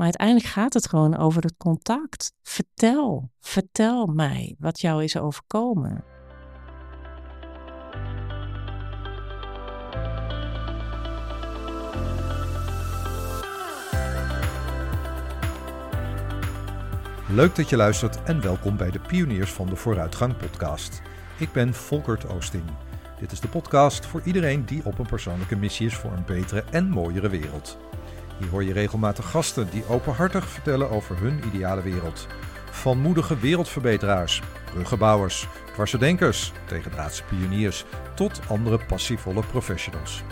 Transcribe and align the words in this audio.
Maar 0.00 0.08
uiteindelijk 0.08 0.48
gaat 0.48 0.74
het 0.74 0.88
gewoon 0.88 1.16
over 1.16 1.42
het 1.42 1.56
contact. 1.56 2.32
Vertel, 2.42 3.30
vertel 3.40 4.06
mij 4.06 4.56
wat 4.58 4.80
jou 4.80 5.04
is 5.04 5.16
overkomen. 5.16 6.04
Leuk 17.28 17.56
dat 17.56 17.68
je 17.68 17.76
luistert 17.76 18.22
en 18.22 18.40
welkom 18.40 18.76
bij 18.76 18.90
de 18.90 19.00
Pioniers 19.00 19.52
van 19.52 19.66
de 19.66 19.76
Vooruitgang 19.76 20.36
podcast. 20.36 21.02
Ik 21.38 21.52
ben 21.52 21.74
Volkert 21.74 22.28
Oosting. 22.28 22.64
Dit 23.18 23.32
is 23.32 23.40
de 23.40 23.48
podcast 23.48 24.06
voor 24.06 24.22
iedereen 24.24 24.64
die 24.64 24.84
op 24.84 24.98
een 24.98 25.06
persoonlijke 25.06 25.56
missie 25.56 25.86
is 25.86 25.94
voor 25.94 26.12
een 26.12 26.24
betere 26.26 26.64
en 26.70 26.88
mooiere 26.88 27.28
wereld. 27.28 27.78
Hier 28.40 28.48
hoor 28.48 28.64
je 28.64 28.72
regelmatig 28.72 29.30
gasten 29.30 29.70
die 29.70 29.84
openhartig 29.88 30.48
vertellen 30.48 30.90
over 30.90 31.18
hun 31.18 31.40
ideale 31.46 31.82
wereld. 31.82 32.26
Van 32.70 32.98
moedige 32.98 33.38
wereldverbeteraars, 33.38 34.42
bruggenbouwers, 34.72 35.48
dwarsdenkers, 35.72 36.52
tegendraadse 36.64 37.22
pioniers 37.24 37.84
tot 38.14 38.40
andere 38.48 38.78
passievolle 38.86 39.42
professionals. 39.50 40.22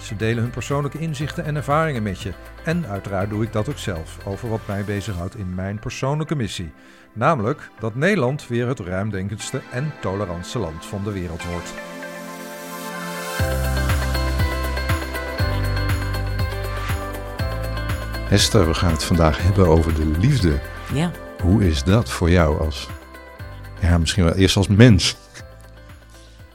Ze 0.00 0.16
delen 0.16 0.42
hun 0.42 0.52
persoonlijke 0.52 0.98
inzichten 0.98 1.44
en 1.44 1.56
ervaringen 1.56 2.02
met 2.02 2.20
je. 2.20 2.32
En 2.64 2.86
uiteraard 2.86 3.30
doe 3.30 3.44
ik 3.44 3.52
dat 3.52 3.68
ook 3.68 3.78
zelf 3.78 4.26
over 4.26 4.48
wat 4.48 4.66
mij 4.66 4.84
bezighoudt 4.84 5.36
in 5.36 5.54
mijn 5.54 5.78
persoonlijke 5.78 6.36
missie. 6.36 6.72
Namelijk 7.12 7.70
dat 7.78 7.94
Nederland 7.94 8.48
weer 8.48 8.66
het 8.66 8.80
ruimdenkendste 8.80 9.60
en 9.72 9.92
tolerantste 10.00 10.58
land 10.58 10.86
van 10.86 11.04
de 11.04 11.12
wereld 11.12 11.44
wordt. 11.44 11.72
Hester, 18.28 18.66
we 18.66 18.74
gaan 18.74 18.92
het 18.92 19.04
vandaag 19.04 19.42
hebben 19.42 19.66
over 19.66 19.94
de 19.94 20.06
liefde. 20.06 20.60
Ja. 20.94 21.12
Hoe 21.42 21.66
is 21.66 21.84
dat 21.84 22.10
voor 22.10 22.30
jou 22.30 22.60
als, 22.60 22.88
ja, 23.80 23.98
misschien 23.98 24.24
wel 24.24 24.34
eerst 24.34 24.56
als 24.56 24.68
mens? 24.68 25.16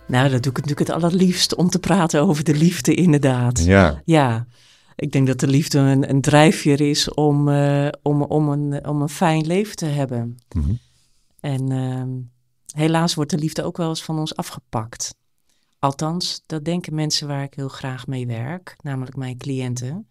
Nou, 0.08 0.30
dat 0.30 0.44
doe 0.44 0.52
ik 0.52 0.58
natuurlijk 0.58 0.88
het 0.88 1.03
allerliefst 1.03 1.56
om 1.56 1.70
te 1.70 1.80
praten 1.80 2.22
over 2.22 2.44
de 2.44 2.56
liefde, 2.56 2.94
inderdaad. 2.94 3.64
Ja. 3.64 4.02
Ja. 4.06 4.47
Ik 4.95 5.12
denk 5.12 5.28
dat 5.28 5.39
de 5.39 5.47
liefde 5.47 5.80
een, 5.80 6.09
een 6.09 6.22
drijfveer 6.22 6.81
is 6.81 7.14
om, 7.14 7.47
uh, 7.47 7.88
om, 8.02 8.22
om, 8.22 8.50
een, 8.50 8.88
om 8.88 9.02
een 9.02 9.09
fijn 9.09 9.45
leven 9.45 9.75
te 9.75 9.86
hebben. 9.86 10.38
Mhm. 10.56 10.73
En 11.40 11.72
uh, 11.72 12.03
helaas 12.81 13.14
wordt 13.14 13.31
de 13.31 13.38
liefde 13.38 13.64
ook 13.64 13.78
wel 13.78 13.90
eens 13.90 14.03
van 14.03 14.19
ons 14.19 14.36
afgepakt. 14.36 15.16
Althans, 15.80 16.44
dat 16.45 16.66
denken 16.66 16.95
mensen 16.95 17.28
waar 17.28 17.44
ik 17.44 17.53
heel 17.53 17.67
graag 17.67 18.08
mee 18.08 18.28
werk, 18.28 18.75
namelijk 18.81 19.16
mijn 19.16 19.38
cliënten. 19.38 20.08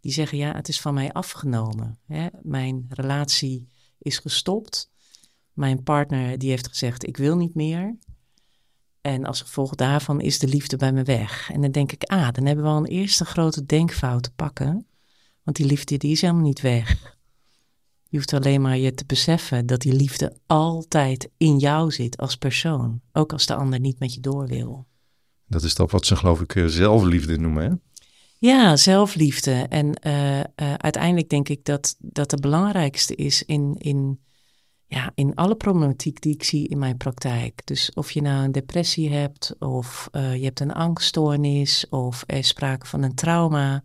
Die 0.00 0.12
zeggen, 0.12 0.38
ja, 0.38 0.54
het 0.54 0.68
is 0.68 0.80
van 0.80 0.94
mij 0.94 1.12
afgenomen. 1.12 1.98
Hè? 2.06 2.26
Mijn 2.42 2.86
relatie 2.88 3.68
is 3.98 4.18
gestopt. 4.18 4.90
Mijn 5.52 5.82
partner 5.82 6.38
die 6.38 6.50
heeft 6.50 6.68
gezegd, 6.68 7.06
ik 7.06 7.16
wil 7.16 7.36
niet 7.36 7.54
meer. 7.54 7.98
En 9.00 9.24
als 9.24 9.40
gevolg 9.40 9.74
daarvan 9.74 10.20
is 10.20 10.38
de 10.38 10.48
liefde 10.48 10.76
bij 10.76 10.92
me 10.92 11.02
weg. 11.02 11.50
En 11.52 11.60
dan 11.60 11.70
denk 11.70 11.92
ik, 11.92 12.02
ah, 12.02 12.30
dan 12.30 12.46
hebben 12.46 12.64
we 12.64 12.70
al 12.70 12.76
een 12.76 12.84
eerste 12.84 13.24
grote 13.24 13.66
denkfout 13.66 14.22
te 14.22 14.32
pakken. 14.36 14.86
Want 15.42 15.56
die 15.56 15.66
liefde 15.66 15.96
die 15.96 16.10
is 16.10 16.20
helemaal 16.20 16.42
niet 16.42 16.60
weg. 16.60 17.16
Je 18.08 18.16
hoeft 18.16 18.32
alleen 18.32 18.60
maar 18.60 18.78
je 18.78 18.94
te 18.94 19.04
beseffen 19.06 19.66
dat 19.66 19.80
die 19.80 19.92
liefde 19.92 20.36
altijd 20.46 21.30
in 21.36 21.58
jou 21.58 21.90
zit 21.90 22.16
als 22.16 22.36
persoon. 22.36 23.00
Ook 23.12 23.32
als 23.32 23.46
de 23.46 23.54
ander 23.54 23.80
niet 23.80 23.98
met 23.98 24.14
je 24.14 24.20
door 24.20 24.46
wil. 24.46 24.86
Dat 25.46 25.62
is 25.62 25.74
toch 25.74 25.90
wat 25.90 26.06
ze 26.06 26.16
geloof 26.16 26.40
ik 26.40 26.64
zelfliefde 26.66 27.38
noemen, 27.38 27.70
hè? 27.70 27.74
Ja, 28.40 28.76
zelfliefde. 28.76 29.52
En 29.52 29.96
uh, 30.06 30.38
uh, 30.38 30.44
uiteindelijk 30.76 31.28
denk 31.28 31.48
ik 31.48 31.64
dat 31.64 31.96
dat 31.98 32.30
de 32.30 32.36
belangrijkste 32.36 33.14
is 33.14 33.42
in, 33.42 33.74
in, 33.78 34.20
ja, 34.86 35.12
in 35.14 35.34
alle 35.34 35.54
problematiek 35.54 36.20
die 36.20 36.34
ik 36.34 36.42
zie 36.42 36.68
in 36.68 36.78
mijn 36.78 36.96
praktijk. 36.96 37.66
Dus 37.66 37.92
of 37.94 38.10
je 38.10 38.22
nou 38.22 38.44
een 38.44 38.52
depressie 38.52 39.10
hebt, 39.10 39.54
of 39.58 40.08
uh, 40.12 40.36
je 40.36 40.44
hebt 40.44 40.60
een 40.60 40.72
angststoornis, 40.72 41.86
of 41.88 42.24
er 42.26 42.36
is 42.36 42.48
sprake 42.48 42.86
van 42.86 43.02
een 43.02 43.14
trauma. 43.14 43.82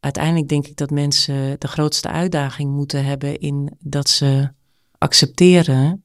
Uiteindelijk 0.00 0.48
denk 0.48 0.66
ik 0.66 0.76
dat 0.76 0.90
mensen 0.90 1.60
de 1.60 1.68
grootste 1.68 2.08
uitdaging 2.08 2.70
moeten 2.70 3.04
hebben 3.04 3.38
in 3.38 3.76
dat 3.78 4.08
ze 4.08 4.50
accepteren 4.98 6.04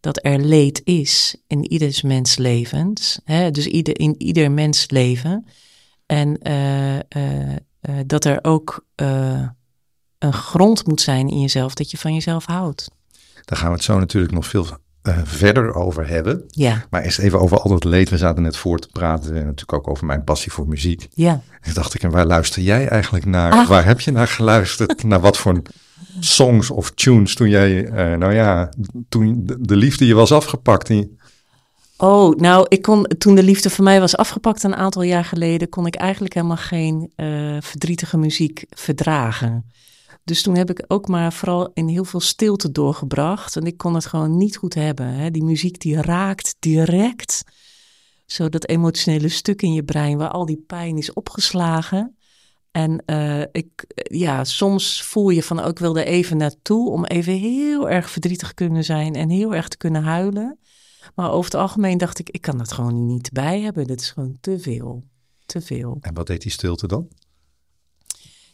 dat 0.00 0.24
er 0.24 0.38
leed 0.38 0.80
is 0.84 1.36
in 1.46 1.72
ieders 1.72 2.02
mens 2.02 2.36
levens. 2.36 3.20
Hè? 3.24 3.50
Dus 3.50 3.66
ieder, 3.66 4.00
in 4.00 4.14
ieder 4.18 4.50
mens 4.50 4.90
leven. 4.90 5.46
En 6.12 6.38
uh, 6.42 6.94
uh, 6.94 7.00
uh, 7.80 7.94
dat 8.06 8.24
er 8.24 8.38
ook 8.42 8.84
een 10.18 10.32
grond 10.32 10.86
moet 10.86 11.00
zijn 11.00 11.28
in 11.28 11.40
jezelf 11.40 11.74
dat 11.74 11.90
je 11.90 11.98
van 11.98 12.14
jezelf 12.14 12.44
houdt. 12.44 12.90
Daar 13.44 13.58
gaan 13.58 13.68
we 13.68 13.74
het 13.74 13.84
zo 13.84 13.98
natuurlijk 13.98 14.32
nog 14.32 14.46
veel 14.46 14.66
verder 15.24 15.74
over 15.74 16.08
hebben. 16.08 16.44
Ja. 16.46 16.84
Maar 16.90 17.02
eerst 17.02 17.18
even 17.18 17.40
over 17.40 17.60
al 17.60 17.70
dat 17.70 17.84
leed. 17.84 18.08
We 18.08 18.16
zaten 18.16 18.42
net 18.42 18.56
voor 18.56 18.78
te 18.78 18.88
praten 18.88 19.30
en 19.30 19.44
natuurlijk 19.44 19.72
ook 19.72 19.88
over 19.88 20.06
mijn 20.06 20.24
passie 20.24 20.52
voor 20.52 20.68
muziek. 20.68 21.08
Ja. 21.14 21.40
En 21.60 21.74
dacht 21.74 21.94
ik, 21.94 22.02
en 22.02 22.10
waar 22.10 22.26
luister 22.26 22.62
jij 22.62 22.88
eigenlijk 22.88 23.24
naar? 23.24 23.52
Ah. 23.52 23.68
Waar 23.68 23.84
heb 23.84 24.00
je 24.00 24.10
naar 24.10 24.28
geluisterd? 24.28 25.02
naar 25.04 25.20
wat 25.20 25.36
voor 25.36 25.62
songs 26.20 26.70
of 26.70 26.90
tunes 26.90 27.34
toen 27.34 27.48
jij, 27.48 27.82
nou 28.16 28.32
ja, 28.32 28.72
toen 29.08 29.50
de 29.60 29.76
liefde 29.76 30.06
je 30.06 30.14
was 30.14 30.32
afgepakt? 30.32 30.88
En 30.88 31.18
Oh, 32.04 32.34
nou, 32.34 32.66
ik 32.68 32.82
kon, 32.82 33.06
toen 33.18 33.34
de 33.34 33.42
liefde 33.42 33.70
voor 33.70 33.84
mij 33.84 34.00
was 34.00 34.16
afgepakt 34.16 34.62
een 34.62 34.74
aantal 34.74 35.02
jaar 35.02 35.24
geleden, 35.24 35.68
kon 35.68 35.86
ik 35.86 35.94
eigenlijk 35.94 36.34
helemaal 36.34 36.56
geen 36.56 37.12
uh, 37.16 37.56
verdrietige 37.60 38.16
muziek 38.18 38.64
verdragen. 38.68 39.70
Dus 40.24 40.42
toen 40.42 40.56
heb 40.56 40.70
ik 40.70 40.84
ook 40.86 41.08
maar 41.08 41.32
vooral 41.32 41.70
in 41.74 41.88
heel 41.88 42.04
veel 42.04 42.20
stilte 42.20 42.70
doorgebracht. 42.70 43.56
En 43.56 43.66
ik 43.66 43.76
kon 43.76 43.94
het 43.94 44.06
gewoon 44.06 44.36
niet 44.36 44.56
goed 44.56 44.74
hebben. 44.74 45.06
Hè? 45.06 45.30
Die 45.30 45.44
muziek 45.44 45.80
die 45.80 46.00
raakt 46.00 46.56
direct. 46.58 47.42
Zo 48.26 48.48
dat 48.48 48.68
emotionele 48.68 49.28
stuk 49.28 49.62
in 49.62 49.72
je 49.72 49.84
brein 49.84 50.18
waar 50.18 50.30
al 50.30 50.46
die 50.46 50.64
pijn 50.66 50.96
is 50.96 51.12
opgeslagen. 51.12 52.16
En 52.70 53.02
uh, 53.06 53.40
ik, 53.40 53.84
ja, 53.94 54.44
soms 54.44 55.02
voel 55.02 55.30
je 55.30 55.42
van, 55.42 55.60
oh, 55.60 55.68
ik 55.68 55.78
wil 55.78 55.96
er 55.96 56.06
even 56.06 56.36
naartoe 56.36 56.90
om 56.90 57.04
even 57.04 57.32
heel 57.32 57.90
erg 57.90 58.10
verdrietig 58.10 58.48
te 58.48 58.54
kunnen 58.54 58.84
zijn 58.84 59.14
en 59.14 59.28
heel 59.28 59.54
erg 59.54 59.68
te 59.68 59.76
kunnen 59.76 60.02
huilen. 60.02 60.58
Maar 61.14 61.30
over 61.30 61.50
het 61.50 61.60
algemeen 61.60 61.98
dacht 61.98 62.18
ik, 62.18 62.30
ik 62.30 62.40
kan 62.40 62.58
dat 62.58 62.72
gewoon 62.72 63.06
niet 63.06 63.32
bij 63.32 63.60
hebben. 63.60 63.86
Dit 63.86 64.00
is 64.00 64.10
gewoon 64.10 64.36
te 64.40 64.58
veel. 64.58 65.04
Te 65.46 65.60
veel. 65.60 65.98
En 66.00 66.14
wat 66.14 66.26
deed 66.26 66.42
die 66.42 66.52
stilte 66.52 66.86
dan? 66.86 67.08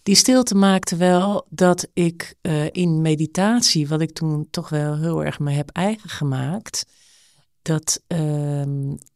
Die 0.02 0.14
stilte 0.14 0.54
maakte 0.54 0.96
wel 0.96 1.46
dat 1.48 1.88
ik 1.92 2.34
uh, 2.42 2.66
in 2.70 3.02
meditatie, 3.02 3.88
wat 3.88 4.00
ik 4.00 4.12
toen 4.12 4.46
toch 4.50 4.68
wel 4.68 4.96
heel 4.96 5.24
erg 5.24 5.38
me 5.38 5.52
heb 5.52 5.70
eigen 5.70 6.08
gemaakt, 6.08 6.86
dat, 7.62 8.02
uh, 8.08 8.62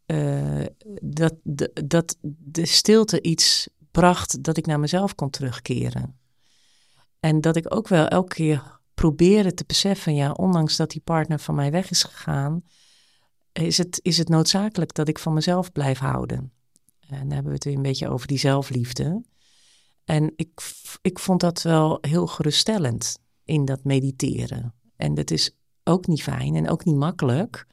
uh, 0.06 0.66
dat, 1.02 1.34
de, 1.42 1.70
dat 1.86 2.16
de 2.38 2.66
stilte 2.66 3.22
iets 3.22 3.69
bracht 3.91 4.42
dat 4.42 4.56
ik 4.56 4.66
naar 4.66 4.81
mezelf 4.81 5.14
kon 5.14 5.31
terugkeren. 5.31 6.19
En 7.20 7.41
dat 7.41 7.56
ik 7.56 7.75
ook 7.75 7.88
wel 7.88 8.06
elke 8.06 8.34
keer 8.34 8.81
probeerde 8.94 9.54
te 9.54 9.64
beseffen, 9.66 10.14
ja, 10.14 10.32
ondanks 10.32 10.76
dat 10.76 10.91
die 10.91 11.00
partner 11.04 11.38
van 11.38 11.54
mij 11.54 11.70
weg 11.70 11.91
is 11.91 12.02
gegaan, 12.02 12.62
is 13.52 13.78
het, 13.78 14.00
is 14.02 14.18
het 14.18 14.28
noodzakelijk 14.28 14.94
dat 14.94 15.08
ik 15.08 15.18
van 15.18 15.32
mezelf 15.32 15.72
blijf 15.72 15.98
houden. 15.98 16.52
En 17.00 17.18
dan 17.18 17.30
hebben 17.30 17.46
we 17.46 17.54
het 17.54 17.64
weer 17.64 17.74
een 17.74 17.82
beetje 17.82 18.08
over 18.08 18.26
die 18.26 18.38
zelfliefde. 18.38 19.22
En 20.04 20.32
ik, 20.36 20.60
ik 21.02 21.18
vond 21.18 21.40
dat 21.40 21.62
wel 21.62 21.98
heel 22.00 22.26
geruststellend 22.26 23.18
in 23.44 23.64
dat 23.64 23.84
mediteren. 23.84 24.74
En 24.96 25.14
dat 25.14 25.30
is 25.30 25.56
ook 25.84 26.06
niet 26.06 26.22
fijn 26.22 26.54
en 26.54 26.68
ook 26.68 26.84
niet 26.84 26.96
makkelijk. 26.96 27.66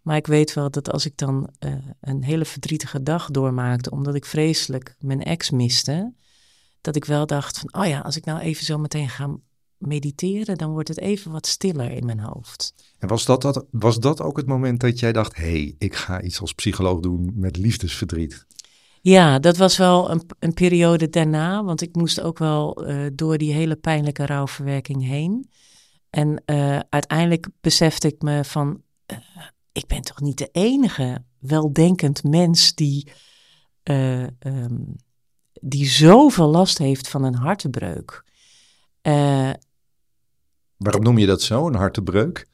Maar 0.00 0.16
ik 0.16 0.26
weet 0.26 0.54
wel 0.54 0.70
dat 0.70 0.90
als 0.90 1.06
ik 1.06 1.16
dan 1.16 1.50
uh, 1.60 1.74
een 2.00 2.22
hele 2.22 2.44
verdrietige 2.44 3.02
dag 3.02 3.30
doormaakte, 3.30 3.90
omdat 3.90 4.14
ik 4.14 4.24
vreselijk 4.24 4.96
mijn 4.98 5.22
ex 5.22 5.50
miste, 5.50 6.14
dat 6.80 6.96
ik 6.96 7.04
wel 7.04 7.26
dacht 7.26 7.58
van, 7.58 7.74
oh 7.82 7.86
ja, 7.86 8.00
als 8.00 8.16
ik 8.16 8.24
nou 8.24 8.40
even 8.40 8.64
zo 8.64 8.78
meteen 8.78 9.08
ga 9.08 9.36
mediteren, 9.86 10.58
dan 10.58 10.70
wordt 10.70 10.88
het 10.88 10.98
even 10.98 11.32
wat 11.32 11.46
stiller 11.46 11.90
in 11.90 12.06
mijn 12.06 12.20
hoofd. 12.20 12.74
En 12.98 13.08
was 13.08 13.24
dat, 13.24 13.42
dat, 13.42 13.66
was 13.70 13.98
dat 13.98 14.20
ook 14.20 14.36
het 14.36 14.46
moment 14.46 14.80
dat 14.80 14.98
jij 14.98 15.12
dacht, 15.12 15.36
hé, 15.36 15.42
hey, 15.42 15.74
ik 15.78 15.94
ga 15.94 16.22
iets 16.22 16.40
als 16.40 16.54
psycholoog 16.54 17.00
doen 17.00 17.32
met 17.34 17.56
liefdesverdriet? 17.56 18.46
Ja, 19.00 19.38
dat 19.38 19.56
was 19.56 19.76
wel 19.76 20.10
een, 20.10 20.22
een 20.38 20.54
periode 20.54 21.08
daarna, 21.08 21.64
want 21.64 21.80
ik 21.80 21.96
moest 21.96 22.20
ook 22.20 22.38
wel 22.38 22.88
uh, 22.88 23.06
door 23.12 23.38
die 23.38 23.52
hele 23.52 23.76
pijnlijke 23.76 24.26
rouwverwerking 24.26 25.06
heen. 25.06 25.50
En 26.10 26.42
uh, 26.46 26.78
uiteindelijk 26.88 27.48
besefte 27.60 28.08
ik 28.08 28.22
me 28.22 28.44
van, 28.44 28.82
uh, 29.12 29.18
ik 29.72 29.86
ben 29.86 30.02
toch 30.02 30.20
niet 30.20 30.38
de 30.38 30.48
enige 30.52 31.24
weldenkend 31.38 32.22
mens 32.22 32.74
die, 32.74 33.12
um, 33.82 34.96
die 35.60 35.86
zoveel 35.86 36.48
last 36.48 36.78
heeft 36.78 37.08
van 37.08 37.24
een 37.24 37.34
hartebreuk. 37.34 38.24
Uh, 39.02 39.50
Waarom 40.76 41.02
noem 41.02 41.18
je 41.18 41.26
dat 41.26 41.42
zo, 41.42 41.66
een 41.66 41.74
hartebreuk? 41.74 42.46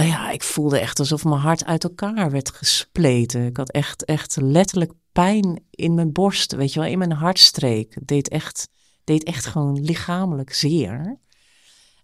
Uh, 0.00 0.08
ja, 0.08 0.30
ik 0.30 0.42
voelde 0.42 0.78
echt 0.78 0.98
alsof 0.98 1.24
mijn 1.24 1.40
hart 1.40 1.64
uit 1.64 1.84
elkaar 1.84 2.30
werd 2.30 2.50
gespleten. 2.50 3.46
Ik 3.46 3.56
had 3.56 3.70
echt, 3.70 4.04
echt 4.04 4.36
letterlijk 4.40 4.92
pijn 5.12 5.64
in 5.70 5.94
mijn 5.94 6.12
borst, 6.12 6.54
weet 6.54 6.72
je 6.72 6.80
wel, 6.80 6.88
in 6.88 6.98
mijn 6.98 7.12
hartstreek. 7.12 7.96
Deed 8.02 8.28
echt, 8.28 8.68
deed 9.04 9.24
echt 9.24 9.46
gewoon 9.46 9.80
lichamelijk 9.80 10.52
zeer. 10.52 11.18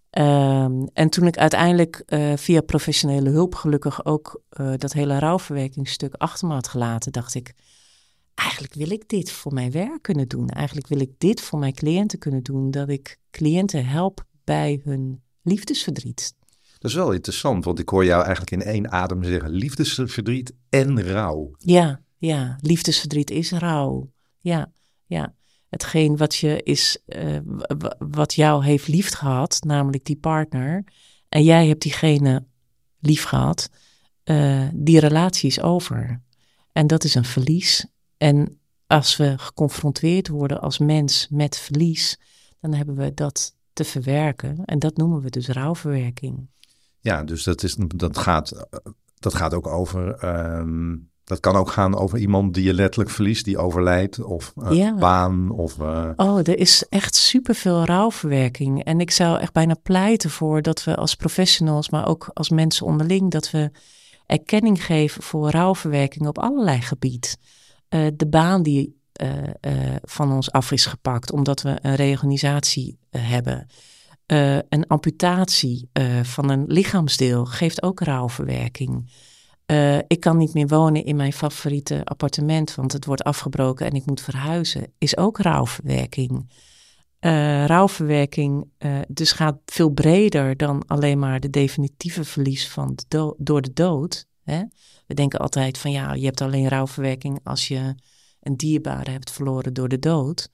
Ehm, 0.09 0.85
en 0.93 1.09
toen 1.09 1.27
ik 1.27 1.37
uiteindelijk 1.37 2.03
uh, 2.07 2.33
via 2.35 2.61
professionele 2.61 3.29
hulp 3.29 3.55
gelukkig 3.55 4.05
ook 4.05 4.41
uh, 4.59 4.73
dat 4.77 4.93
hele 4.93 5.19
rouwverwerkingsstuk 5.19 6.13
achter 6.13 6.47
me 6.47 6.53
had 6.53 6.67
gelaten, 6.67 7.11
dacht 7.11 7.35
ik, 7.35 7.53
eigenlijk 8.33 8.73
wil 8.73 8.91
ik 8.91 9.09
dit 9.09 9.31
voor 9.31 9.53
mijn 9.53 9.71
werk 9.71 10.01
kunnen 10.01 10.27
doen. 10.27 10.47
Eigenlijk 10.49 10.87
wil 10.87 10.99
ik 10.99 11.11
dit 11.17 11.41
voor 11.41 11.59
mijn 11.59 11.73
cliënten 11.73 12.19
kunnen 12.19 12.43
doen, 12.43 12.71
dat 12.71 12.89
ik 12.89 13.19
cliënten 13.31 13.85
help 13.85 14.25
bij 14.43 14.81
hun 14.83 15.21
liefdesverdriet. 15.41 16.33
Dat 16.79 16.91
is 16.91 16.97
wel 16.97 17.11
interessant, 17.11 17.65
want 17.65 17.79
ik 17.79 17.89
hoor 17.89 18.05
jou 18.05 18.23
eigenlijk 18.23 18.51
in 18.51 18.71
één 18.71 18.91
adem 18.91 19.23
zeggen 19.23 19.49
liefdesverdriet 19.49 20.53
en 20.69 21.03
rouw. 21.03 21.51
Ja, 21.57 22.01
ja, 22.17 22.57
liefdesverdriet 22.61 23.31
is 23.31 23.51
rouw. 23.51 24.11
Ja, 24.39 24.71
ja. 25.05 25.35
Hetgeen 25.69 26.17
wat 26.17 26.35
je 26.35 26.63
is, 26.63 26.97
uh, 27.05 27.37
wat 27.99 28.33
jou 28.33 28.65
heeft 28.65 28.87
lief 28.87 29.13
gehad, 29.13 29.59
namelijk 29.65 30.05
die 30.05 30.15
partner, 30.15 30.83
en 31.29 31.43
jij 31.43 31.67
hebt 31.67 31.81
diegene 31.81 32.45
lief 32.99 33.23
gehad, 33.23 33.69
uh, 34.23 34.67
die 34.73 34.99
relatie 34.99 35.49
is 35.49 35.61
over. 35.61 36.21
En 36.71 36.87
dat 36.87 37.03
is 37.03 37.15
een 37.15 37.25
verlies. 37.25 37.85
En 38.17 38.59
als 38.87 39.17
we 39.17 39.37
geconfronteerd 39.37 40.27
worden 40.27 40.61
als 40.61 40.77
mens 40.77 41.27
met 41.29 41.57
verlies, 41.57 42.19
dan 42.59 42.73
hebben 42.73 42.95
we 42.95 43.13
dat 43.13 43.55
te 43.73 43.83
verwerken. 43.83 44.65
En 44.65 44.79
dat 44.79 44.97
noemen 44.97 45.21
we 45.21 45.29
dus 45.29 45.47
rouwverwerking. 45.47 46.49
Ja, 46.99 47.23
dus 47.23 47.43
dat, 47.43 47.63
is, 47.63 47.75
dat, 47.77 48.17
gaat, 48.17 48.67
dat 49.19 49.33
gaat 49.33 49.53
ook 49.53 49.67
over. 49.67 50.25
Um, 50.57 51.09
dat 51.23 51.39
kan 51.39 51.55
ook 51.55 51.69
gaan 51.69 51.97
over 51.97 52.17
iemand 52.17 52.53
die 52.53 52.63
je 52.63 52.73
letterlijk 52.73 53.09
verliest, 53.09 53.45
die 53.45 53.57
overlijdt, 53.57 54.23
of 54.23 54.53
uh, 54.57 54.71
ja. 54.71 54.95
baan. 54.95 55.49
Of, 55.49 55.77
uh... 55.77 56.09
Oh, 56.15 56.37
er 56.37 56.57
is 56.57 56.85
echt 56.89 57.15
superveel 57.15 57.85
rouwverwerking. 57.85 58.83
En 58.83 58.99
ik 58.99 59.11
zou 59.11 59.39
echt 59.39 59.53
bijna 59.53 59.75
pleiten 59.83 60.29
voor 60.29 60.61
dat 60.61 60.83
we 60.83 60.95
als 60.95 61.15
professionals, 61.15 61.89
maar 61.89 62.07
ook 62.07 62.29
als 62.33 62.49
mensen 62.49 62.85
onderling, 62.85 63.31
dat 63.31 63.51
we 63.51 63.71
erkenning 64.25 64.85
geven 64.85 65.23
voor 65.23 65.49
rouwverwerking 65.49 66.27
op 66.27 66.39
allerlei 66.39 66.81
gebied. 66.81 67.37
Uh, 67.89 68.07
de 68.13 68.27
baan 68.27 68.63
die 68.63 69.00
van 70.01 70.31
ons 70.31 70.51
af 70.51 70.71
is 70.71 70.85
gepakt, 70.85 71.31
omdat 71.31 71.61
we 71.61 71.77
een 71.81 71.95
reorganisatie 71.95 72.99
hebben. 73.09 73.67
Uh, 74.31 74.55
een 74.55 74.87
amputatie 74.87 75.89
uh, 75.93 76.23
van 76.23 76.49
een 76.49 76.65
lichaamsdeel 76.67 77.45
geeft 77.45 77.83
ook 77.83 77.99
rouwverwerking. 77.99 79.11
Uh, 79.65 79.97
ik 79.97 80.19
kan 80.19 80.37
niet 80.37 80.53
meer 80.53 80.67
wonen 80.67 81.05
in 81.05 81.15
mijn 81.15 81.33
favoriete 81.33 82.01
appartement, 82.03 82.75
want 82.75 82.91
het 82.91 83.05
wordt 83.05 83.23
afgebroken 83.23 83.85
en 83.85 83.93
ik 83.93 84.05
moet 84.05 84.21
verhuizen. 84.21 84.93
Is 84.97 85.17
ook 85.17 85.37
rouwverwerking. 85.37 86.49
rouwverwerking 87.65 88.67
dus 89.07 89.31
gaat 89.31 89.57
veel 89.65 89.89
breder 89.89 90.57
dan 90.57 90.83
alleen 90.87 91.19
maar 91.19 91.39
de 91.39 91.49
definitieve 91.49 92.23
verlies 92.23 92.69
van 92.69 92.97
door 93.37 93.61
de 93.61 93.73
dood. 93.73 94.25
Hè? 94.43 94.63
We 95.07 95.13
denken 95.13 95.39
altijd 95.39 95.77
van 95.77 95.91
ja, 95.91 96.13
je 96.13 96.25
hebt 96.25 96.41
alleen 96.41 96.67
rouwverwerking 96.67 97.39
als 97.43 97.67
je 97.67 97.95
een 98.41 98.57
dierbare 98.57 99.11
hebt 99.11 99.31
verloren 99.31 99.73
door 99.73 99.89
de 99.89 99.99
dood. 99.99 100.49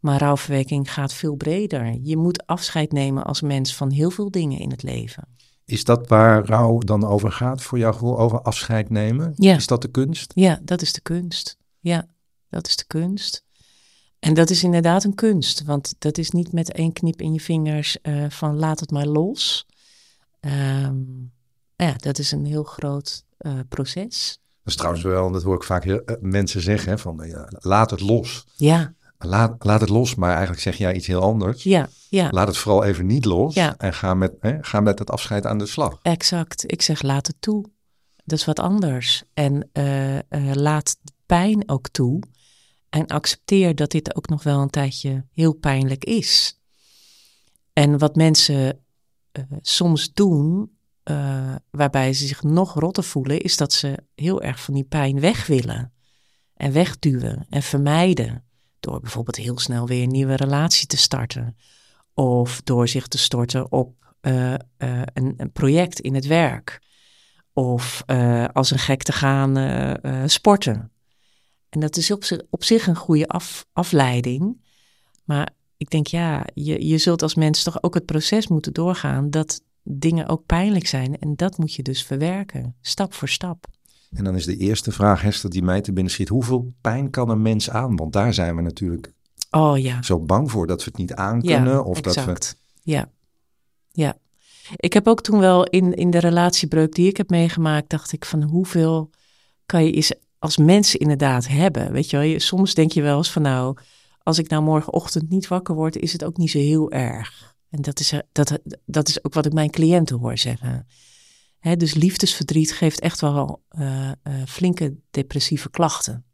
Maar 0.00 0.20
rouwverwerking 0.20 0.92
gaat 0.92 1.14
veel 1.14 1.34
breder. 1.34 1.98
Je 2.02 2.16
moet 2.16 2.46
afscheid 2.46 2.92
nemen 2.92 3.24
als 3.24 3.40
mens 3.40 3.76
van 3.76 3.90
heel 3.90 4.10
veel 4.10 4.30
dingen 4.30 4.58
in 4.58 4.70
het 4.70 4.82
leven. 4.82 5.28
Is 5.64 5.84
dat 5.84 6.08
waar 6.08 6.44
rouw 6.44 6.78
dan 6.78 7.04
over 7.04 7.32
gaat 7.32 7.62
voor 7.62 7.78
jouw 7.78 7.92
gevoel, 7.92 8.18
over 8.18 8.42
afscheid 8.42 8.90
nemen? 8.90 9.32
Ja. 9.36 9.54
Is 9.54 9.66
dat 9.66 9.82
de 9.82 9.90
kunst? 9.90 10.32
Ja, 10.34 10.60
dat 10.62 10.82
is 10.82 10.92
de 10.92 11.00
kunst. 11.00 11.56
Ja, 11.80 12.08
dat 12.48 12.66
is 12.66 12.76
de 12.76 12.84
kunst. 12.86 13.44
En 14.18 14.34
dat 14.34 14.50
is 14.50 14.62
inderdaad 14.62 15.04
een 15.04 15.14
kunst, 15.14 15.64
want 15.64 15.94
dat 15.98 16.18
is 16.18 16.30
niet 16.30 16.52
met 16.52 16.72
één 16.72 16.92
knip 16.92 17.20
in 17.20 17.32
je 17.32 17.40
vingers 17.40 17.98
uh, 18.02 18.30
van 18.30 18.56
laat 18.56 18.80
het 18.80 18.90
maar 18.90 19.06
los. 19.06 19.66
Um, 20.40 21.32
ja, 21.76 21.94
dat 21.96 22.18
is 22.18 22.32
een 22.32 22.44
heel 22.44 22.62
groot 22.62 23.24
uh, 23.38 23.58
proces. 23.68 24.38
Dat 24.64 24.72
is 24.72 24.76
trouwens 24.76 25.04
wel, 25.04 25.30
dat 25.30 25.42
hoor 25.42 25.54
ik 25.54 25.62
vaak 25.62 25.84
heel, 25.84 26.02
uh, 26.06 26.16
mensen 26.20 26.60
zeggen, 26.60 26.98
van 26.98 27.20
ja, 27.26 27.48
laat 27.50 27.90
het 27.90 28.00
los. 28.00 28.46
Ja. 28.56 28.94
Laat, 29.18 29.64
laat 29.64 29.80
het 29.80 29.88
los, 29.88 30.14
maar 30.14 30.30
eigenlijk 30.30 30.60
zeg 30.60 30.76
jij 30.76 30.94
iets 30.94 31.06
heel 31.06 31.20
anders. 31.20 31.62
Ja, 31.62 31.88
ja. 32.08 32.28
Laat 32.30 32.46
het 32.46 32.56
vooral 32.56 32.84
even 32.84 33.06
niet 33.06 33.24
los 33.24 33.54
Ja. 33.54 33.74
en 33.78 33.94
ga 33.94 34.14
met, 34.14 34.32
hè, 34.40 34.56
ga 34.60 34.80
met 34.80 34.98
het 34.98 35.10
afscheid 35.10 35.46
aan 35.46 35.58
de 35.58 35.66
slag. 35.66 35.98
Exact. 36.02 36.72
Ik 36.72 36.82
zeg 36.82 37.02
laat 37.02 37.26
het 37.26 37.36
toe. 37.40 37.64
Dat 38.24 38.38
is 38.38 38.44
wat 38.44 38.58
anders. 38.58 39.22
En 39.34 39.68
eh, 39.72 40.18
eh, 40.18 40.22
laat 40.52 40.96
de 41.02 41.12
pijn 41.26 41.68
ook 41.68 41.88
toe. 41.88 42.22
En 42.88 43.06
accepteer 43.06 43.74
dat 43.74 43.90
dit 43.90 44.16
ook 44.16 44.28
nog 44.28 44.42
wel 44.42 44.60
een 44.60 44.70
tijdje 44.70 45.24
heel 45.32 45.52
pijnlijk 45.52 46.04
is. 46.04 46.58
En 47.72 47.98
wat 47.98 48.16
mensen 48.16 48.78
eh, 49.32 49.42
soms 49.60 50.12
doen, 50.12 50.70
eh, 51.02 51.54
waarbij 51.70 52.12
ze 52.12 52.26
zich 52.26 52.42
nog 52.42 52.74
rotter 52.74 53.04
voelen, 53.04 53.40
is 53.40 53.56
dat 53.56 53.72
ze 53.72 53.98
heel 54.14 54.42
erg 54.42 54.60
van 54.60 54.74
die 54.74 54.84
pijn 54.84 55.20
weg 55.20 55.46
willen. 55.46 55.92
En 56.54 56.72
wegduwen 56.72 57.46
en 57.48 57.62
vermijden. 57.62 58.44
Door 58.80 59.00
bijvoorbeeld 59.00 59.36
heel 59.36 59.58
snel 59.58 59.86
weer 59.86 60.02
een 60.02 60.08
nieuwe 60.08 60.36
relatie 60.36 60.86
te 60.86 60.96
starten. 60.96 61.56
Of 62.14 62.60
door 62.62 62.88
zich 62.88 63.08
te 63.08 63.18
storten 63.18 63.72
op 63.72 64.14
uh, 64.20 64.54
uh, 64.78 65.02
een, 65.12 65.50
project 65.52 66.00
in 66.00 66.14
het 66.14 66.26
werk. 66.26 66.82
Of 67.52 68.02
als 68.52 68.70
een 68.70 68.78
gek 68.78 69.02
te 69.02 69.12
gaan 69.12 69.56
sporten. 70.30 70.92
En 71.68 71.80
dat 71.80 71.96
is 71.96 72.10
op 72.10 72.24
zich, 72.24 72.40
op 72.50 72.64
zich 72.64 72.86
een 72.86 72.96
goede 72.96 73.28
af, 73.28 73.66
afleiding. 73.72 74.64
Maar 75.24 75.50
ik 75.76 75.90
denk, 75.90 76.06
ja, 76.06 76.46
je, 76.54 76.86
je 76.86 76.98
zult 76.98 77.22
als 77.22 77.34
mens 77.34 77.62
toch 77.62 77.82
ook 77.82 77.94
het 77.94 78.06
proces 78.06 78.48
moeten 78.48 78.72
doorgaan 78.72 79.30
dat 79.30 79.62
dingen 79.82 80.28
ook 80.28 80.46
pijnlijk 80.46 80.86
zijn. 80.86 81.18
En 81.18 81.36
dat 81.36 81.58
moet 81.58 81.74
je 81.74 81.82
dus 81.82 82.04
verwerken, 82.04 82.76
stap 82.80 83.12
voor 83.12 83.28
stap. 83.28 83.66
En 84.12 84.24
dan 84.24 84.34
is 84.34 84.44
de 84.44 84.56
eerste 84.56 84.92
vraag, 84.92 85.22
Hester, 85.22 85.50
die 85.50 85.62
mij 85.62 85.80
te 85.80 85.92
binnen 85.92 86.12
schiet. 86.12 86.28
Hoeveel 86.28 86.72
pijn 86.80 87.10
kan 87.10 87.28
een 87.28 87.42
mens 87.42 87.70
aan? 87.70 87.96
Want 87.96 88.12
daar 88.12 88.34
zijn 88.34 88.56
we 88.56 88.62
natuurlijk 88.62 89.12
oh, 89.50 89.78
ja. 89.78 90.02
zo 90.02 90.18
bang 90.18 90.50
voor 90.50 90.66
dat 90.66 90.78
we 90.78 90.84
het 90.84 90.98
niet 90.98 91.14
aankunnen. 91.14 91.72
Ja, 91.72 91.80
of 91.80 92.00
exact. 92.00 92.26
dat 92.26 92.56
we... 92.82 92.90
Ja, 92.90 93.10
ja. 93.92 94.16
Ik 94.76 94.92
heb 94.92 95.06
ook 95.06 95.22
toen 95.22 95.38
wel 95.38 95.64
in, 95.64 95.94
in 95.94 96.10
de 96.10 96.18
relatiebreuk 96.18 96.94
die 96.94 97.08
ik 97.08 97.16
heb 97.16 97.30
meegemaakt, 97.30 97.90
dacht 97.90 98.12
ik 98.12 98.24
van 98.24 98.42
hoeveel 98.42 99.10
kan 99.66 99.84
je 99.84 99.90
is 99.90 100.14
als 100.38 100.56
mensen 100.56 101.00
inderdaad 101.00 101.48
hebben. 101.48 101.92
Weet 101.92 102.10
je 102.10 102.16
wel, 102.16 102.38
soms 102.38 102.74
denk 102.74 102.92
je 102.92 103.02
wel 103.02 103.16
eens 103.16 103.30
van 103.30 103.42
nou, 103.42 103.76
als 104.22 104.38
ik 104.38 104.48
nou 104.48 104.62
morgenochtend 104.62 105.28
niet 105.28 105.48
wakker 105.48 105.74
word, 105.74 105.96
is 105.96 106.12
het 106.12 106.24
ook 106.24 106.36
niet 106.36 106.50
zo 106.50 106.58
heel 106.58 106.90
erg. 106.90 107.51
En 107.72 107.82
dat 107.82 108.00
is, 108.00 108.12
dat, 108.32 108.58
dat 108.84 109.08
is 109.08 109.24
ook 109.24 109.34
wat 109.34 109.46
ik 109.46 109.52
mijn 109.52 109.70
cliënten 109.70 110.18
hoor 110.18 110.38
zeggen. 110.38 110.86
Dus 111.76 111.94
liefdesverdriet 111.94 112.72
geeft 112.72 113.00
echt 113.00 113.20
wel 113.20 113.62
uh, 113.78 114.10
flinke 114.46 114.96
depressieve 115.10 115.70
klachten. 115.70 116.24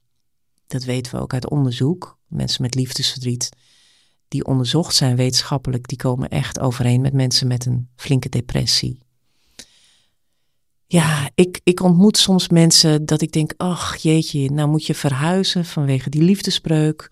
Dat 0.67 0.85
weten 0.85 1.15
we 1.15 1.21
ook 1.21 1.33
uit 1.33 1.51
onderzoek. 1.51 2.19
Mensen 2.27 2.63
met 2.63 2.75
liefdesverdriet 2.75 3.49
die 4.29 4.45
onderzocht 4.45 4.95
zijn 4.95 5.17
wetenschappelijk, 5.17 5.89
die 5.89 5.99
komen 5.99 6.29
echt 6.29 6.61
overeen 6.61 7.01
met 7.01 7.13
mensen 7.13 7.47
met 7.47 7.67
een 7.67 7.89
flinke 7.97 8.29
depressie. 8.29 8.99
Ja, 10.87 11.31
ik, 11.35 11.61
ik 11.65 11.81
ontmoet 11.81 12.19
soms 12.19 12.49
mensen 12.49 13.07
dat 13.07 13.21
ik 13.21 13.33
denk, 13.33 13.55
ach 13.57 13.97
jeetje, 13.97 14.51
nou 14.51 14.69
moet 14.69 14.87
je 14.87 14.95
verhuizen 14.95 15.65
vanwege 15.65 16.11
die 16.11 16.23
liefdesbreuk. 16.23 17.11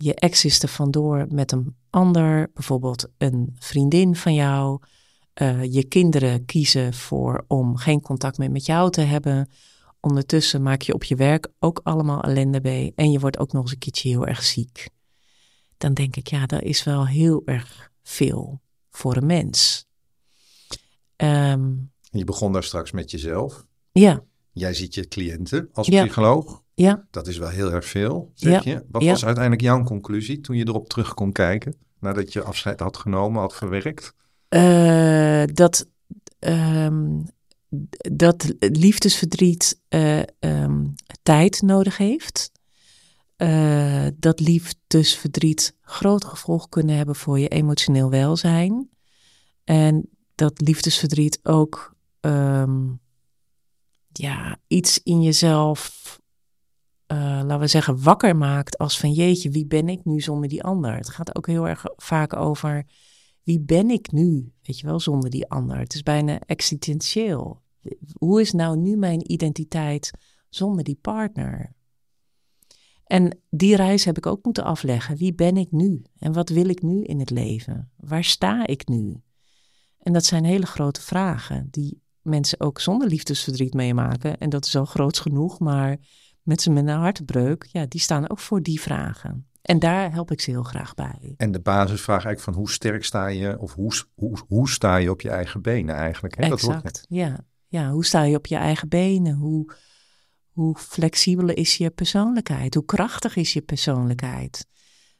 Je 0.00 0.14
ex 0.14 0.44
is 0.44 0.62
er 0.62 0.68
vandoor 0.68 1.26
met 1.28 1.52
een 1.52 1.76
ander, 1.90 2.50
bijvoorbeeld 2.54 3.08
een 3.18 3.56
vriendin 3.58 4.16
van 4.16 4.34
jou. 4.34 4.80
Uh, 5.42 5.64
je 5.64 5.84
kinderen 5.84 6.44
kiezen 6.44 6.94
voor 6.94 7.44
om 7.48 7.76
geen 7.76 8.00
contact 8.00 8.38
meer 8.38 8.50
met 8.50 8.66
jou 8.66 8.90
te 8.90 9.00
hebben. 9.00 9.50
Ondertussen 10.00 10.62
maak 10.62 10.82
je 10.82 10.94
op 10.94 11.04
je 11.04 11.16
werk 11.16 11.48
ook 11.58 11.80
allemaal 11.82 12.22
ellende 12.22 12.60
mee. 12.60 12.92
En 12.94 13.10
je 13.10 13.18
wordt 13.18 13.38
ook 13.38 13.52
nog 13.52 13.62
eens 13.62 13.72
een 13.72 13.78
keertje 13.78 14.08
heel 14.08 14.26
erg 14.26 14.42
ziek. 14.42 14.88
Dan 15.76 15.94
denk 15.94 16.16
ik, 16.16 16.26
ja, 16.26 16.46
dat 16.46 16.62
is 16.62 16.84
wel 16.84 17.06
heel 17.06 17.42
erg 17.44 17.90
veel 18.02 18.60
voor 18.90 19.16
een 19.16 19.26
mens. 19.26 19.86
Um, 21.16 21.92
je 22.10 22.24
begon 22.24 22.52
daar 22.52 22.64
straks 22.64 22.90
met 22.90 23.10
jezelf. 23.10 23.66
Ja. 23.92 24.24
Jij 24.52 24.74
ziet 24.74 24.94
je 24.94 25.08
cliënten 25.08 25.68
als 25.72 25.86
ja. 25.86 26.04
psycholoog. 26.04 26.62
Ja. 26.78 27.06
Dat 27.10 27.26
is 27.26 27.38
wel 27.38 27.48
heel 27.48 27.72
erg 27.72 27.84
veel, 27.84 28.30
zeg 28.34 28.64
ja. 28.64 28.72
je. 28.72 28.84
Wat 28.90 29.02
ja. 29.02 29.10
was 29.10 29.24
uiteindelijk 29.24 29.62
jouw 29.62 29.82
conclusie 29.82 30.40
toen 30.40 30.56
je 30.56 30.66
erop 30.68 30.88
terug 30.88 31.14
kon 31.14 31.32
kijken? 31.32 31.76
Nadat 32.00 32.32
je 32.32 32.42
afscheid 32.42 32.80
had 32.80 32.96
genomen, 32.96 33.40
had 33.40 33.54
verwerkt? 33.54 34.14
Uh, 34.48 35.42
dat, 35.52 35.88
um, 36.38 37.24
dat 38.12 38.54
liefdesverdriet 38.58 39.80
uh, 39.88 40.22
um, 40.40 40.94
tijd 41.22 41.62
nodig 41.62 41.96
heeft. 41.96 42.50
Uh, 43.36 44.06
dat 44.14 44.40
liefdesverdriet 44.40 45.76
groot 45.80 46.24
gevolg 46.24 46.68
kunnen 46.68 46.96
hebben 46.96 47.16
voor 47.16 47.38
je 47.38 47.48
emotioneel 47.48 48.10
welzijn. 48.10 48.88
En 49.64 50.08
dat 50.34 50.60
liefdesverdriet 50.60 51.38
ook 51.42 51.94
um, 52.20 53.00
ja, 54.12 54.56
iets 54.66 55.00
in 55.02 55.22
jezelf, 55.22 56.18
uh, 57.12 57.18
laten 57.18 57.58
we 57.58 57.66
zeggen, 57.66 58.02
wakker 58.02 58.36
maakt 58.36 58.78
als 58.78 58.98
van 58.98 59.12
jeetje, 59.12 59.50
wie 59.50 59.66
ben 59.66 59.88
ik 59.88 60.04
nu 60.04 60.20
zonder 60.20 60.48
die 60.48 60.62
ander? 60.62 60.96
Het 60.96 61.08
gaat 61.08 61.36
ook 61.36 61.46
heel 61.46 61.68
erg 61.68 61.84
vaak 61.96 62.36
over 62.36 62.86
wie 63.48 63.60
ben 63.60 63.90
ik 63.90 64.12
nu? 64.12 64.52
Weet 64.62 64.78
je 64.78 64.86
wel, 64.86 65.00
zonder 65.00 65.30
die 65.30 65.48
ander. 65.48 65.78
Het 65.78 65.94
is 65.94 66.02
bijna 66.02 66.40
existentieel. 66.40 67.62
Hoe 68.18 68.40
is 68.40 68.52
nou 68.52 68.76
nu 68.76 68.96
mijn 68.96 69.32
identiteit 69.32 70.10
zonder 70.48 70.84
die 70.84 70.98
partner? 71.00 71.74
En 73.04 73.38
die 73.50 73.76
reis 73.76 74.04
heb 74.04 74.16
ik 74.16 74.26
ook 74.26 74.44
moeten 74.44 74.64
afleggen. 74.64 75.16
Wie 75.16 75.34
ben 75.34 75.56
ik 75.56 75.70
nu? 75.70 76.02
En 76.18 76.32
wat 76.32 76.48
wil 76.48 76.68
ik 76.68 76.82
nu 76.82 77.04
in 77.04 77.18
het 77.18 77.30
leven? 77.30 77.90
Waar 77.96 78.24
sta 78.24 78.66
ik 78.66 78.88
nu? 78.88 79.22
En 79.98 80.12
dat 80.12 80.24
zijn 80.24 80.44
hele 80.44 80.66
grote 80.66 81.00
vragen 81.00 81.68
die 81.70 82.02
mensen 82.22 82.60
ook 82.60 82.80
zonder 82.80 83.08
liefdesverdriet 83.08 83.74
meemaken. 83.74 84.38
En 84.38 84.50
dat 84.50 84.66
is 84.66 84.76
al 84.76 84.84
groots 84.84 85.18
genoeg, 85.18 85.58
maar 85.58 85.98
mensen 86.48 86.72
met 86.72 86.86
een 86.86 86.98
hartbreuk, 86.98 87.68
ja, 87.72 87.86
die 87.86 88.00
staan 88.00 88.30
ook 88.30 88.38
voor 88.38 88.62
die 88.62 88.80
vragen. 88.80 89.46
En 89.62 89.78
daar 89.78 90.12
help 90.12 90.30
ik 90.30 90.40
ze 90.40 90.50
heel 90.50 90.62
graag 90.62 90.94
bij. 90.94 91.34
En 91.36 91.52
de 91.52 91.60
basisvraag 91.60 92.24
eigenlijk 92.24 92.40
van 92.40 92.54
hoe 92.54 92.70
sterk 92.70 93.04
sta 93.04 93.26
je, 93.26 93.58
of 93.58 93.74
hoe, 93.74 93.92
hoe, 94.14 94.38
hoe 94.46 94.68
sta 94.68 94.96
je 94.96 95.10
op 95.10 95.20
je 95.20 95.30
eigen 95.30 95.62
benen 95.62 95.94
eigenlijk? 95.94 96.36
Hè? 96.36 96.52
Exact, 96.52 96.82
dat 96.82 97.06
ja. 97.08 97.38
ja. 97.66 97.90
Hoe 97.90 98.04
sta 98.04 98.22
je 98.22 98.36
op 98.36 98.46
je 98.46 98.56
eigen 98.56 98.88
benen? 98.88 99.34
Hoe, 99.34 99.72
hoe 100.50 100.76
flexibel 100.76 101.48
is 101.48 101.76
je 101.76 101.90
persoonlijkheid? 101.90 102.74
Hoe 102.74 102.84
krachtig 102.84 103.36
is 103.36 103.52
je 103.52 103.62
persoonlijkheid? 103.62 104.66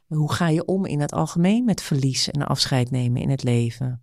Hoe 0.07 0.33
ga 0.33 0.49
je 0.49 0.65
om 0.65 0.87
in 0.87 1.01
het 1.01 1.13
algemeen 1.13 1.65
met 1.65 1.83
verlies 1.83 2.31
en 2.31 2.47
afscheid 2.47 2.91
nemen 2.91 3.23
in 3.23 3.31
het 3.31 3.43
leven? 3.43 4.03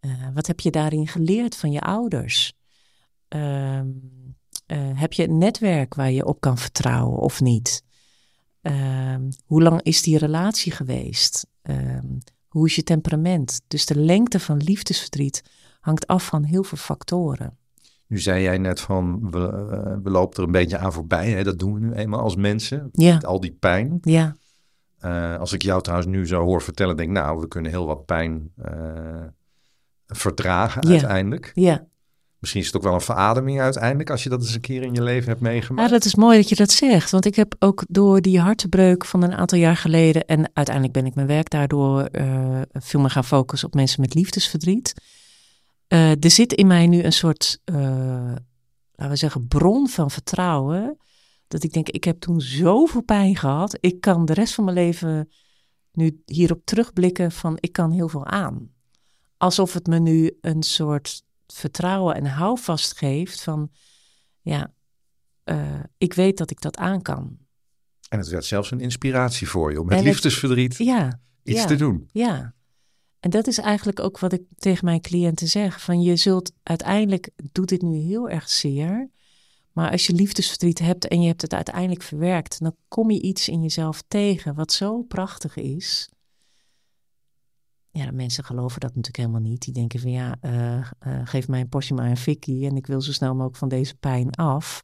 Uh, 0.00 0.28
wat 0.34 0.46
heb 0.46 0.60
je 0.60 0.70
daarin 0.70 1.06
geleerd 1.06 1.56
van 1.56 1.70
je 1.70 1.80
ouders? 1.80 2.52
Uh, 3.28 3.80
uh, 4.72 4.78
heb 4.94 5.12
je 5.12 5.28
een 5.28 5.38
netwerk 5.38 5.94
waar 5.94 6.10
je 6.10 6.24
op 6.24 6.40
kan 6.40 6.58
vertrouwen 6.58 7.18
of 7.18 7.40
niet? 7.40 7.84
Ehm, 8.62 9.30
hoe 9.44 9.62
lang 9.62 9.82
is 9.82 10.02
die 10.02 10.18
relatie 10.18 10.72
geweest? 10.72 11.46
Ehm, 11.62 12.06
hoe 12.48 12.66
is 12.66 12.74
je 12.74 12.82
temperament? 12.82 13.60
Dus 13.68 13.86
de 13.86 13.98
lengte 13.98 14.40
van 14.40 14.56
liefdesverdriet 14.56 15.42
hangt 15.80 16.06
af 16.06 16.26
van 16.26 16.44
heel 16.44 16.64
veel 16.64 16.78
factoren. 16.78 17.56
Nu 18.06 18.18
zei 18.18 18.42
jij 18.42 18.58
net 18.58 18.80
van, 18.80 19.30
we, 19.30 19.38
we 20.02 20.10
lopen 20.10 20.36
er 20.36 20.42
een 20.42 20.52
beetje 20.52 20.78
aan 20.78 20.92
voorbij. 20.92 21.30
Hè? 21.30 21.44
Dat 21.44 21.58
doen 21.58 21.74
we 21.74 21.80
nu 21.80 21.92
eenmaal 21.92 22.20
als 22.20 22.36
mensen. 22.36 22.88
Ja. 22.92 23.18
Al 23.18 23.40
die 23.40 23.56
pijn. 23.60 23.98
Ja. 24.00 24.36
Uh, 25.00 25.36
als 25.36 25.52
ik 25.52 25.62
jou 25.62 25.82
trouwens 25.82 26.10
nu 26.10 26.26
zo 26.26 26.44
hoor 26.44 26.62
vertellen, 26.62 26.96
denk 26.96 27.08
ik, 27.08 27.14
nou, 27.14 27.40
we 27.40 27.48
kunnen 27.48 27.70
heel 27.70 27.86
wat 27.86 28.04
pijn 28.04 28.52
verdragen 30.06 30.86
ja. 30.86 30.90
uiteindelijk. 30.90 31.52
Ja. 31.54 31.86
Misschien 32.42 32.62
is 32.62 32.66
het 32.66 32.76
ook 32.76 32.82
wel 32.82 32.94
een 32.94 33.00
verademing 33.00 33.60
uiteindelijk 33.60 34.10
als 34.10 34.22
je 34.22 34.28
dat 34.28 34.40
eens 34.40 34.54
een 34.54 34.60
keer 34.60 34.82
in 34.82 34.94
je 34.94 35.02
leven 35.02 35.28
hebt 35.28 35.40
meegemaakt. 35.40 35.88
Ja, 35.88 35.94
dat 35.94 36.04
is 36.04 36.14
mooi 36.14 36.36
dat 36.36 36.48
je 36.48 36.54
dat 36.54 36.70
zegt. 36.70 37.10
Want 37.10 37.24
ik 37.24 37.36
heb 37.36 37.54
ook 37.58 37.84
door 37.88 38.20
die 38.20 38.40
hartebreuk 38.40 39.04
van 39.04 39.22
een 39.22 39.34
aantal 39.34 39.58
jaar 39.58 39.76
geleden... 39.76 40.24
en 40.24 40.50
uiteindelijk 40.52 40.94
ben 40.94 41.06
ik 41.06 41.14
mijn 41.14 41.26
werk 41.26 41.50
daardoor 41.50 42.08
uh, 42.12 42.60
veel 42.72 43.00
meer 43.00 43.10
gaan 43.10 43.24
focussen 43.24 43.68
op 43.68 43.74
mensen 43.74 44.00
met 44.00 44.14
liefdesverdriet. 44.14 44.94
Uh, 45.88 46.10
er 46.10 46.30
zit 46.30 46.52
in 46.52 46.66
mij 46.66 46.86
nu 46.86 47.02
een 47.02 47.12
soort, 47.12 47.60
uh, 47.64 47.76
laten 48.94 49.08
we 49.08 49.16
zeggen, 49.16 49.48
bron 49.48 49.88
van 49.88 50.10
vertrouwen. 50.10 50.96
Dat 51.48 51.62
ik 51.62 51.72
denk, 51.72 51.88
ik 51.88 52.04
heb 52.04 52.20
toen 52.20 52.40
zoveel 52.40 53.02
pijn 53.02 53.36
gehad. 53.36 53.76
Ik 53.80 54.00
kan 54.00 54.24
de 54.24 54.34
rest 54.34 54.54
van 54.54 54.64
mijn 54.64 54.76
leven 54.76 55.28
nu 55.92 56.22
hierop 56.26 56.64
terugblikken 56.64 57.32
van 57.32 57.56
ik 57.60 57.72
kan 57.72 57.90
heel 57.90 58.08
veel 58.08 58.26
aan. 58.26 58.70
Alsof 59.36 59.72
het 59.72 59.86
me 59.86 59.98
nu 59.98 60.38
een 60.40 60.62
soort 60.62 61.22
vertrouwen 61.54 62.14
en 62.14 62.26
houvast 62.26 62.98
geeft 62.98 63.42
van, 63.42 63.70
ja, 64.40 64.72
uh, 65.44 65.80
ik 65.98 66.14
weet 66.14 66.38
dat 66.38 66.50
ik 66.50 66.60
dat 66.60 66.76
aan 66.76 67.02
kan. 67.02 67.38
En 68.08 68.18
het 68.18 68.28
werd 68.28 68.44
zelfs 68.44 68.70
een 68.70 68.80
inspiratie 68.80 69.48
voor 69.48 69.72
je 69.72 69.80
om 69.80 69.86
met 69.86 69.98
en 69.98 70.04
liefdesverdriet 70.04 70.78
het, 70.78 70.86
ja, 70.86 71.20
iets 71.42 71.60
ja, 71.60 71.66
te 71.66 71.76
doen. 71.76 72.08
Ja, 72.12 72.54
en 73.22 73.30
dat 73.30 73.46
is 73.46 73.58
eigenlijk 73.58 74.00
ook 74.00 74.18
wat 74.18 74.32
ik 74.32 74.42
tegen 74.56 74.84
mijn 74.84 75.00
cliënten 75.00 75.48
zeg. 75.48 75.82
Van 75.82 76.02
je 76.02 76.16
zult 76.16 76.52
uiteindelijk, 76.62 77.30
doet 77.52 77.68
dit 77.68 77.82
nu 77.82 77.96
heel 77.96 78.28
erg 78.28 78.48
zeer. 78.48 79.10
Maar 79.72 79.90
als 79.90 80.06
je 80.06 80.12
liefdesverdriet 80.12 80.78
hebt 80.78 81.08
en 81.08 81.20
je 81.20 81.26
hebt 81.26 81.42
het 81.42 81.54
uiteindelijk 81.54 82.02
verwerkt, 82.02 82.60
dan 82.60 82.76
kom 82.88 83.10
je 83.10 83.22
iets 83.22 83.48
in 83.48 83.62
jezelf 83.62 84.02
tegen 84.08 84.54
wat 84.54 84.72
zo 84.72 85.02
prachtig 85.02 85.56
is. 85.56 86.08
Ja, 87.94 88.10
mensen 88.10 88.44
geloven 88.44 88.80
dat 88.80 88.88
natuurlijk 88.88 89.16
helemaal 89.16 89.50
niet. 89.50 89.62
Die 89.62 89.74
denken 89.74 90.00
van 90.00 90.10
ja, 90.10 90.36
uh, 90.42 90.76
uh, 90.76 91.20
geef 91.24 91.48
mij 91.48 91.60
een 91.60 91.68
portie 91.68 91.94
maar 91.94 92.10
een 92.10 92.16
fikkie 92.16 92.66
en 92.66 92.76
ik 92.76 92.86
wil 92.86 93.00
zo 93.00 93.12
snel 93.12 93.32
mogelijk 93.32 93.56
van 93.56 93.68
deze 93.68 93.94
pijn 93.94 94.30
af. 94.30 94.82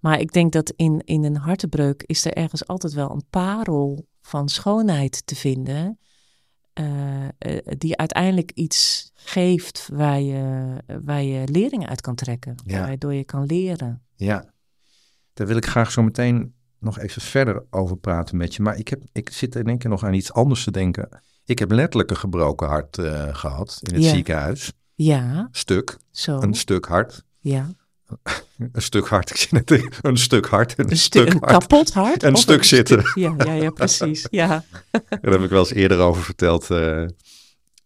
Maar 0.00 0.20
ik 0.20 0.32
denk 0.32 0.52
dat 0.52 0.72
in, 0.76 1.00
in 1.04 1.24
een 1.24 1.36
hartebreuk 1.36 2.02
is 2.02 2.24
er 2.24 2.32
ergens 2.32 2.66
altijd 2.66 2.92
wel 2.92 3.10
een 3.10 3.24
parel 3.30 4.06
van 4.22 4.48
schoonheid 4.48 5.26
te 5.26 5.36
vinden. 5.36 5.98
Uh, 6.80 7.28
die 7.78 7.96
uiteindelijk 7.96 8.50
iets 8.50 9.10
geeft 9.14 9.88
waar 9.92 10.20
je, 10.20 10.74
waar 11.02 11.22
je 11.22 11.48
lering 11.48 11.88
uit 11.88 12.00
kan 12.00 12.14
trekken. 12.14 12.54
Ja. 12.64 12.80
Waardoor 12.86 13.14
je 13.14 13.24
kan 13.24 13.44
leren. 13.44 14.02
Ja, 14.16 14.52
daar 15.32 15.46
wil 15.46 15.56
ik 15.56 15.66
graag 15.66 15.90
zo 15.90 16.02
meteen 16.02 16.54
nog 16.78 16.98
even 16.98 17.22
verder 17.22 17.64
over 17.70 17.96
praten 17.96 18.36
met 18.36 18.54
je. 18.54 18.62
Maar 18.62 18.78
ik, 18.78 18.88
heb, 18.88 19.02
ik 19.12 19.30
zit 19.30 19.54
in 19.54 19.66
één 19.66 19.78
keer 19.78 19.90
nog 19.90 20.04
aan 20.04 20.14
iets 20.14 20.32
anders 20.32 20.64
te 20.64 20.70
denken. 20.70 21.08
Ik 21.50 21.58
heb 21.58 21.70
letterlijk 21.70 22.10
een 22.10 22.16
gebroken 22.16 22.68
hart 22.68 22.98
uh, 22.98 23.34
gehad 23.34 23.80
in 23.82 23.94
het 23.94 24.04
ja. 24.04 24.10
ziekenhuis. 24.10 24.72
Ja. 24.94 25.48
Stuk. 25.50 25.96
Zo. 26.10 26.40
Een 26.40 26.54
stuk 26.54 26.84
hart. 26.86 27.24
Ja. 27.40 27.66
een 28.72 28.82
stuk 28.82 29.08
hart. 29.08 29.30
Ik 29.30 29.36
zie 29.36 29.48
net 29.52 29.88
een 30.00 30.16
stuk 30.16 30.46
hart 30.46 30.74
en 30.74 30.84
een, 30.84 30.90
een 30.90 30.96
stuk 30.96 31.32
een 31.32 31.40
kapot 31.40 31.92
hart. 31.92 32.22
Een 32.22 32.36
stuk 32.36 32.58
een 32.58 32.64
zitten. 32.64 33.00
Stuk, 33.00 33.14
ja, 33.14 33.34
ja, 33.38 33.52
ja, 33.52 33.70
precies. 33.70 34.26
Ja. 34.30 34.64
Daar 35.22 35.32
heb 35.32 35.42
ik 35.42 35.50
wel 35.50 35.58
eens 35.58 35.72
eerder 35.72 35.98
over 35.98 36.22
verteld. 36.22 36.70
Uh, 36.70 37.06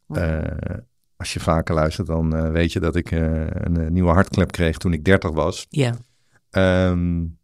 uh, 0.09 0.41
als 1.17 1.33
je 1.33 1.41
vaker 1.41 1.75
luistert, 1.75 2.07
dan 2.07 2.37
uh, 2.37 2.51
weet 2.51 2.73
je 2.73 2.81
dat 2.81 2.97
ik 2.97 3.11
een 3.11 3.93
nieuwe 3.93 4.13
hartklep 4.13 4.53
kreeg 4.53 4.77
toen 4.77 4.93
ik 4.93 5.05
30 5.05 5.31
was. 5.31 5.67
Ja. 5.69 5.97
Um, 6.91 7.39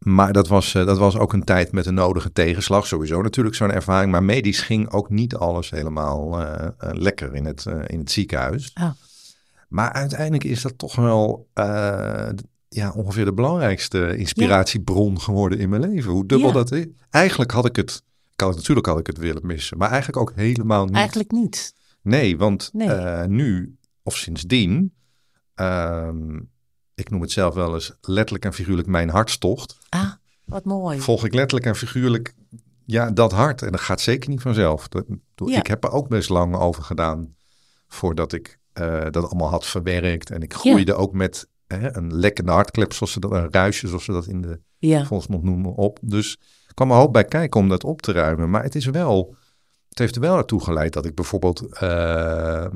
maar 0.00 0.32
dat 0.32 0.48
was, 0.48 0.72
dat 0.72 0.98
was 0.98 1.16
ook 1.16 1.32
een 1.32 1.44
tijd 1.44 1.72
met 1.72 1.86
een 1.86 1.94
nodige 1.94 2.32
tegenslag. 2.32 2.86
Sowieso 2.86 3.22
natuurlijk 3.22 3.56
zo'n 3.56 3.72
ervaring. 3.72 4.12
Maar 4.12 4.22
medisch 4.22 4.60
ging 4.60 4.90
ook 4.90 5.10
niet 5.10 5.34
alles 5.34 5.70
helemaal 5.70 6.40
uh, 6.40 6.46
uh, 6.84 6.90
lekker 6.92 7.34
in 7.34 7.44
het, 7.44 7.64
uh, 7.68 7.82
in 7.86 7.98
het 7.98 8.10
ziekenhuis. 8.10 8.72
Oh. 8.80 8.90
Maar 9.68 9.92
uiteindelijk 9.92 10.44
is 10.44 10.62
dat 10.62 10.78
toch 10.78 10.96
wel 10.96 11.48
ja, 12.68 12.92
ongeveer 12.92 13.24
de 13.24 13.32
belangrijkste 13.32 14.16
inspiratiebron 14.16 15.12
ja. 15.12 15.20
geworden 15.20 15.58
in 15.58 15.68
mijn 15.68 15.90
leven. 15.90 16.10
Hoe 16.12 16.26
dubbel 16.26 16.48
Ja. 16.48 16.54
dat 16.54 16.72
is. 16.72 16.86
Eigenlijk 17.10 17.50
had 17.50 17.66
ik 17.66 17.76
het, 17.76 18.02
natuurlijk 18.36 18.86
had 18.86 18.98
ik 18.98 19.06
het 19.06 19.18
willen 19.18 19.46
missen. 19.46 19.78
Maar 19.78 19.90
eigenlijk 19.90 20.20
ook 20.20 20.32
helemaal 20.36 20.84
niet. 20.84 20.94
Eigenlijk 20.94 21.30
niet. 21.30 21.74
Nee, 22.02 22.38
want 22.38 22.70
Nee. 22.72 22.88
eh, 22.88 23.26
nu 23.26 23.76
of 24.02 24.16
sindsdien, 24.16 24.94
ehm, 25.54 26.38
ik 27.00 27.10
noem 27.10 27.20
het 27.20 27.32
zelf 27.32 27.54
wel 27.54 27.74
eens 27.74 27.92
letterlijk 28.00 28.44
en 28.44 28.52
figuurlijk 28.52 28.88
mijn 28.88 29.08
hartstocht, 29.10 29.78
Ah, 29.88 30.10
wat 30.44 30.64
mooi. 30.64 31.00
volg 31.00 31.24
ik 31.24 31.34
letterlijk 31.34 31.66
en 31.66 31.76
figuurlijk 31.76 32.34
ja, 32.84 33.10
dat 33.10 33.32
hart. 33.32 33.62
En 33.62 33.70
dat 33.70 33.80
gaat 33.80 34.00
zeker 34.00 34.30
niet 34.30 34.40
vanzelf. 34.40 34.88
Dat, 34.88 35.04
Ja. 35.34 35.58
Ik 35.58 35.66
heb 35.66 35.84
er 35.84 35.90
ook 35.90 36.08
best 36.08 36.28
lang 36.28 36.56
over 36.56 36.82
gedaan 36.82 37.34
voordat 37.88 38.32
ik 38.32 38.58
eh, 38.72 39.06
dat 39.10 39.24
allemaal 39.24 39.48
had 39.48 39.66
verwerkt. 39.66 40.30
En 40.30 40.42
ik 40.42 40.54
groeide 40.54 40.94
ook 40.94 41.12
met 41.12 41.48
hè, 41.66 41.96
een 41.96 42.14
lekkende 42.14 42.52
hartklep, 42.52 42.92
zoals 42.92 43.12
ze 43.12 43.20
dat, 43.20 43.30
een 43.32 43.50
ruisje, 43.50 43.88
zoals 43.88 44.04
ze 44.04 44.12
dat 44.12 44.26
in 44.26 44.40
de 44.42 44.60
Ja. 44.78 45.04
volksmond 45.04 45.42
noemen, 45.42 45.74
op. 45.74 45.98
Dus 46.02 46.38
er 46.66 46.74
kwam 46.74 46.90
een 46.90 46.96
hoop 46.96 47.12
bij 47.12 47.24
kijken 47.24 47.60
om 47.60 47.68
dat 47.68 47.84
op 47.84 48.02
te 48.02 48.12
ruimen. 48.12 48.50
Maar 48.50 48.62
het 48.62 48.74
is 48.74 48.86
wel, 48.86 49.36
het 49.88 49.98
heeft 49.98 50.14
er 50.14 50.20
wel 50.20 50.34
naartoe 50.34 50.62
geleid 50.64 50.92
dat 50.92 51.04
ik 51.06 51.14
bijvoorbeeld 51.14 51.72
eh, 51.78 52.66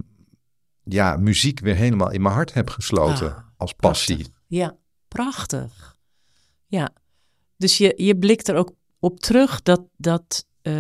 ja, 0.85 1.17
muziek 1.17 1.61
weer 1.61 1.75
helemaal 1.77 2.11
in 2.11 2.23
mijn 2.23 2.35
hart 2.35 2.53
heb 2.55 2.71
gesloten 2.71 3.35
Ah, 3.37 3.44
als 3.57 3.73
passie. 3.73 4.17
Prachtig. 4.17 4.43
Ja, 4.47 4.77
prachtig. 5.09 5.97
Ja, 6.67 6.93
dus 7.57 7.79
je, 7.79 7.93
je 7.97 8.17
blikt 8.19 8.49
er 8.49 8.57
ook 8.57 8.73
op 8.99 9.21
terug 9.21 9.63
dat, 9.63 9.83
dat 9.97 10.47
eh, 10.63 10.73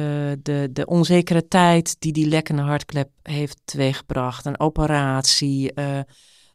de, 0.43 0.69
de 0.73 0.87
onzekere 0.87 1.49
tijd 1.49 1.97
die 1.99 2.13
die 2.13 2.27
lekkende 2.27 2.63
hartklep 2.63 3.11
heeft 3.23 3.61
teweeggebracht, 3.65 4.45
een 4.45 4.61
operatie, 4.61 5.73
eh, 5.73 6.01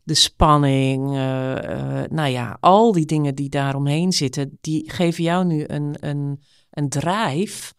de 0.04 0.14
spanning, 0.14 1.08
eh, 1.08 2.02
nou 2.10 2.30
ja, 2.30 2.58
al 2.60 2.92
die 2.92 3.06
dingen 3.06 3.36
die 3.36 3.50
daaromheen 3.50 4.12
zitten, 4.12 4.58
die 4.62 4.92
geven 4.92 5.24
jou 5.24 5.46
nu 5.46 5.64
een, 5.68 5.96
een, 6.00 6.42
een 6.70 6.90
drijf, 6.90 7.74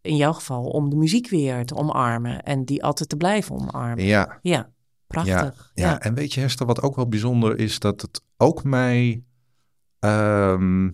in 0.00 0.16
jouw 0.16 0.32
geval, 0.32 0.64
om 0.64 0.90
de 0.90 0.96
muziek 0.96 1.28
weer 1.28 1.64
te 1.64 1.74
omarmen 1.74 2.42
en 2.42 2.64
die 2.64 2.84
altijd 2.84 3.08
te 3.08 3.16
blijven 3.16 3.56
omarmen. 3.60 4.04
Ja, 4.04 4.38
Ja, 4.42 4.70
prachtig. 5.08 5.70
Ja, 5.74 5.84
ja, 5.84 6.00
en 6.00 6.14
weet 6.14 6.34
je 6.34 6.40
Hester, 6.40 6.66
wat 6.66 6.82
ook 6.82 6.96
wel 6.96 7.08
bijzonder 7.08 7.58
is, 7.58 7.78
dat 7.78 8.00
het 8.02 8.20
ook 8.36 8.64
mij 8.64 9.22
ehm, 9.98 10.90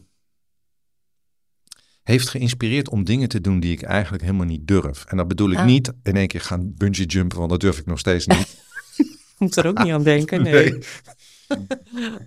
heeft 2.03 2.29
geïnspireerd 2.29 2.89
om 2.89 3.05
dingen 3.05 3.29
te 3.29 3.41
doen 3.41 3.61
die 3.61 3.73
ik 3.73 3.83
eigenlijk 3.83 4.23
helemaal 4.23 4.47
niet 4.47 4.67
durf. 4.67 5.05
En 5.05 5.17
dat 5.17 5.29
bedoel 5.29 5.51
ik 5.51 5.59
Ah. 5.59 5.65
niet 5.65 5.93
in 6.03 6.17
één 6.17 6.27
keer 6.29 6.41
gaan 6.41 6.75
bungee 6.75 7.07
jumpen, 7.07 7.39
want 7.39 7.51
dat 7.51 7.61
durf 7.61 7.79
ik 7.79 7.87
nog 7.87 7.99
steeds 7.99 8.27
niet. 8.27 8.57
moet 9.39 9.57
er 9.57 9.67
ook 9.67 9.83
niet 9.83 9.93
aan 9.93 10.03
denken. 10.03 10.43
Nee. 10.43 10.73
Nee. 10.73 10.83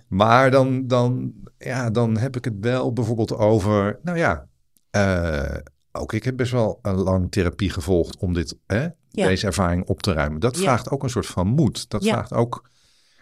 maar 0.08 0.50
dan, 0.50 0.86
dan, 0.86 1.32
ja, 1.58 1.90
dan 1.90 2.16
heb 2.16 2.36
ik 2.36 2.44
het 2.44 2.54
wel 2.60 2.92
bijvoorbeeld 2.92 3.32
over, 3.36 3.98
nou 4.02 4.18
ja, 4.18 4.48
eh, 4.90 5.56
ook 5.92 6.12
ik 6.12 6.24
heb 6.24 6.36
best 6.36 6.52
wel 6.52 6.78
een 6.82 6.94
lang 6.94 7.30
therapie 7.30 7.70
gevolgd 7.70 8.16
om 8.16 8.32
dit 8.34 8.56
hè, 8.66 8.88
deze 9.10 9.46
ervaring 9.46 9.86
op 9.86 10.02
te 10.02 10.12
ruimen. 10.12 10.40
Dat 10.40 10.56
vraagt 10.56 10.90
ook 10.90 11.02
een 11.02 11.10
soort 11.10 11.26
van 11.26 11.46
moed. 11.46 11.90
Dat 11.90 12.04
vraagt 12.04 12.32
ook. 12.32 12.68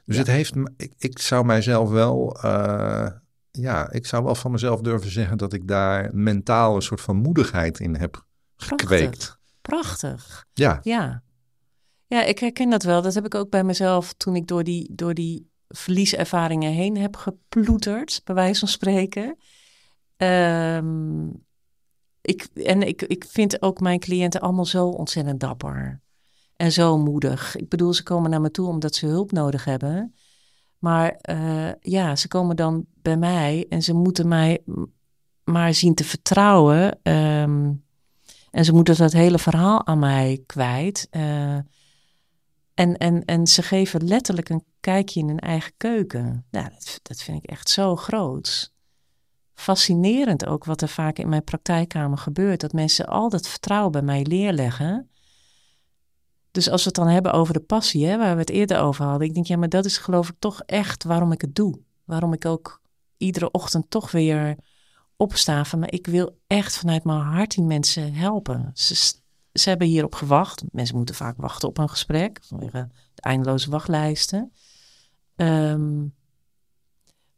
Dus 0.05 0.17
het 0.17 0.27
heeft. 0.27 0.55
Ik, 0.77 0.93
ik 0.99 1.19
zou 1.19 1.45
mijzelf 1.45 1.91
wel. 1.91 2.39
Uh, 2.45 3.07
ja, 3.51 3.93
ik 3.93 4.07
zou 4.07 4.25
wel 4.25 4.35
van 4.35 4.51
mezelf 4.51 4.81
durven 4.81 5.11
zeggen 5.11 5.39
dat 5.39 5.53
ik 5.53 5.69
daar 5.69 6.11
mentaal 6.15 6.75
een 6.75 6.83
soort 6.83 7.01
van 7.01 7.17
moedigheid 7.17 7.81
in 7.81 7.97
heb 7.97 8.25
gekweekt. 8.57 9.39
Prachtig. 9.61 10.47
Ja. 10.53 10.79
Ja. 10.83 11.23
Ja, 12.07 12.23
ik 12.23 12.39
herken 12.39 12.71
dat 12.71 12.83
wel. 12.83 13.03
Dat 13.03 13.15
heb 13.15 13.25
ik 13.25 13.35
ook 13.35 13.51
bij 13.51 13.65
mezelf 13.65 14.13
toen 14.13 14.37
ik 14.37 14.47
door 14.47 14.65
die, 14.65 14.95
door 14.95 15.15
die 15.15 15.51
verlieservaringen 15.69 16.73
heen 16.73 16.97
heb 16.97 17.17
geploeterd, 17.17 18.21
bij 18.25 18.35
wijze 18.35 18.59
van 18.59 18.69
spreken. 18.69 19.37
Um, 20.17 21.46
ik, 22.27 22.45
en 22.55 22.83
ik, 22.83 23.03
ik 23.03 23.25
vind 23.29 23.63
ook 23.63 23.81
mijn 23.81 23.99
cliënten 23.99 24.41
allemaal 24.41 24.65
zo 24.65 24.89
ontzettend 24.89 25.41
dapper. 25.41 26.01
En 26.57 26.73
zo 26.73 26.99
moedig. 26.99 27.57
Ik 27.57 27.69
bedoel, 27.69 27.95
ze 27.95 28.03
komen 28.03 28.31
naar 28.31 28.41
me 28.41 28.51
toe 28.51 28.69
omdat 28.69 28.95
ze 28.95 29.07
hulp 29.07 29.33
nodig 29.33 29.65
hebben. 29.65 30.15
Maar 30.79 31.19
uh, 31.31 31.71
ja, 31.81 32.17
ze 32.17 32.29
komen 32.29 32.57
dan 32.57 32.87
bij 33.03 33.17
mij 33.17 33.67
en 33.69 33.83
ze 33.83 33.95
moeten 33.95 34.29
mij 34.29 34.63
maar 35.45 35.75
zien 35.75 35.95
te 35.95 36.05
vertrouwen. 36.05 36.99
Um, 37.03 37.85
en 38.51 38.65
ze 38.65 38.73
moeten 38.73 38.97
dat 38.97 39.13
hele 39.13 39.39
verhaal 39.39 39.87
aan 39.87 39.99
mij 39.99 40.43
kwijt. 40.47 41.09
Uh, 41.11 41.55
en, 42.75 42.97
en, 42.97 43.25
en 43.25 43.47
ze 43.47 43.63
geven 43.63 44.05
letterlijk 44.05 44.49
een 44.49 44.65
kijkje 44.81 45.21
in 45.21 45.29
hun 45.29 45.39
eigen 45.39 45.73
keuken. 45.77 46.47
Ja, 46.51 46.63
dat, 46.63 47.01
dat 47.03 47.23
vind 47.23 47.45
ik 47.45 47.51
echt 47.51 47.69
zo 47.69 47.97
groot 47.97 48.75
fascinerend 49.57 50.47
ook 50.47 50.65
wat 50.65 50.83
er 50.83 50.89
vaak 50.89 51.19
in 51.19 51.29
mijn 51.29 51.45
praktijkkamer 51.45 52.19
gebeurt. 52.19 52.61
Dat 52.61 52.73
mensen 52.73 53.07
al 53.07 53.29
dat 53.29 53.49
vertrouwen 53.49 53.93
bij 53.93 54.03
mij 54.03 54.25
leerleggen. 54.25 55.11
Dus 56.51 56.71
als 56.71 56.83
we 56.83 56.87
het 56.87 56.97
dan 56.97 57.09
hebben 57.09 57.33
over 57.33 57.55
de 57.55 57.61
passie, 57.61 58.07
hè, 58.07 58.19
waar 58.19 58.35
we 58.35 58.41
het 58.41 58.51
eerder 58.51 58.81
over 58.81 59.05
hadden. 59.05 59.29
Ik 59.29 59.35
denk, 59.35 59.47
ja, 59.47 59.57
maar 59.57 59.69
dat 59.69 59.85
is 59.85 59.99
geloof 59.99 60.29
ik 60.29 60.35
toch 60.39 60.63
echt 60.63 61.05
waarom 61.05 61.33
ik 61.33 61.41
het 61.41 61.55
doe. 61.55 61.79
Waarom 62.05 62.33
ik 62.33 62.45
ook 62.45 62.81
iedere 63.17 63.51
ochtend 63.51 63.91
toch 63.91 64.11
weer 64.11 64.57
opsta 65.17 65.65
van, 65.65 65.79
maar 65.79 65.93
ik 65.93 66.07
wil 66.07 66.39
echt 66.47 66.79
vanuit 66.79 67.05
mijn 67.05 67.21
hart 67.21 67.55
die 67.55 67.65
mensen 67.65 68.15
helpen. 68.15 68.71
Ze, 68.75 68.95
ze 69.53 69.69
hebben 69.69 69.87
hierop 69.87 70.15
gewacht. 70.15 70.65
Mensen 70.73 70.97
moeten 70.97 71.15
vaak 71.15 71.37
wachten 71.37 71.69
op 71.69 71.79
een 71.79 71.89
gesprek, 71.89 72.39
vanwege 72.43 72.89
de 73.15 73.23
eindeloze 73.23 73.71
wachtlijsten. 73.71 74.53
Um, 75.37 76.15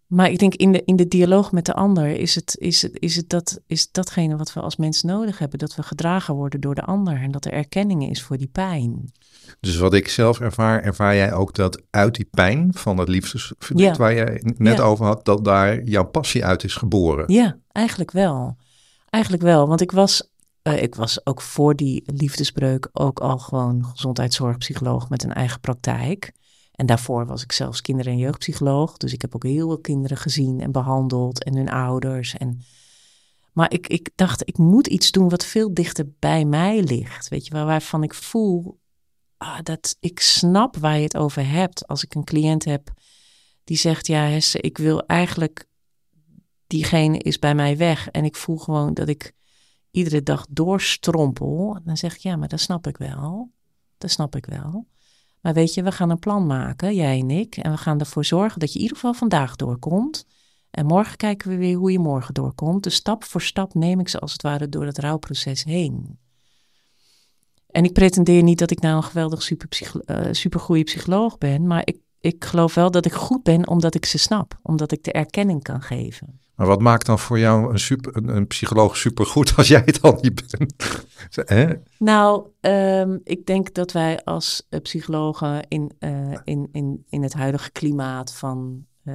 maar 0.08 0.30
ik 0.30 0.38
denk 0.38 0.54
in 0.54 0.72
de, 0.72 0.82
in 0.84 0.96
de 0.96 1.08
dialoog 1.08 1.52
met 1.52 1.66
de 1.66 1.74
ander 1.74 2.08
is 2.08 2.34
het, 2.34 2.56
is, 2.58 2.82
het, 2.82 2.96
is, 2.98 3.16
het 3.16 3.28
dat, 3.28 3.60
is 3.66 3.90
datgene 3.90 4.36
wat 4.36 4.52
we 4.52 4.60
als 4.60 4.76
mens 4.76 5.02
nodig 5.02 5.38
hebben. 5.38 5.58
Dat 5.58 5.74
we 5.74 5.82
gedragen 5.82 6.34
worden 6.34 6.60
door 6.60 6.74
de 6.74 6.82
ander 6.82 7.20
en 7.22 7.30
dat 7.30 7.44
er 7.44 7.52
erkenning 7.52 8.10
is 8.10 8.22
voor 8.22 8.36
die 8.36 8.48
pijn. 8.52 9.12
Dus 9.60 9.76
wat 9.76 9.94
ik 9.94 10.08
zelf 10.08 10.40
ervaar, 10.40 10.82
ervaar 10.82 11.14
jij 11.14 11.32
ook 11.32 11.54
dat 11.54 11.82
uit 11.90 12.14
die 12.14 12.28
pijn 12.30 12.70
van 12.74 12.96
dat 12.96 13.08
liefdesverdriet 13.08 13.96
waar 13.96 14.14
jij 14.14 14.42
net 14.56 14.80
over 14.80 15.06
had, 15.06 15.24
dat 15.24 15.44
daar 15.44 15.82
jouw 15.82 16.04
passie 16.04 16.44
uit 16.44 16.64
is 16.64 16.74
geboren? 16.74 17.32
Ja, 17.32 17.58
eigenlijk 17.72 18.10
wel. 18.10 18.56
Eigenlijk 19.10 19.42
wel, 19.42 19.68
want 19.68 19.80
ik 19.80 19.92
was, 19.92 20.30
uh, 20.62 20.82
ik 20.82 20.94
was 20.94 21.26
ook 21.26 21.40
voor 21.40 21.76
die 21.76 22.02
liefdesbreuk 22.06 22.88
ook 22.92 23.18
al 23.20 23.38
gewoon 23.38 23.84
gezondheidszorgpsycholoog 23.84 25.08
met 25.08 25.22
een 25.22 25.32
eigen 25.32 25.60
praktijk. 25.60 26.32
En 26.78 26.86
daarvoor 26.86 27.26
was 27.26 27.42
ik 27.42 27.52
zelfs 27.52 27.80
kinder- 27.80 28.06
en 28.06 28.18
jeugdpsycholoog. 28.18 28.96
Dus 28.96 29.12
ik 29.12 29.22
heb 29.22 29.34
ook 29.34 29.42
heel 29.42 29.66
veel 29.66 29.78
kinderen 29.78 30.16
gezien 30.16 30.60
en 30.60 30.72
behandeld 30.72 31.44
en 31.44 31.56
hun 31.56 31.68
ouders. 31.68 32.36
En... 32.36 32.62
Maar 33.52 33.72
ik, 33.72 33.86
ik 33.86 34.10
dacht, 34.14 34.48
ik 34.48 34.58
moet 34.58 34.86
iets 34.86 35.10
doen 35.10 35.28
wat 35.28 35.44
veel 35.44 35.74
dichter 35.74 36.08
bij 36.18 36.44
mij 36.44 36.82
ligt. 36.82 37.28
Weet 37.28 37.46
je, 37.46 37.52
waarvan 37.52 38.02
ik 38.02 38.14
voel 38.14 38.78
ah, 39.36 39.58
dat 39.62 39.96
ik 40.00 40.20
snap 40.20 40.76
waar 40.76 40.96
je 40.96 41.02
het 41.02 41.16
over 41.16 41.48
hebt. 41.48 41.86
Als 41.86 42.04
ik 42.04 42.14
een 42.14 42.24
cliënt 42.24 42.64
heb 42.64 42.92
die 43.64 43.76
zegt, 43.76 44.06
ja 44.06 44.24
Hesse, 44.24 44.60
ik 44.60 44.78
wil 44.78 45.06
eigenlijk, 45.06 45.68
diegene 46.66 47.18
is 47.18 47.38
bij 47.38 47.54
mij 47.54 47.76
weg. 47.76 48.08
En 48.08 48.24
ik 48.24 48.36
voel 48.36 48.56
gewoon 48.56 48.94
dat 48.94 49.08
ik 49.08 49.32
iedere 49.90 50.22
dag 50.22 50.46
doorstrompel. 50.50 51.80
Dan 51.84 51.96
zeg 51.96 52.14
ik, 52.14 52.20
ja, 52.20 52.36
maar 52.36 52.48
dat 52.48 52.60
snap 52.60 52.86
ik 52.86 52.96
wel. 52.96 53.50
Dat 53.98 54.10
snap 54.10 54.36
ik 54.36 54.46
wel. 54.46 54.86
Maar 55.40 55.54
weet 55.54 55.74
je, 55.74 55.82
we 55.82 55.92
gaan 55.92 56.10
een 56.10 56.18
plan 56.18 56.46
maken, 56.46 56.94
jij 56.94 57.18
en 57.18 57.30
ik. 57.30 57.56
En 57.56 57.70
we 57.70 57.76
gaan 57.76 58.00
ervoor 58.00 58.24
zorgen 58.24 58.60
dat 58.60 58.68
je 58.68 58.74
in 58.74 58.82
ieder 58.82 58.96
geval 58.96 59.14
vandaag 59.14 59.56
doorkomt. 59.56 60.26
En 60.70 60.86
morgen 60.86 61.16
kijken 61.16 61.50
we 61.50 61.56
weer 61.56 61.76
hoe 61.76 61.92
je 61.92 61.98
morgen 61.98 62.34
doorkomt. 62.34 62.82
Dus 62.82 62.94
stap 62.94 63.24
voor 63.24 63.42
stap 63.42 63.74
neem 63.74 64.00
ik 64.00 64.08
ze 64.08 64.18
als 64.18 64.32
het 64.32 64.42
ware 64.42 64.68
door 64.68 64.86
het 64.86 64.98
rouwproces 64.98 65.64
heen. 65.64 66.18
En 67.66 67.84
ik 67.84 67.92
pretendeer 67.92 68.42
niet 68.42 68.58
dat 68.58 68.70
ik 68.70 68.80
nou 68.80 68.96
een 68.96 69.02
geweldig 69.02 69.42
super, 69.42 69.68
uh, 70.06 70.28
supergoeie 70.30 70.84
psycholoog 70.84 71.38
ben. 71.38 71.66
Maar 71.66 71.82
ik, 71.84 71.98
ik 72.20 72.44
geloof 72.44 72.74
wel 72.74 72.90
dat 72.90 73.06
ik 73.06 73.12
goed 73.12 73.42
ben 73.42 73.68
omdat 73.68 73.94
ik 73.94 74.06
ze 74.06 74.18
snap. 74.18 74.58
Omdat 74.62 74.92
ik 74.92 75.04
de 75.04 75.12
erkenning 75.12 75.62
kan 75.62 75.82
geven. 75.82 76.40
Maar 76.58 76.66
wat 76.66 76.80
maakt 76.80 77.06
dan 77.06 77.18
voor 77.18 77.38
jou 77.38 77.70
een, 77.72 77.78
super, 77.78 78.28
een, 78.28 78.46
psycholoog 78.46 78.96
supergoed 78.96 79.56
als 79.56 79.68
jij 79.68 79.82
het 79.84 80.02
al 80.02 80.18
niet 80.20 80.42
bent? 80.50 80.74
nou, 81.98 82.46
um, 82.60 83.20
ik 83.24 83.46
denk 83.46 83.74
dat 83.74 83.92
wij 83.92 84.24
als 84.24 84.66
uh, 84.70 84.80
psychologen 84.80 85.68
in, 85.68 85.92
uh, 86.00 86.38
in, 86.44 86.68
in, 86.72 87.04
in 87.08 87.22
het 87.22 87.32
huidige 87.32 87.70
klimaat 87.70 88.34
van 88.34 88.86
uh, 89.04 89.14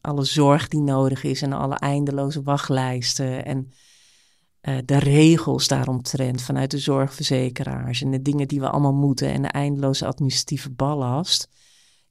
alle 0.00 0.24
zorg 0.24 0.68
die 0.68 0.80
nodig 0.80 1.22
is 1.22 1.42
en 1.42 1.52
alle 1.52 1.76
eindeloze 1.76 2.42
wachtlijsten 2.42 3.44
en 3.44 3.72
de 4.84 4.98
regels 4.98 5.68
daaromtrent 5.68 6.42
vanuit 6.42 6.70
de 6.70 6.78
zorgverzekeraars 6.78 8.02
en 8.02 8.10
de 8.10 8.22
dingen 8.22 8.48
die 8.48 8.60
we 8.60 8.68
allemaal 8.68 8.94
moeten 8.94 9.32
en 9.32 9.42
de 9.42 9.48
eindeloze 9.48 10.06
administratieve 10.06 10.70
ballast 10.70 11.48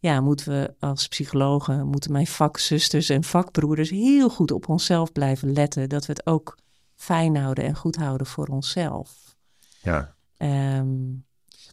ja, 0.02 0.22
moeten 0.22 0.52
we 0.52 0.74
als 0.80 1.08
psychologen, 1.08 1.88
moeten 1.88 2.12
mijn 2.12 2.28
vakzusters 2.28 3.10
en 3.10 3.24
vakbroeders 3.24 3.90
heel 3.90 4.30
goed 4.30 4.52
op 4.52 4.70
onszelf 4.70 5.12
blijven 5.12 5.54
letten. 5.54 5.90
Dat 5.90 6.06
we 6.06 6.12
het 6.12 6.26
ook 6.26 6.58
fijn 6.96 7.38
houden 7.38 7.64
en 7.64 7.76
goed 7.76 7.96
houden 7.96 8.28
voor 8.28 8.48
onszelf. 8.48 9.36
Ja. 9.82 10.16
Um, 10.38 11.26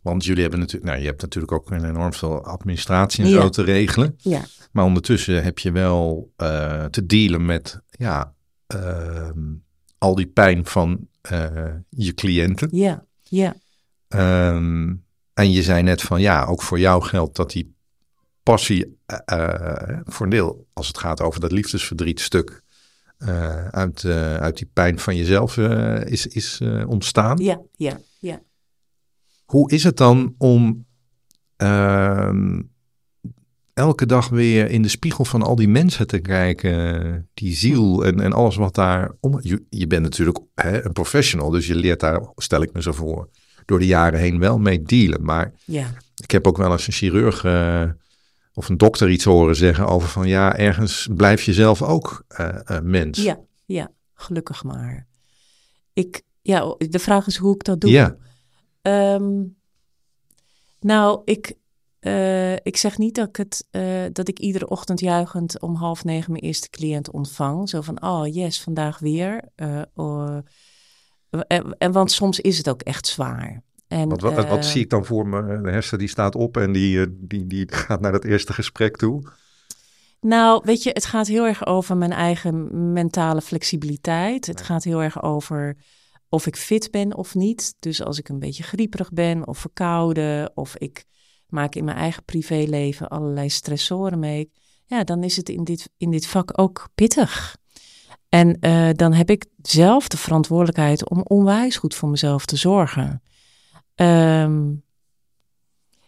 Want 0.02 0.24
jullie 0.24 0.42
hebben 0.42 0.60
natuurlijk, 0.60 0.90
nou, 0.90 1.00
je 1.00 1.06
hebt 1.06 1.22
natuurlijk 1.22 1.52
ook 1.52 1.70
enorm 1.70 2.12
veel 2.12 2.44
administratie 2.44 3.24
en 3.24 3.30
zo 3.30 3.48
te 3.48 3.62
regelen. 3.62 4.14
Ja. 4.18 4.44
Maar 4.72 4.84
ondertussen 4.84 5.42
heb 5.42 5.58
je 5.58 5.72
wel 5.72 6.32
uh, 6.36 6.84
te 6.84 7.06
dealen 7.06 7.46
met, 7.46 7.80
ja, 7.90 8.34
uh, 8.74 9.30
al 9.98 10.14
die 10.14 10.26
pijn 10.26 10.66
van 10.66 11.08
uh, 11.32 11.66
je 11.88 12.14
cliënten. 12.14 12.68
Ja, 12.72 13.04
ja. 13.22 13.56
Um, 14.08 15.04
en 15.34 15.50
je 15.50 15.62
zei 15.62 15.82
net 15.82 16.02
van, 16.02 16.20
ja, 16.20 16.44
ook 16.44 16.62
voor 16.62 16.78
jou 16.78 17.02
geldt 17.02 17.36
dat 17.36 17.50
die 17.50 17.76
passie 18.50 18.98
uh, 19.32 19.98
voor 20.04 20.26
een 20.26 20.32
deel, 20.32 20.66
als 20.72 20.86
het 20.86 20.98
gaat 20.98 21.20
over 21.20 21.40
dat 21.40 21.52
liefdesverdrietstuk, 21.52 22.62
uh, 23.18 23.68
uit, 23.68 24.04
uit 24.40 24.56
die 24.56 24.70
pijn 24.72 24.98
van 24.98 25.16
jezelf 25.16 25.56
is, 26.04 26.26
is 26.26 26.60
ontstaan. 26.86 27.38
Ja, 27.38 27.60
ja, 27.76 27.98
ja. 28.18 28.40
Hoe 29.44 29.70
is 29.70 29.84
het 29.84 29.96
dan 29.96 30.34
om 30.38 30.86
ehm, 31.56 32.62
elke 33.74 34.06
dag 34.06 34.28
weer 34.28 34.70
in 34.70 34.82
de 34.82 34.88
spiegel 34.88 35.24
van 35.24 35.42
al 35.42 35.56
die 35.56 35.68
mensen 35.68 36.06
te 36.06 36.18
kijken, 36.18 37.28
die 37.34 37.54
ziel 37.54 38.04
en, 38.04 38.20
en 38.20 38.32
alles 38.32 38.56
wat 38.56 38.74
daar 38.74 39.10
om. 39.20 39.38
Je, 39.42 39.62
je 39.70 39.86
bent 39.86 40.02
natuurlijk 40.02 40.38
hè, 40.54 40.84
een 40.84 40.92
professional, 40.92 41.50
dus 41.50 41.66
je 41.66 41.74
leert 41.74 42.00
daar, 42.00 42.20
stel 42.36 42.62
ik 42.62 42.72
me 42.72 42.82
zo 42.82 42.92
voor, 42.92 43.28
door 43.64 43.78
de 43.78 43.86
jaren 43.86 44.20
heen 44.20 44.38
wel 44.38 44.58
mee 44.58 44.82
dealen. 44.82 45.24
Maar 45.24 45.52
ja. 45.64 45.94
ik 46.16 46.30
heb 46.30 46.46
ook 46.46 46.56
wel 46.56 46.72
eens 46.72 46.86
een 46.86 46.92
chirurg 46.92 47.42
of 48.58 48.68
een 48.68 48.76
dokter 48.76 49.10
iets 49.10 49.24
horen 49.24 49.56
zeggen 49.56 49.86
over 49.86 50.08
van 50.08 50.28
ja, 50.28 50.56
ergens 50.56 51.08
blijf 51.14 51.42
je 51.42 51.52
zelf 51.52 51.82
ook 51.82 52.24
uh, 52.40 52.58
uh, 52.70 52.80
mens. 52.80 53.22
Ja, 53.22 53.40
ja, 53.64 53.90
gelukkig 54.14 54.64
maar. 54.64 55.06
Ik, 55.92 56.22
ja, 56.42 56.74
de 56.78 56.98
vraag 56.98 57.26
is 57.26 57.36
hoe 57.36 57.54
ik 57.54 57.64
dat 57.64 57.80
doe. 57.80 57.90
Ja. 57.90 58.16
Um, 59.14 59.56
nou, 60.80 61.22
ik, 61.24 61.54
uh, 62.00 62.52
ik 62.52 62.76
zeg 62.76 62.98
niet 62.98 63.14
dat 63.14 63.28
ik, 63.28 63.36
het, 63.36 63.66
dat 64.14 64.28
ik 64.28 64.38
iedere 64.38 64.68
ochtend 64.68 65.00
juichend 65.00 65.60
om 65.60 65.74
half 65.74 66.04
negen 66.04 66.32
mijn 66.32 66.44
eerste 66.44 66.70
cliënt 66.70 67.10
ontvang. 67.10 67.68
Zo 67.68 67.80
van, 67.80 68.02
oh 68.02 68.26
yes, 68.26 68.60
vandaag 68.60 68.98
weer. 68.98 69.44
Oh, 69.94 70.38
en, 71.30 71.78
en, 71.78 71.92
want 71.92 72.10
soms 72.10 72.40
is 72.40 72.58
het 72.58 72.68
ook 72.68 72.82
echt 72.82 73.06
zwaar. 73.06 73.62
En, 73.88 74.08
wat, 74.08 74.20
wat, 74.20 74.34
wat, 74.34 74.58
eh, 74.58 74.62
zie 74.62 74.82
ik 74.82 74.90
dan 74.90 75.04
voor 75.04 75.28
me? 75.28 75.60
De 75.62 75.70
hersen 75.70 75.98
die 75.98 76.08
staat 76.08 76.34
op 76.34 76.56
en 76.56 76.72
die, 76.72 77.00
eh, 77.00 77.06
die, 77.10 77.46
die 77.46 77.72
gaat 77.72 78.00
naar 78.00 78.12
dat 78.12 78.24
eerste 78.24 78.52
gesprek 78.52 78.96
toe. 78.96 79.22
Nou, 80.20 80.62
weet 80.64 80.82
je, 80.82 80.90
het 80.90 81.04
gaat 81.04 81.26
heel 81.26 81.46
erg 81.46 81.66
over 81.66 81.96
mijn 81.96 82.12
eigen 82.12 82.92
mentale 82.92 83.40
flexibiliteit. 83.40 84.46
Het 84.46 84.60
gaat 84.60 84.84
heel 84.84 85.02
erg 85.02 85.22
over 85.22 85.76
of 86.28 86.46
ik 86.46 86.56
fit 86.56 86.90
ben 86.90 87.16
of 87.16 87.34
niet. 87.34 87.74
Dus 87.78 88.02
als 88.02 88.18
ik 88.18 88.28
een 88.28 88.38
beetje 88.38 88.62
grieperig 88.62 89.12
ben 89.12 89.46
of 89.46 89.58
verkouden 89.58 90.50
of 90.54 90.76
ik 90.76 91.04
maak 91.48 91.74
in 91.74 91.84
mijn 91.84 91.96
eigen 91.96 92.24
privéleven 92.24 93.08
allerlei 93.08 93.50
stressoren 93.50 94.18
mee. 94.18 94.50
Ja, 94.86 95.04
dan 95.04 95.22
is 95.22 95.36
het 95.36 95.48
in 95.48 95.64
dit, 95.64 95.90
in 95.96 96.10
dit 96.10 96.26
vak 96.26 96.60
ook 96.60 96.88
pittig. 96.94 97.56
En 98.28 98.56
uh, 98.60 98.88
dan 98.92 99.12
heb 99.12 99.30
ik 99.30 99.46
zelf 99.62 100.08
de 100.08 100.16
verantwoordelijkheid 100.16 101.10
om 101.10 101.22
onwijs 101.22 101.76
goed 101.76 101.94
voor 101.94 102.08
mezelf 102.08 102.46
te 102.46 102.56
zorgen. 102.56 103.22
Ehm, 103.98 104.74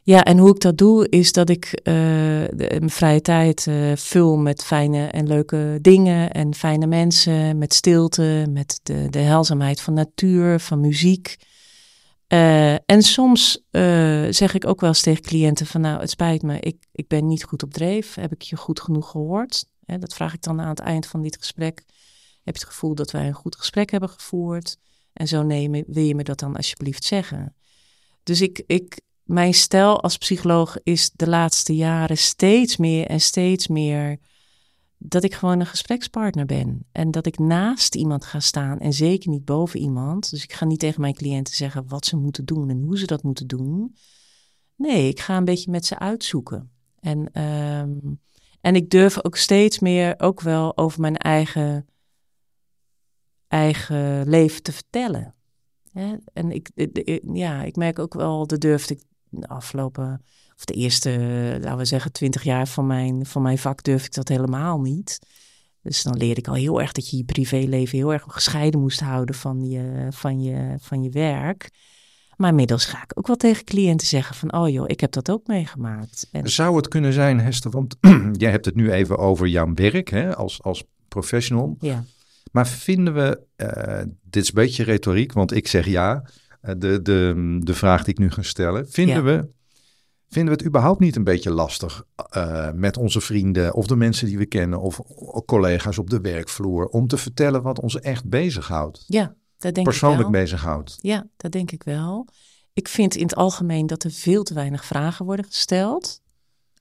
ja, 0.03 0.25
en 0.25 0.39
hoe 0.39 0.51
ik 0.51 0.61
dat 0.61 0.79
doe, 0.79 1.09
is 1.09 1.33
dat 1.33 1.49
ik 1.49 1.81
de, 1.83 2.67
mijn 2.79 2.91
vrije 2.91 3.21
tijd 3.21 3.67
uh, 3.67 3.97
vul 3.97 4.37
met 4.37 4.65
fijne 4.65 5.07
en 5.07 5.27
leuke 5.27 5.79
dingen 5.81 6.31
en 6.31 6.55
fijne 6.55 6.87
mensen, 6.87 7.59
met 7.59 7.75
stilte, 7.75 8.47
met 8.51 8.81
de, 8.83 9.07
de 9.11 9.75
van 9.81 9.95
natuur, 9.95 10.61
van 10.61 10.81
muziek. 10.81 11.37
Uh, 12.29 12.73
en 12.73 13.03
soms 13.03 13.67
zeg 14.31 14.55
ik 14.55 14.67
ook 14.67 14.81
wel 14.81 14.89
eens 14.89 15.03
tegen 15.03 15.23
cliënten 15.23 15.67
van 15.67 15.81
nou, 15.81 16.01
het 16.01 16.11
spijt 16.11 16.43
me, 16.43 16.61
ik, 16.61 16.85
ik 16.93 17.09
ben 17.09 17.27
niet 17.27 17.45
goed 17.45 17.63
op 17.63 17.73
dreef. 17.73 18.15
Heb 18.15 18.33
ik 18.33 18.43
je 18.43 18.57
goed 18.57 18.81
genoeg 18.81 19.11
gehoord? 19.11 19.65
Hè, 19.85 19.99
dat 19.99 20.15
vraag 20.15 20.35
ik 20.35 20.43
dan 20.43 20.61
aan 20.61 20.69
het 20.69 20.81
eind 20.81 21.07
van 21.07 21.23
dit 21.23 21.37
gesprek. 21.37 21.85
Heb 22.45 22.55
je 22.57 22.61
het 22.61 22.71
gevoel 22.71 22.95
dat 22.95 23.11
wij 23.11 23.27
een 23.27 23.33
goed 23.33 23.57
gesprek 23.57 23.91
hebben 23.91 24.09
gevoerd? 24.09 24.77
En 25.13 25.29
zo 25.29 25.43
nemen, 25.43 25.85
wil 25.87 26.05
je 26.05 26.15
me 26.15 26.23
dat 26.23 26.39
dan 26.39 26.57
alsjeblieft 26.57 27.05
zeggen? 27.05 27.55
Dus 28.23 28.41
ik, 28.41 28.63
ik, 28.67 29.01
mijn 29.23 29.55
stijl 29.55 30.03
als 30.03 30.17
psycholoog 30.17 30.77
is 30.83 31.11
de 31.11 31.29
laatste 31.29 31.77
jaren 31.77 32.19
steeds 32.19 32.77
meer 32.77 33.07
en 33.07 33.21
steeds 33.21 33.69
meer 33.69 34.19
dat 35.03 35.25
ik 35.25 35.35
gewoon 35.35 35.61
een 35.61 35.67
gesprekspartner 35.67 36.47
ben. 36.47 36.87
En 36.93 37.11
dat 37.11 37.27
ik 37.27 37.39
naast 37.39 37.95
iemand 37.95 38.25
ga 38.25 38.41
staan 38.41 38.79
en 38.79 38.93
zeker 38.93 39.31
niet 39.31 39.45
boven 39.45 39.81
iemand. 39.81 40.31
Dus 40.31 40.43
ik 40.43 40.53
ga 40.53 40.65
niet 40.65 40.79
tegen 40.79 41.01
mijn 41.01 41.15
cliënten 41.15 41.55
zeggen 41.55 41.89
wat 41.89 42.07
ze 42.07 42.17
moeten 42.17 42.45
doen 42.45 42.71
en 42.71 42.83
hoe 42.83 42.99
ze 42.99 43.07
dat 43.07 43.23
moeten 43.23 43.47
doen. 43.47 43.95
Nee, 44.77 45.09
ik 45.09 45.21
ga 45.21 45.37
een 45.37 45.45
beetje 45.45 45.71
met 45.71 45.87
ze 45.87 45.99
uitzoeken. 45.99 46.71
En, 46.99 47.33
ehm, 47.33 47.99
en 48.61 48.75
ik 48.75 48.91
durf 48.91 49.25
ook 49.25 49.37
steeds 49.37 49.79
meer 49.79 50.15
ook 50.19 50.41
wel 50.41 50.77
over 50.77 51.01
mijn 51.01 51.17
eigen, 51.17 51.87
eigen 53.49 54.29
leven 54.29 54.63
te 54.63 54.73
vertellen. 54.73 55.35
En 56.33 56.51
ik, 56.51 56.71
ja, 57.33 57.63
ik 57.63 57.77
merk 57.77 57.99
ook 57.99 58.15
wel, 58.15 58.47
de 58.47 58.59
durfde 58.59 58.95
ik 58.95 59.03
de 59.29 59.49
afgelopen, 59.49 60.23
of 60.57 60.65
de 60.65 60.75
eerste, 60.75 61.11
laten 61.61 61.79
we 61.79 61.85
zeggen, 61.85 62.13
twintig 62.13 62.43
jaar 62.43 62.69
van 62.69 62.87
mijn, 62.87 63.27
van 63.27 63.43
mijn 63.43 63.59
vak 63.59 63.83
durf 63.83 64.05
ik 64.05 64.15
dat 64.15 64.29
helemaal 64.29 64.81
niet. 64.81 65.19
Dus 65.83 66.03
dan 66.03 66.17
leerde 66.17 66.41
ik 66.41 66.49
al 66.49 66.55
heel 66.55 66.81
erg 66.81 66.93
dat 66.93 67.11
je 67.11 67.17
je 67.17 67.25
privéleven 67.25 67.99
heel 67.99 68.13
erg 68.13 68.25
gescheiden 68.27 68.81
moest 68.81 69.01
houden 69.01 69.35
van 69.35 69.69
je, 69.69 70.07
van 70.11 70.43
je, 70.43 70.75
van 70.79 71.03
je 71.03 71.11
werk. 71.11 71.71
Maar 72.37 72.49
inmiddels 72.51 72.85
ga 72.85 73.03
ik 73.03 73.13
ook 73.15 73.27
wel 73.27 73.37
tegen 73.37 73.65
cliënten 73.65 74.07
zeggen 74.07 74.35
van, 74.35 74.53
oh 74.53 74.69
joh, 74.69 74.85
ik 74.87 75.01
heb 75.01 75.13
dat 75.13 75.31
ook 75.31 75.47
meegemaakt. 75.47 76.29
En... 76.33 76.51
Zou 76.51 76.77
het 76.77 76.89
kunnen 76.89 77.13
zijn, 77.13 77.41
Hester, 77.41 77.71
want 77.71 77.97
jij 78.33 78.51
hebt 78.51 78.65
het 78.65 78.75
nu 78.75 78.93
even 78.93 79.19
over 79.19 79.47
jouw 79.47 79.75
werk 79.75 80.11
hè, 80.11 80.37
als, 80.37 80.63
als 80.63 80.85
professional. 81.09 81.77
Ja. 81.81 82.05
Maar 82.51 82.67
vinden 82.67 83.15
we, 83.15 83.41
uh, 83.57 84.13
dit 84.23 84.43
is 84.43 84.49
een 84.49 84.55
beetje 84.55 84.85
retoriek, 84.85 85.33
want 85.33 85.53
ik 85.53 85.69
zeg 85.69 85.87
ja, 85.87 86.23
uh, 86.63 86.75
de, 86.79 87.03
de, 87.03 87.59
de 87.61 87.75
vraag 87.75 88.05
die 88.05 88.13
ik 88.13 88.19
nu 88.19 88.31
ga 88.31 88.43
stellen. 88.43 88.89
Vinden, 88.89 89.17
ja. 89.17 89.23
we, 89.23 89.49
vinden 90.29 90.53
we 90.53 90.59
het 90.59 90.67
überhaupt 90.67 91.01
niet 91.01 91.17
een 91.17 91.25
beetje 91.25 91.51
lastig 91.51 92.05
uh, 92.37 92.71
met 92.73 92.97
onze 92.97 93.21
vrienden 93.21 93.75
of 93.75 93.87
de 93.87 93.97
mensen 93.97 94.27
die 94.27 94.39
we 94.39 94.47
kennen 94.47 94.81
of 94.81 95.01
collega's 95.47 95.99
op 95.99 96.11
de 96.11 96.21
werkvloer 96.21 96.87
om 96.87 97.07
te 97.07 97.17
vertellen 97.17 97.63
wat 97.63 97.81
ons 97.81 98.01
echt 98.01 98.29
bezighoudt? 98.29 99.05
Ja, 99.07 99.35
dat 99.59 99.75
denk 99.75 99.87
Persoonlijk 99.87 100.27
ik 100.27 100.33
wel. 100.33 100.43
bezighoudt. 100.43 100.99
Ja, 101.01 101.27
dat 101.37 101.53
denk 101.53 101.71
ik 101.71 101.83
wel. 101.83 102.27
Ik 102.73 102.89
vind 102.89 103.15
in 103.17 103.23
het 103.23 103.35
algemeen 103.35 103.87
dat 103.87 104.05
er 104.05 104.11
veel 104.11 104.43
te 104.43 104.55
weinig 104.55 104.85
vragen 104.85 105.25
worden 105.25 105.45
gesteld. 105.45 106.21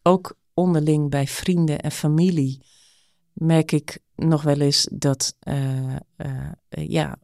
Ook 0.02 0.38
onderling 0.54 1.10
bij 1.10 1.28
vrienden 1.28 1.80
en 1.80 1.92
familie 1.92 2.62
merk 3.40 3.72
ik 3.72 4.00
nog 4.16 4.42
wel 4.42 4.60
eens 4.60 4.88
dat 4.92 5.36
uh, 5.44 5.96
uh, 6.18 6.50
ja, 6.70 7.18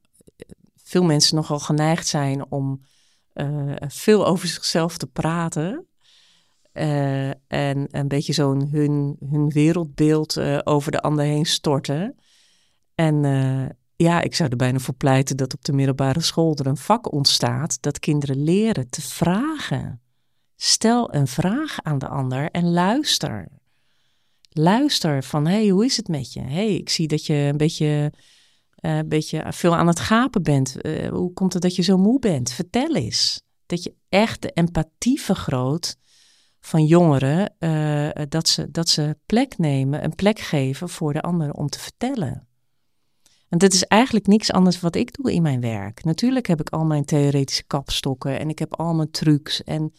veel 0.76 1.04
mensen 1.04 1.36
nogal 1.36 1.60
geneigd 1.60 2.08
zijn 2.08 2.52
om 2.52 2.82
uh, 3.34 3.74
veel 3.88 4.26
over 4.26 4.48
zichzelf 4.48 4.98
te 4.98 5.08
praten. 5.08 5.88
en 7.48 7.88
een 7.90 8.08
beetje 8.08 8.34
zo'n 8.34 8.68
hun, 8.68 9.18
hun 9.30 9.50
wereldbeeld 9.50 10.40
over 10.64 10.92
de 10.92 11.02
ander 11.02 11.26
heen 11.26 11.46
storten. 11.46 12.16
En 12.96 13.24
ja, 13.96 14.22
ik 14.22 14.36
zou 14.36 14.50
er 14.50 14.56
bijna 14.56 14.80
voor 14.80 14.94
pleiten 14.94 15.38
dat 15.38 15.54
op 15.54 15.66
de 15.66 15.74
middelbare 15.74 16.22
school 16.22 16.56
er 16.56 16.68
een 16.68 16.78
vak 16.78 17.12
ontstaat 17.12 17.82
dat 17.82 18.00
kinderen 18.00 18.44
leren 18.44 18.90
te 18.90 19.02
vragen. 19.02 20.02
Stel 20.56 21.14
een 21.14 21.28
vraag 21.28 21.78
aan 21.84 21.98
de 21.98 22.08
ander 22.08 22.52
en 22.52 22.72
luister. 22.72 23.48
Luister 24.58 25.24
van, 25.24 25.48
hey, 25.48 25.68
hoe 25.68 25.86
is 25.86 25.98
het 25.98 26.08
met 26.08 26.34
je? 26.34 26.42
hey, 26.42 26.76
ik 26.76 26.90
zie 26.90 27.08
dat 27.08 27.26
je 27.26 27.34
een 27.34 27.58
beetje, 27.58 28.12
uh, 28.82 28.98
een 28.98 29.10
beetje 29.10 29.46
veel 29.50 29.76
aan 29.76 29.88
het 29.88 30.00
gapen 30.00 30.44
bent. 30.44 30.76
Uh, 30.82 31.10
hoe 31.10 31.34
komt 31.34 31.54
het 31.54 31.62
dat 31.62 31.76
je 31.76 31.82
zo 31.82 31.98
moe 31.98 32.20
bent? 32.20 32.52
Vertel 32.52 32.96
eens. 32.96 33.42
Dat 33.66 33.84
je 33.84 33.96
echt 34.10 34.42
de 34.42 34.50
empathie 34.50 35.22
vergroot 35.22 35.96
van 36.60 36.86
jongeren, 36.86 37.54
uh, 37.60 38.26
dat, 38.30 38.48
ze, 38.48 38.72
dat 38.72 38.90
ze 38.90 39.18
plek 39.26 39.58
nemen, 39.58 40.04
een 40.04 40.16
plek 40.16 40.40
geven 40.40 40.90
voor 40.90 41.14
de 41.14 41.22
ander 41.22 41.52
om 41.52 41.68
te 41.68 41.80
vertellen. 41.80 42.48
En 43.50 43.58
dat 43.58 43.74
is 43.74 43.84
eigenlijk 43.84 44.28
niks 44.28 44.52
anders 44.52 44.80
wat 44.80 44.96
ik 44.96 45.14
doe 45.14 45.34
in 45.34 45.42
mijn 45.42 45.62
werk. 45.62 46.04
Natuurlijk 46.04 46.48
heb 46.48 46.60
ik 46.60 46.70
al 46.70 46.86
mijn 46.86 47.06
theoretische 47.06 47.64
kapstokken 47.64 48.40
en 48.40 48.50
ik 48.50 48.60
heb 48.60 48.76
al 48.76 48.94
mijn 48.94 49.12
trucs 49.12 49.64
en 49.64 49.94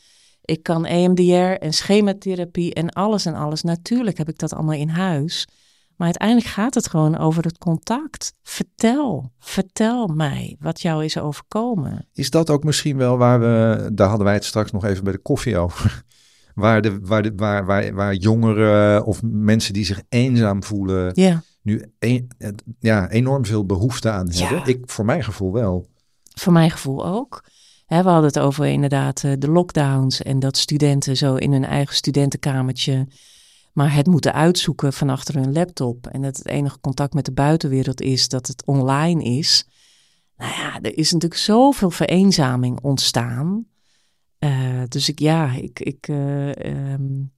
ik 0.47 0.63
kan 0.63 0.87
EMDR 0.87 1.63
en 1.63 1.73
schematherapie 1.73 2.75
en 2.75 2.91
alles 2.91 3.27
en 3.27 3.35
alles. 3.35 3.63
Natuurlijk 3.63 4.19
heb 4.19 4.29
ik 4.29 4.39
dat 4.39 4.55
allemaal 4.55 4.75
in 4.75 4.89
huis. 4.89 5.47
Maar 5.97 6.07
uiteindelijk 6.07 6.49
gaat 6.49 6.75
het 6.75 6.89
gewoon 6.89 7.19
over 7.19 7.45
het 7.45 7.59
contact. 7.59 8.33
Vertel, 8.43 9.33
vertel 9.39 10.07
mij 10.07 10.57
wat 10.61 10.81
jou 10.81 11.05
is 11.05 11.19
overkomen. 11.19 12.09
Is 12.13 12.31
dat 12.31 12.51
ook 12.51 12.65
misschien 12.65 12.97
wel 12.97 13.17
waar 13.17 13.41
we, 13.41 13.89
daar 13.93 14.09
hadden 14.09 14.27
wij 14.27 14.35
het 14.35 14.45
straks 14.45 14.71
nog 14.71 14.85
even 14.85 15.05
bij 15.05 15.13
de 15.13 15.19
koffie 15.19 15.59
over. 15.59 15.95
Waar, 16.55 16.83
de, 16.83 16.99
waar, 17.01 17.23
de, 17.23 17.33
waar, 17.37 17.67
waar, 17.67 17.95
waar 17.95 18.15
jongeren 18.15 19.05
of 19.05 19.23
mensen 19.23 19.73
die 19.73 19.85
zich 19.85 20.03
eenzaam 20.09 20.63
voelen, 20.63 21.11
ja. 21.15 21.43
nu 21.63 21.93
een, 21.99 22.31
ja, 22.79 23.11
enorm 23.11 23.45
veel 23.45 23.67
behoefte 23.67 24.11
aan 24.11 24.31
hebben. 24.31 24.59
Ja. 24.59 24.67
Ik, 24.67 24.83
voor 24.85 25.05
mijn 25.05 25.25
gevoel 25.25 25.53
wel. 25.53 25.89
Voor 26.35 26.53
mijn 26.53 26.71
gevoel 26.71 27.07
ook. 27.07 27.45
We 27.87 27.95
hadden 27.95 28.25
het 28.25 28.39
over 28.39 28.67
inderdaad 28.67 29.21
de 29.21 29.49
lockdowns 29.51 30.23
en 30.23 30.39
dat 30.39 30.57
studenten 30.57 31.17
zo 31.17 31.35
in 31.35 31.53
hun 31.53 31.65
eigen 31.65 31.95
studentenkamertje 31.95 33.07
maar 33.77 33.95
het 33.95 34.07
moeten 34.07 34.33
uitzoeken 34.33 34.93
van 34.93 35.11
achter 35.11 35.35
hun 35.35 35.53
laptop. 35.53 36.07
En 36.07 36.23
dat 36.23 36.37
het 36.37 36.47
enige 36.47 36.81
contact 36.81 37.15
met 37.15 37.25
de 37.25 37.33
buitenwereld 37.33 38.01
is 38.01 38.29
dat 38.29 38.47
het 38.47 38.65
online 38.65 39.25
is. 39.25 39.67
Nou 40.37 40.53
ja, 40.53 40.81
er 40.81 40.99
is 40.99 41.13
natuurlijk 41.13 41.41
zoveel 41.41 41.91
vereenzaming 41.91 42.81
ontstaan. 42.81 43.67
Uh, 44.39 44.83
dus 44.89 45.09
ik, 45.09 45.19
ja, 45.19 45.53
ik, 45.53 45.81
ik, 45.81 46.09
uh, 46.09 46.49
um, 46.93 47.33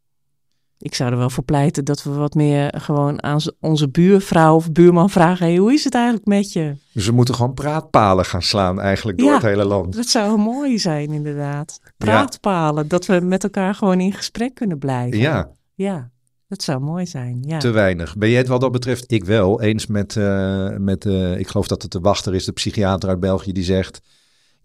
ik 0.79 0.95
zou 0.95 1.11
er 1.11 1.19
wel 1.19 1.31
voor 1.31 1.45
pleiten 1.45 1.85
dat 1.85 2.03
we 2.03 2.11
wat 2.11 2.35
meer 2.35 2.75
gewoon 2.77 3.23
aan 3.23 3.41
onze 3.61 3.89
buurvrouw 3.89 4.55
of 4.55 4.73
buurman 4.73 5.11
vragen: 5.11 5.47
hey, 5.47 5.57
hoe 5.57 5.73
is 5.73 5.85
het 5.85 5.95
eigenlijk 5.95 6.27
met 6.27 6.53
je? 6.53 6.77
Dus 6.93 7.07
we 7.07 7.13
moeten 7.13 7.35
gewoon 7.35 7.55
praatpalen 7.55 8.25
gaan 8.25 8.43
slaan, 8.43 8.81
eigenlijk 8.81 9.19
door 9.19 9.29
ja, 9.29 9.35
het 9.35 9.43
hele 9.43 9.65
land. 9.65 9.97
Dat 9.97 10.07
zou 10.07 10.39
mooi 10.39 10.79
zijn, 10.79 11.13
inderdaad. 11.13 11.81
Praatpalen, 11.97 12.83
ja. 12.83 12.89
dat 12.89 13.07
we 13.07 13.21
met 13.21 13.43
elkaar 13.43 13.75
gewoon 13.75 14.01
in 14.01 14.13
gesprek 14.13 14.55
kunnen 14.55 14.79
blijven. 14.79 15.19
Ja. 15.19 15.51
Ja. 15.75 16.11
Dat 16.49 16.63
zou 16.63 16.81
mooi 16.81 17.07
zijn, 17.07 17.43
ja. 17.47 17.59
Te 17.59 17.71
weinig. 17.71 18.17
Ben 18.17 18.29
jij 18.29 18.39
het 18.39 18.49
wat 18.49 18.61
dat 18.61 18.73
betreft? 18.73 19.13
Ik 19.13 19.25
wel. 19.25 19.61
Eens 19.61 19.87
met, 19.87 20.15
uh, 20.15 20.77
met 20.77 21.05
uh, 21.05 21.39
ik 21.39 21.49
geloof 21.49 21.69
dat 21.69 21.83
het 21.83 21.93
de 21.93 22.01
wachter 22.01 22.35
is, 22.35 22.45
de 22.45 22.53
psychiater 22.53 23.09
uit 23.09 23.21
België, 23.21 23.53
die 23.53 23.65
zegt... 23.65 24.01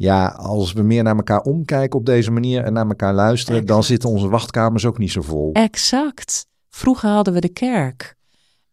Ja, 0.04 0.28
als 0.28 0.74
we 0.74 0.82
meer 0.82 1.04
naar 1.04 1.16
elkaar 1.16 1.42
omkijken 1.42 2.00
op 2.00 2.06
deze 2.06 2.32
manier 2.32 2.64
en 2.64 2.74
naar 2.74 2.88
elkaar 2.88 3.14
luisteren... 3.14 3.62
Exact. 3.62 3.74
dan 3.74 3.84
zitten 3.84 4.10
onze 4.10 4.28
wachtkamers 4.28 4.86
ook 4.86 4.98
niet 4.98 5.12
zo 5.12 5.22
vol. 5.22 5.54
Exact. 5.54 6.48
Vroeger 6.70 7.10
hadden 7.10 7.34
we 7.34 7.40
de 7.40 7.50
kerk. 7.50 8.16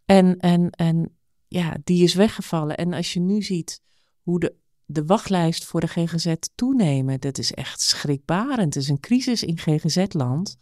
En, 0.04 0.36
en, 0.38 0.70
en 0.70 1.16
ja, 1.48 1.76
die 1.84 2.02
is 2.02 2.14
weggevallen. 2.14 2.76
En 2.76 2.92
als 2.92 3.12
je 3.12 3.20
nu 3.20 3.42
ziet 3.42 3.80
hoe 4.22 4.40
de, 4.40 4.54
de 4.84 5.04
wachtlijst 5.04 5.64
voor 5.64 5.80
de 5.80 5.86
GGZ 5.86 6.34
toenemen... 6.54 7.20
dat 7.20 7.38
is 7.38 7.52
echt 7.52 7.80
schrikbarend. 7.80 8.74
Het 8.74 8.82
is 8.82 8.88
een 8.88 9.00
crisis 9.00 9.42
in 9.42 9.58
GGZ-land... 9.58 10.56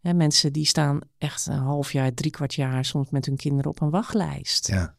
Mensen 0.00 0.52
die 0.52 0.66
staan 0.66 0.98
echt 1.18 1.46
een 1.46 1.58
half 1.58 1.92
jaar, 1.92 2.14
drie 2.14 2.30
kwart 2.30 2.54
jaar 2.54 2.84
soms 2.84 3.10
met 3.10 3.26
hun 3.26 3.36
kinderen 3.36 3.70
op 3.70 3.80
een 3.80 3.90
wachtlijst. 3.90 4.66
Ja. 4.66 4.96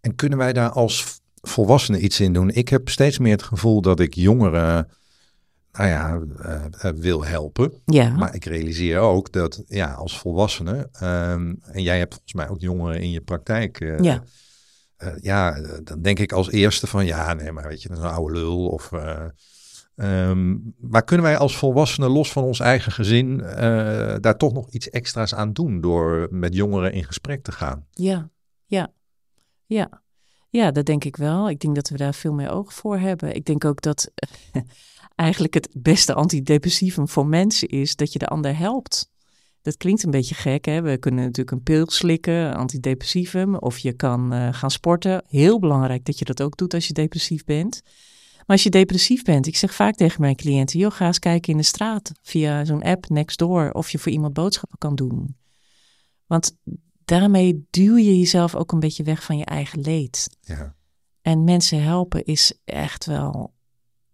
En 0.00 0.14
kunnen 0.14 0.38
wij 0.38 0.52
daar 0.52 0.70
als 0.70 1.21
volwassenen 1.42 2.04
iets 2.04 2.20
in 2.20 2.32
doen? 2.32 2.50
Ik 2.50 2.68
heb 2.68 2.88
steeds 2.88 3.18
meer 3.18 3.32
het 3.32 3.42
gevoel 3.42 3.80
dat 3.80 4.00
ik 4.00 4.14
jongeren, 4.14 4.88
nou 5.72 5.88
ja, 5.88 6.20
uh, 6.44 6.64
uh, 6.84 6.90
wil 7.00 7.24
helpen. 7.24 7.72
Ja. 7.84 8.08
Maar 8.08 8.34
ik 8.34 8.44
realiseer 8.44 8.98
ook 8.98 9.32
dat, 9.32 9.62
ja, 9.66 9.92
als 9.92 10.18
volwassene, 10.18 10.88
um, 11.02 11.58
en 11.62 11.82
jij 11.82 11.98
hebt 11.98 12.14
volgens 12.14 12.34
mij 12.34 12.48
ook 12.48 12.60
jongeren 12.60 13.00
in 13.00 13.10
je 13.10 13.20
praktijk. 13.20 13.80
Uh, 13.80 13.98
ja. 13.98 14.22
ja, 15.20 15.60
dan 15.84 16.02
denk 16.02 16.18
ik 16.18 16.32
als 16.32 16.50
eerste 16.50 16.86
van, 16.86 17.06
ja, 17.06 17.34
nee, 17.34 17.52
maar 17.52 17.68
weet 17.68 17.82
je, 17.82 17.88
dat 17.88 17.98
is 17.98 18.04
een 18.04 18.10
oude 18.10 18.38
lul 18.38 18.66
of... 18.66 18.90
Um, 19.94 20.74
maar 20.80 21.04
kunnen 21.04 21.26
wij 21.26 21.36
als 21.36 21.56
volwassenen, 21.56 22.10
los 22.10 22.32
van 22.32 22.44
ons 22.44 22.60
eigen 22.60 22.92
gezin, 22.92 23.38
daar 24.20 24.36
toch 24.36 24.52
nog 24.52 24.70
iets 24.70 24.90
extra's 24.90 25.34
aan 25.34 25.52
doen 25.52 25.80
door 25.80 26.28
met 26.30 26.54
jongeren 26.54 26.92
in 26.92 27.04
gesprek 27.04 27.42
te 27.42 27.52
gaan? 27.52 27.86
Ja, 27.90 28.30
ja, 28.66 28.92
ja. 29.66 30.01
Ja, 30.52 30.70
dat 30.70 30.86
denk 30.86 31.04
ik 31.04 31.16
wel. 31.16 31.50
Ik 31.50 31.60
denk 31.60 31.74
dat 31.74 31.88
we 31.88 31.96
daar 31.96 32.14
veel 32.14 32.32
meer 32.32 32.50
oog 32.50 32.74
voor 32.74 32.98
hebben. 32.98 33.34
Ik 33.34 33.44
denk 33.44 33.64
ook 33.64 33.80
dat 33.80 34.10
eigenlijk 35.16 35.54
het 35.54 35.68
beste 35.72 36.14
antidepressivum 36.14 37.08
voor 37.08 37.26
mensen 37.26 37.68
is 37.68 37.96
dat 37.96 38.12
je 38.12 38.18
de 38.18 38.26
ander 38.26 38.56
helpt. 38.56 39.10
Dat 39.62 39.76
klinkt 39.76 40.02
een 40.02 40.10
beetje 40.10 40.34
gek, 40.34 40.64
hè? 40.64 40.82
We 40.82 40.98
kunnen 40.98 41.24
natuurlijk 41.24 41.50
een 41.50 41.62
pil 41.62 41.90
slikken, 41.90 42.54
antidepressivum, 42.54 43.56
of 43.56 43.78
je 43.78 43.92
kan 43.92 44.34
uh, 44.34 44.48
gaan 44.52 44.70
sporten. 44.70 45.24
Heel 45.26 45.58
belangrijk 45.58 46.04
dat 46.04 46.18
je 46.18 46.24
dat 46.24 46.42
ook 46.42 46.56
doet 46.56 46.74
als 46.74 46.86
je 46.86 46.92
depressief 46.92 47.44
bent. 47.44 47.80
Maar 48.36 48.56
als 48.56 48.62
je 48.62 48.70
depressief 48.70 49.22
bent, 49.22 49.46
ik 49.46 49.56
zeg 49.56 49.74
vaak 49.74 49.94
tegen 49.94 50.20
mijn 50.20 50.36
cliënten, 50.36 50.78
joh, 50.78 50.92
ga 50.92 51.06
eens 51.06 51.18
kijken 51.18 51.52
in 51.52 51.58
de 51.58 51.64
straat 51.64 52.12
via 52.22 52.64
zo'n 52.64 52.82
app 52.82 53.08
Nextdoor 53.08 53.70
of 53.70 53.90
je 53.90 53.98
voor 53.98 54.12
iemand 54.12 54.32
boodschappen 54.32 54.78
kan 54.78 54.94
doen. 54.94 55.36
Want 56.26 56.56
daarmee 57.04 57.66
duw 57.70 57.96
je 57.96 58.18
jezelf 58.18 58.54
ook 58.54 58.72
een 58.72 58.80
beetje 58.80 59.02
weg 59.02 59.22
van 59.22 59.38
je 59.38 59.44
eigen 59.44 59.80
leed. 59.80 60.36
Ja. 60.40 60.74
En 61.22 61.44
mensen 61.44 61.82
helpen 61.82 62.24
is 62.24 62.58
echt 62.64 63.06
wel, 63.06 63.54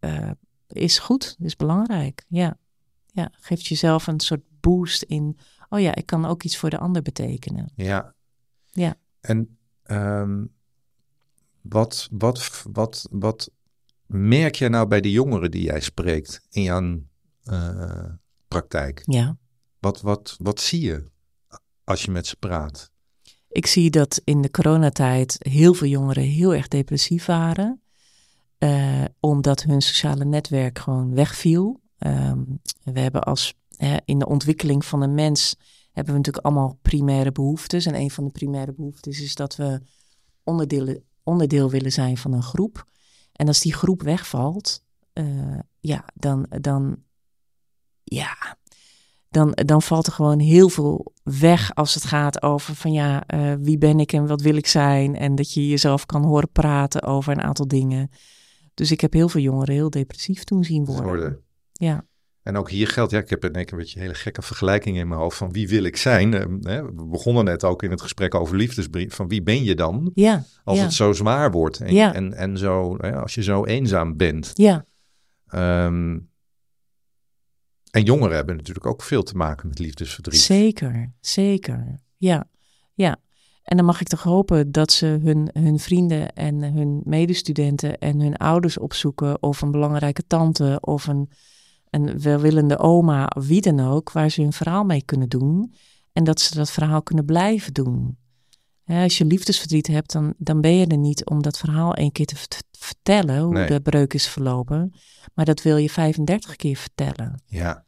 uh, 0.01 0.31
is 0.69 0.99
goed, 0.99 1.37
is 1.39 1.57
belangrijk. 1.57 2.25
Ja. 2.29 2.59
ja, 3.07 3.33
geeft 3.33 3.67
jezelf 3.67 4.07
een 4.07 4.21
soort 4.21 4.43
boost 4.61 5.03
in, 5.03 5.39
oh 5.69 5.81
ja, 5.81 5.95
ik 5.95 6.07
kan 6.07 6.25
ook 6.25 6.43
iets 6.43 6.57
voor 6.57 6.71
de 6.71 6.79
ander 6.79 7.03
betekenen. 7.03 7.73
Ja. 7.75 8.15
Ja. 8.71 8.95
En 9.21 9.59
um, 9.91 10.55
wat, 11.61 12.09
wat, 12.11 12.65
wat, 12.73 13.09
wat 13.11 13.51
merk 14.07 14.55
je 14.55 14.69
nou 14.69 14.87
bij 14.87 15.01
de 15.01 15.11
jongeren 15.11 15.51
die 15.51 15.63
jij 15.63 15.81
spreekt 15.81 16.41
in 16.51 16.63
jouw 16.63 17.01
uh, 17.45 18.05
praktijk? 18.49 19.03
Ja. 19.05 19.37
Wat, 19.79 20.01
wat, 20.01 20.37
wat 20.39 20.61
zie 20.61 20.81
je 20.81 21.11
als 21.89 22.03
je 22.03 22.11
met 22.11 22.27
ze 22.27 22.37
praat? 22.37 22.91
Ik 23.49 23.67
zie 23.67 23.91
dat 23.91 24.21
in 24.25 24.43
de 24.43 24.51
coronatijd 24.51 25.37
heel 25.39 25.75
veel 25.75 25.89
jongeren 25.89 26.23
heel 26.23 26.55
erg 26.55 26.69
depressief 26.69 27.27
waren. 27.27 27.83
Uh, 28.59 29.05
omdat 29.21 29.63
hun 29.63 29.81
sociale 29.81 30.25
netwerk 30.25 30.79
gewoon 30.79 31.15
wegviel. 31.15 31.81
Um, 31.99 32.61
we 32.85 33.01
hebben 33.01 33.23
als 33.23 33.55
hè, 33.77 33.97
in 34.05 34.19
de 34.19 34.27
ontwikkeling 34.27 34.85
van 34.85 35.03
een 35.03 35.15
mens 35.15 35.57
hebben 35.93 36.13
we 36.13 36.19
natuurlijk 36.19 36.47
allemaal 36.47 36.79
primaire 36.83 37.33
behoeftes. 37.33 37.87
En 37.87 37.95
een 37.95 38.11
van 38.11 38.25
de 38.25 38.31
primaire 38.31 38.73
behoeftes 38.73 39.21
is 39.21 39.35
dat 39.35 39.57
we 39.57 39.81
onderdeel, 40.43 41.03
onderdeel 41.23 41.71
willen 41.71 41.93
zijn 41.93 42.17
van 42.17 42.33
een 42.33 42.43
groep. 42.43 42.85
En 43.33 43.47
als 43.47 43.61
die 43.61 43.75
groep 43.75 44.03
wegvalt, 44.03 44.83
uh, 45.15 45.59
ja, 45.81 46.05
dan, 46.15 46.47
dan, 46.61 47.03
ja, 48.05 48.57
dan, 49.31 49.51
dan 49.55 49.83
valt 49.83 50.07
er 50.07 50.13
gewoon 50.13 50.39
heel 50.39 50.69
veel 50.69 51.13
weg 51.23 51.75
als 51.75 51.95
het 51.95 52.05
gaat 52.05 52.43
over 52.43 52.75
van 52.75 52.93
ja, 52.93 53.25
uh, 53.35 53.55
wie 53.61 53.79
ben 53.79 54.01
ik 54.01 54.13
en 54.13 54.27
wat 54.27 54.41
wil 54.41 54.57
ik 54.57 54.67
zijn. 54.67 55.17
En 55.17 55.35
dat 55.35 55.53
je 55.53 55.69
jezelf 55.69 56.07
kan 56.07 56.25
horen 56.25 56.51
praten 56.53 57.03
over 57.03 57.33
een 57.33 57.43
aantal 57.43 57.69
dingen. 57.69 58.11
Dus 58.75 58.91
ik 58.91 59.01
heb 59.01 59.13
heel 59.13 59.29
veel 59.29 59.41
jongeren 59.41 59.75
heel 59.75 59.91
depressief 59.91 60.45
toen 60.45 60.65
zien 60.65 60.85
worden. 60.85 61.05
worden. 61.05 61.41
Ja. 61.73 62.07
En 62.43 62.57
ook 62.57 62.71
hier 62.71 62.89
geldt, 62.89 63.11
ja, 63.11 63.19
ik 63.19 63.31
heb 63.31 63.43
een, 63.43 63.57
een 63.59 63.67
beetje 63.77 63.97
een 63.97 64.03
hele 64.03 64.15
gekke 64.15 64.43
vergelijking 64.43 64.97
in 64.97 65.09
mijn 65.09 65.21
hoofd 65.21 65.37
van 65.37 65.53
wie 65.53 65.69
wil 65.69 65.83
ik 65.83 65.97
zijn. 65.97 66.33
Hè, 66.63 66.85
we 66.95 67.05
begonnen 67.05 67.45
net 67.45 67.65
ook 67.65 67.83
in 67.83 67.91
het 67.91 68.01
gesprek 68.01 68.35
over 68.35 68.57
liefdesbrief, 68.57 69.15
van 69.15 69.29
wie 69.29 69.43
ben 69.43 69.65
je 69.65 69.75
dan? 69.75 70.11
Ja. 70.15 70.45
Als 70.65 70.79
ja. 70.79 70.85
het 70.85 70.93
zo 70.93 71.13
zwaar 71.13 71.51
wordt 71.51 71.81
en, 71.81 71.95
Ja. 71.95 72.15
en, 72.15 72.33
en 72.33 72.59
zo, 72.59 72.97
als 72.97 73.35
je 73.35 73.43
zo 73.43 73.65
eenzaam 73.65 74.17
bent. 74.17 74.51
Ja, 74.55 74.87
Ehm, 75.49 76.19
en 77.91 78.03
jongeren 78.03 78.37
hebben 78.37 78.57
natuurlijk 78.57 78.87
ook 78.87 79.03
veel 79.03 79.23
te 79.23 79.37
maken 79.37 79.69
met 79.69 79.79
liefdesverdriet. 79.79 80.41
zeker, 80.41 81.13
zeker. 81.21 82.01
Ja, 82.17 82.47
ja. 82.95 83.17
En 83.63 83.77
dan 83.77 83.87
mag 83.87 84.01
ik 84.01 84.09
toch 84.09 84.23
hopen 84.23 84.73
dat 84.73 84.93
ze 84.93 85.07
hun, 85.07 85.51
hun 85.53 85.79
vrienden 85.79 86.33
en 86.33 86.63
hun 86.63 87.01
medestudenten 87.05 87.99
en 87.99 88.21
hun 88.21 88.37
ouders 88.37 88.79
opzoeken, 88.79 89.43
of 89.43 89.61
een 89.61 89.71
belangrijke 89.71 90.27
tante 90.27 90.79
of 90.81 91.07
een, 91.07 91.31
een 91.91 92.21
welwillende 92.21 92.79
oma, 92.79 93.31
wie 93.39 93.61
dan 93.61 93.81
ook, 93.81 94.13
waar 94.13 94.31
ze 94.31 94.43
hun 94.43 94.53
verhaal 94.53 94.85
mee 94.85 95.03
kunnen 95.03 95.29
doen. 95.29 95.73
En 96.13 96.25
dat 96.25 96.41
ze 96.41 96.55
dat 96.55 96.71
verhaal 96.71 97.03
kunnen 97.03 97.25
blijven 97.25 97.73
doen. 97.73 98.17
Als 98.89 99.19
je 99.19 99.25
liefdesverdriet 99.25 99.87
hebt, 99.87 100.13
dan, 100.13 100.35
dan 100.39 100.61
ben 100.61 100.77
je 100.77 100.87
er 100.87 100.97
niet 100.99 101.25
om 101.27 101.43
dat 101.43 101.59
verhaal 101.59 101.95
één 101.95 102.13
keer 102.13 102.27
te 102.27 102.37
vert- 102.37 102.65
vertellen, 102.79 103.39
hoe 103.41 103.53
Nee. 103.53 103.67
de 103.67 103.81
breuk 103.81 104.15
is 104.15 104.29
verlopen. 104.29 104.93
Maar 105.35 105.45
dat 105.45 105.63
wil 105.63 105.77
je 105.77 105.91
35 105.91 106.57
keer 106.57 106.77
vertellen. 106.77 107.43
Ja, 107.47 107.87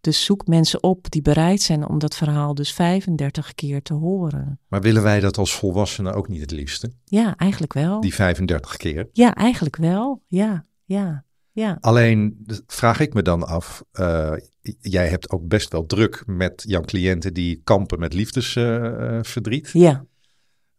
Dus 0.00 0.24
zoek 0.24 0.46
mensen 0.46 0.82
op 0.82 1.10
die 1.10 1.22
bereid 1.22 1.62
zijn 1.62 1.88
om 1.88 1.98
dat 1.98 2.16
verhaal 2.16 2.54
dus 2.54 2.72
35 2.72 3.54
keer 3.54 3.82
te 3.82 3.94
horen. 3.94 4.60
maar 4.68 4.80
willen 4.80 5.02
wij 5.02 5.20
dat 5.20 5.38
als 5.38 5.54
volwassenen 5.54 6.14
ook 6.14 6.28
niet 6.28 6.40
het 6.40 6.50
liefste? 6.50 6.92
Ja, 7.04 7.36
eigenlijk 7.36 7.72
wel. 7.72 8.00
Die 8.00 8.14
35 8.14 8.76
keer. 8.76 9.08
Ja, 9.12 9.34
eigenlijk 9.34 9.76
wel. 9.76 10.22
Ja, 10.26 10.66
ja, 10.84 11.24
ja. 11.52 11.76
Alleen 11.80 12.44
d- 12.46 12.62
vraag 12.66 13.00
ik 13.00 13.14
me 13.14 13.22
dan 13.22 13.46
af, 13.46 13.82
eh, 13.92 14.32
jij 14.80 15.08
hebt 15.08 15.30
ook 15.30 15.48
best 15.48 15.72
wel 15.72 15.86
druk 15.86 16.22
met 16.26 16.62
jouw 16.66 16.80
cliënten 16.80 17.34
die 17.34 17.60
kampen 17.64 17.98
met 17.98 18.12
liefdesverdriet. 18.14 19.70
Ja, 19.72 20.04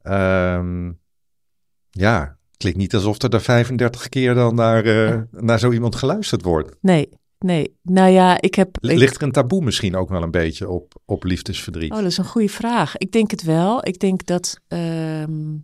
Ehm, 0.03 0.91
ja, 1.89 2.37
klinkt 2.57 2.79
niet 2.79 2.93
alsof 2.95 3.21
er 3.21 3.29
daar 3.29 3.41
35 3.41 4.09
keer 4.09 4.33
dan 4.33 4.55
naar, 4.55 4.85
eh, 4.85 5.21
naar 5.31 5.59
zo 5.59 5.71
iemand 5.71 5.95
geluisterd 5.95 6.41
wordt. 6.43 6.75
nee, 6.81 7.09
nee. 7.39 7.77
Nou 7.81 8.09
ja, 8.11 8.41
ik 8.41 8.55
heb... 8.55 8.77
Ik- 8.79 8.97
Ligt 8.97 9.15
er 9.15 9.23
een 9.23 9.31
taboe 9.31 9.63
misschien 9.63 9.95
ook 9.95 10.09
wel 10.09 10.23
een 10.23 10.31
beetje 10.31 10.69
op, 10.69 11.01
op 11.05 11.23
liefdesverdriet? 11.23 11.91
Oh, 11.91 11.97
dat 11.97 12.05
is 12.05 12.17
een 12.17 12.25
goede 12.25 12.49
vraag. 12.49 12.97
Ik 12.97 13.11
denk 13.11 13.31
het 13.31 13.43
wel. 13.43 13.87
Ik 13.87 13.99
denk 13.99 14.25
dat 14.25 14.57
ehm, 14.67 15.55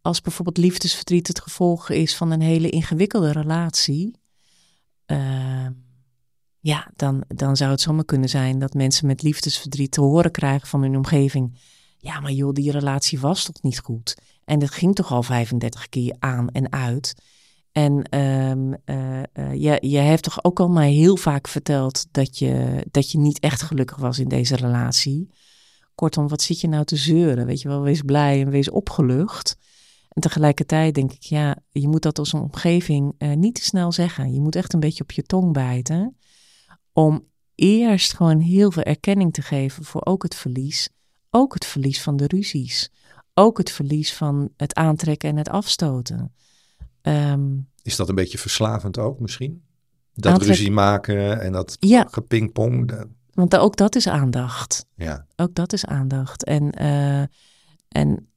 als 0.00 0.20
bijvoorbeeld 0.20 0.56
liefdesverdriet 0.56 1.26
het 1.28 1.40
gevolg 1.40 1.90
is 1.90 2.16
van 2.16 2.30
een 2.30 2.40
hele 2.40 2.70
ingewikkelde 2.70 3.32
relatie, 3.32 4.14
ehm, 5.06 5.72
ja, 6.60 6.90
dan, 6.96 7.24
dan 7.28 7.56
zou 7.56 7.70
het 7.70 7.80
zomaar 7.80 8.04
kunnen 8.04 8.28
zijn 8.28 8.58
dat 8.58 8.74
mensen 8.74 9.06
met 9.06 9.22
liefdesverdriet 9.22 9.90
te 9.90 10.00
horen 10.00 10.30
krijgen 10.30 10.68
van 10.68 10.82
hun 10.82 10.96
omgeving. 10.96 11.58
Ja, 11.98 12.20
maar 12.20 12.32
joh, 12.32 12.52
die 12.52 12.70
relatie 12.70 13.20
was 13.20 13.44
toch 13.44 13.62
niet 13.62 13.78
goed? 13.78 14.16
En 14.44 14.58
dat 14.58 14.70
ging 14.70 14.94
toch 14.94 15.12
al 15.12 15.22
35 15.22 15.88
keer 15.88 16.16
aan 16.18 16.48
en 16.48 16.72
uit. 16.72 17.14
En 17.72 18.02
eh, 18.02 19.54
je, 19.54 19.78
je 19.80 19.98
hebt 19.98 20.22
toch 20.22 20.44
ook 20.44 20.60
al 20.60 20.68
mij 20.68 20.92
heel 20.92 21.16
vaak 21.16 21.48
verteld 21.48 22.06
dat 22.10 22.38
je, 22.38 22.86
dat 22.90 23.10
je 23.10 23.18
niet 23.18 23.40
echt 23.40 23.62
gelukkig 23.62 23.96
was 23.96 24.18
in 24.18 24.28
deze 24.28 24.56
relatie. 24.56 25.30
Kortom, 25.94 26.28
wat 26.28 26.42
zit 26.42 26.60
je 26.60 26.68
nou 26.68 26.84
te 26.84 26.96
zeuren? 26.96 27.46
Weet 27.46 27.60
je 27.60 27.68
wel, 27.68 27.82
wees 27.82 28.02
blij 28.02 28.40
en 28.40 28.50
wees 28.50 28.70
opgelucht. 28.70 29.56
En 30.08 30.22
tegelijkertijd 30.22 30.94
denk 30.94 31.12
ik, 31.12 31.22
ja, 31.22 31.56
je 31.70 31.88
moet 31.88 32.02
dat 32.02 32.18
als 32.18 32.32
een 32.32 32.40
omgeving 32.40 33.14
eh, 33.18 33.32
niet 33.32 33.54
te 33.54 33.64
snel 33.64 33.92
zeggen. 33.92 34.32
Je 34.32 34.40
moet 34.40 34.56
echt 34.56 34.72
een 34.72 34.80
beetje 34.80 35.02
op 35.02 35.12
je 35.12 35.22
tong 35.22 35.52
bijten. 35.52 36.16
Om 36.92 37.26
eerst 37.54 38.14
gewoon 38.14 38.40
heel 38.40 38.70
veel 38.70 38.82
erkenning 38.82 39.32
te 39.32 39.42
geven 39.42 39.84
voor 39.84 40.04
ook 40.04 40.22
het 40.22 40.34
verlies. 40.34 40.88
Ook 41.30 41.54
het 41.54 41.64
verlies 41.66 42.02
van 42.02 42.16
de 42.16 42.26
ruzies. 42.26 42.90
Ook 43.34 43.58
het 43.58 43.70
verlies 43.70 44.14
van 44.14 44.50
het 44.56 44.74
aantrekken 44.74 45.28
en 45.28 45.36
het 45.36 45.48
afstoten. 45.48 46.32
Ehm, 47.02 47.56
Is 47.82 47.96
dat 47.96 48.08
een 48.08 48.14
beetje 48.14 48.38
verslavend 48.38 48.98
ook 48.98 49.20
misschien? 49.20 49.62
Dat 50.14 50.32
Aantrek- 50.32 50.48
ruzie 50.50 50.70
maken 50.70 51.40
en 51.40 51.52
dat 51.52 51.76
Ja. 51.80 52.06
gepingpong. 52.10 52.88
dat- 52.88 53.06
want 53.32 53.56
ook 53.56 53.76
dat 53.76 53.94
is 53.96 54.08
aandacht. 54.08 54.86
Ja, 54.96 55.26
Ook 55.36 55.54
dat 55.54 55.72
is 55.72 55.84
aandacht. 55.84 56.44
En, 56.44 56.70
eh, 56.70 57.22
en 57.88 58.28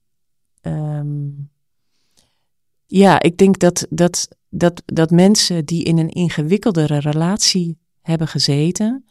ehm, 0.61 1.29
ja, 2.85 3.21
ik 3.21 3.37
denk 3.37 3.59
dat, 3.59 3.87
dat, 3.89 4.27
dat, 4.49 4.83
dat 4.85 5.11
mensen 5.11 5.65
die 5.65 5.83
in 5.83 5.97
een 5.97 6.09
ingewikkeldere 6.09 6.97
relatie 6.99 7.77
hebben 8.01 8.27
gezeten 8.27 9.05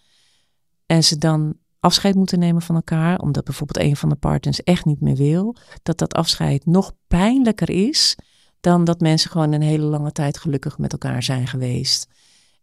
en 0.86 1.04
ze 1.04 1.18
dan 1.18 1.54
afscheid 1.80 2.14
moeten 2.14 2.38
nemen 2.38 2.62
van 2.62 2.74
elkaar, 2.74 3.18
omdat 3.18 3.44
bijvoorbeeld 3.44 3.86
een 3.86 3.96
van 3.96 4.08
de 4.08 4.14
partners 4.14 4.62
echt 4.62 4.84
niet 4.84 5.00
meer 5.00 5.16
wil, 5.16 5.56
dat 5.82 5.98
dat 5.98 6.14
afscheid 6.14 6.66
nog 6.66 6.92
pijnlijker 7.06 7.70
is 7.70 8.16
dan 8.60 8.84
dat 8.84 9.00
mensen 9.00 9.30
gewoon 9.30 9.52
een 9.52 9.62
hele 9.62 9.84
lange 9.84 10.12
tijd 10.12 10.38
gelukkig 10.38 10.78
met 10.78 10.92
elkaar 10.92 11.22
zijn 11.22 11.46
geweest. 11.46 12.06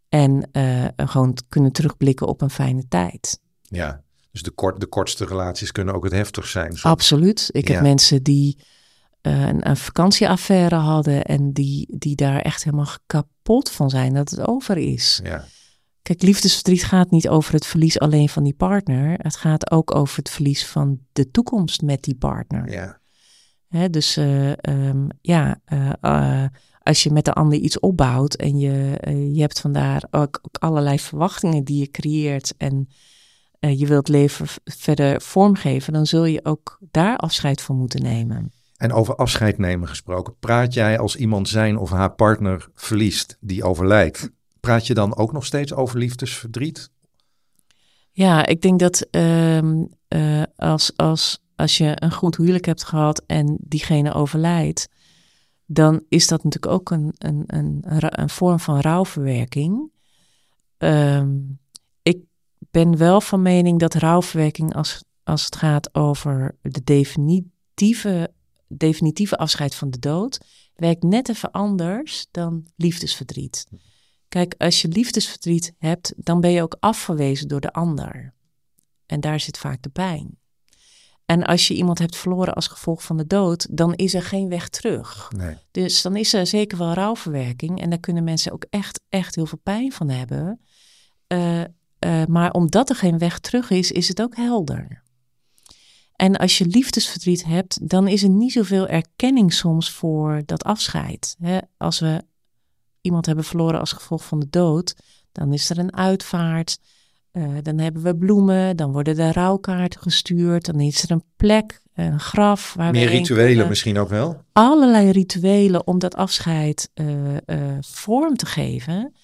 En 0.08 0.48
eh, 0.52 0.84
gewoon 0.96 1.36
kunnen 1.48 1.72
terugblikken 1.72 2.26
op 2.26 2.40
een 2.40 2.50
fijne 2.50 2.88
tijd. 2.88 3.40
ja. 3.62 4.06
Dus 4.32 4.42
de, 4.42 4.50
kort, 4.50 4.80
de 4.80 4.86
kortste 4.86 5.24
relaties 5.24 5.72
kunnen 5.72 5.94
ook 5.94 6.04
het 6.04 6.12
heftig 6.12 6.46
zijn. 6.46 6.70
soms. 6.70 6.82
Absoluut. 6.84 7.48
Ik 7.52 7.68
Ja. 7.68 7.74
heb 7.74 7.82
mensen 7.82 8.22
die 8.22 8.58
eh, 9.20 9.46
een, 9.46 9.68
een 9.68 9.76
vakantieaffaire 9.76 10.74
hadden 10.74 11.24
en 11.24 11.52
die, 11.52 11.86
die 11.98 12.16
daar 12.16 12.40
echt 12.40 12.64
helemaal 12.64 12.88
kapot 13.06 13.70
van 13.70 13.90
zijn 13.90 14.14
dat 14.14 14.30
het 14.30 14.46
over 14.46 14.76
is. 14.76 15.20
Ja, 15.24 15.44
Kijk, 16.08 16.22
liefdesverdriet 16.22 16.84
gaat 16.84 17.10
niet 17.10 17.28
over 17.28 17.52
het 17.52 17.66
verlies 17.66 17.98
alleen 17.98 18.28
van 18.28 18.44
die 18.44 18.54
partner. 18.54 19.18
Het 19.22 19.36
gaat 19.36 19.70
ook 19.70 19.94
over 19.94 20.16
het 20.16 20.30
verlies 20.30 20.66
van 20.66 20.98
de 21.12 21.30
toekomst 21.30 21.82
met 21.82 22.02
die 22.02 22.14
partner. 22.14 22.70
ja, 22.70 23.00
Hè, 23.68 23.90
dus 23.90 24.16
eh, 24.16 24.52
ehm, 24.64 25.08
ja, 25.20 25.60
eh, 25.64 25.92
eh, 26.00 26.44
als 26.82 27.02
je 27.02 27.10
met 27.10 27.24
de 27.24 27.32
ander 27.32 27.58
iets 27.58 27.80
opbouwt 27.80 28.34
en 28.34 28.58
je, 28.58 28.98
je 29.32 29.40
hebt 29.40 29.60
vandaar 29.60 30.02
ook, 30.10 30.38
ook 30.42 30.56
allerlei 30.58 30.98
verwachtingen 30.98 31.64
die 31.64 31.78
je 31.78 31.90
creëert 31.90 32.54
en 32.56 32.88
je 33.58 33.86
wilt 33.86 34.08
leven 34.08 34.46
verder 34.64 35.22
vormgeven, 35.22 35.92
dan 35.92 36.06
zul 36.06 36.24
je 36.24 36.44
ook 36.44 36.78
daar 36.90 37.16
afscheid 37.16 37.60
van 37.60 37.76
moeten 37.76 38.02
nemen. 38.02 38.52
En 38.76 38.92
over 38.92 39.14
afscheid 39.14 39.58
nemen 39.58 39.88
gesproken. 39.88 40.34
Praat 40.38 40.74
jij 40.74 40.98
als 40.98 41.16
iemand 41.16 41.48
zijn 41.48 41.76
of 41.76 41.90
haar 41.90 42.14
partner 42.14 42.68
verliest 42.74 43.36
die 43.40 43.64
overlijdt? 43.64 44.30
Praat 44.68 44.86
je 44.86 44.94
dan 44.94 45.16
ook 45.16 45.32
nog 45.32 45.46
steeds 45.46 45.74
over 45.74 45.98
liefdesverdriet? 45.98 46.90
Ja, 48.10 48.46
ik 48.46 48.60
denk 48.62 48.78
dat 48.78 49.00
ehm, 49.00 49.84
eh, 50.08 50.42
als, 50.56 50.92
als, 50.96 51.38
als 51.56 51.78
je 51.78 51.92
een 51.94 52.12
goed 52.12 52.36
huwelijk 52.36 52.64
hebt 52.64 52.84
gehad 52.84 53.22
en 53.26 53.56
diegene 53.60 54.12
overlijdt, 54.12 54.88
dan 55.66 56.04
is 56.08 56.26
dat 56.26 56.44
natuurlijk 56.44 56.72
ook 56.72 56.90
een, 56.90 57.14
een, 57.18 57.42
een, 57.46 57.82
een 58.20 58.28
vorm 58.28 58.60
van 58.60 58.80
rouwverwerking. 58.80 59.90
Ehm, 60.78 61.36
ik 62.02 62.18
ben 62.70 62.96
wel 62.96 63.20
van 63.20 63.42
mening 63.42 63.78
dat 63.78 63.94
rouwverwerking, 63.94 64.74
als, 64.74 65.04
als 65.24 65.44
het 65.44 65.56
gaat 65.56 65.94
over 65.94 66.56
de 66.62 66.84
definitieve, 66.84 68.30
definitieve 68.66 69.36
afscheid 69.36 69.74
van 69.74 69.90
de 69.90 69.98
dood, 69.98 70.38
werkt 70.74 71.02
net 71.02 71.28
even 71.28 71.50
anders 71.50 72.26
dan 72.30 72.66
liefdesverdriet. 72.76 73.66
Kijk, 74.38 74.54
als 74.58 74.82
je 74.82 74.88
liefdesverdriet 74.88 75.74
hebt, 75.78 76.12
dan 76.16 76.40
ben 76.40 76.50
je 76.50 76.62
ook 76.62 76.76
afgewezen 76.80 77.48
door 77.48 77.60
de 77.60 77.72
ander. 77.72 78.34
En 79.06 79.20
daar 79.20 79.40
zit 79.40 79.58
vaak 79.58 79.82
de 79.82 79.88
pijn. 79.88 80.38
En 81.24 81.44
als 81.44 81.68
je 81.68 81.74
iemand 81.74 81.98
hebt 81.98 82.16
verloren 82.16 82.54
als 82.54 82.66
gevolg 82.66 83.02
van 83.02 83.16
de 83.16 83.26
dood, 83.26 83.66
dan 83.70 83.94
is 83.94 84.14
er 84.14 84.22
geen 84.22 84.48
weg 84.48 84.68
terug. 84.68 85.32
Nee. 85.36 85.56
Dus 85.70 86.02
dan 86.02 86.16
is 86.16 86.32
er 86.32 86.46
zeker 86.46 86.78
wel 86.78 86.92
rouwverwerking. 86.92 87.80
En 87.80 87.90
daar 87.90 87.98
kunnen 87.98 88.24
mensen 88.24 88.52
ook 88.52 88.66
echt, 88.70 89.00
echt 89.08 89.34
heel 89.34 89.46
veel 89.46 89.60
pijn 89.62 89.92
van 89.92 90.08
hebben. 90.08 90.60
Uh, 91.32 91.60
uh, 91.60 91.66
maar 92.26 92.52
omdat 92.52 92.88
er 92.88 92.96
geen 92.96 93.18
weg 93.18 93.38
terug 93.38 93.70
is, 93.70 93.92
is 93.92 94.08
het 94.08 94.22
ook 94.22 94.36
helder. 94.36 95.02
En 96.12 96.36
als 96.36 96.58
je 96.58 96.66
liefdesverdriet 96.66 97.44
hebt, 97.44 97.88
dan 97.88 98.08
is 98.08 98.22
er 98.22 98.28
niet 98.28 98.52
zoveel 98.52 98.88
erkenning 98.88 99.52
soms 99.52 99.90
voor 99.90 100.42
dat 100.46 100.64
afscheid. 100.64 101.36
Hè? 101.38 101.58
Als 101.76 101.98
we 101.98 102.24
iemand 103.08 103.26
hebben 103.26 103.44
verloren 103.44 103.80
als 103.80 103.92
gevolg 103.92 104.24
van 104.24 104.40
de 104.40 104.46
dood, 104.50 104.94
dan 105.32 105.52
is 105.52 105.70
er 105.70 105.78
een 105.78 105.96
uitvaart. 105.96 106.78
Uh, 107.32 107.44
dan 107.62 107.78
hebben 107.78 108.02
we 108.02 108.16
bloemen, 108.16 108.76
dan 108.76 108.92
worden 108.92 109.16
de 109.16 109.32
rouwkaarten 109.32 110.00
gestuurd, 110.00 110.64
dan 110.64 110.80
is 110.80 111.02
er 111.02 111.10
een 111.10 111.24
plek, 111.36 111.82
een 111.94 112.20
graf. 112.20 112.74
Waar 112.74 112.92
Meer 112.92 113.08
rituelen 113.08 113.68
misschien 113.68 113.98
ook 113.98 114.08
wel? 114.08 114.42
Allerlei 114.52 115.10
rituelen 115.10 115.86
om 115.86 115.98
dat 115.98 116.14
afscheid 116.14 116.90
uh, 116.94 117.34
uh, 117.34 117.78
vorm 117.80 118.36
te 118.36 118.46
geven. 118.46 119.14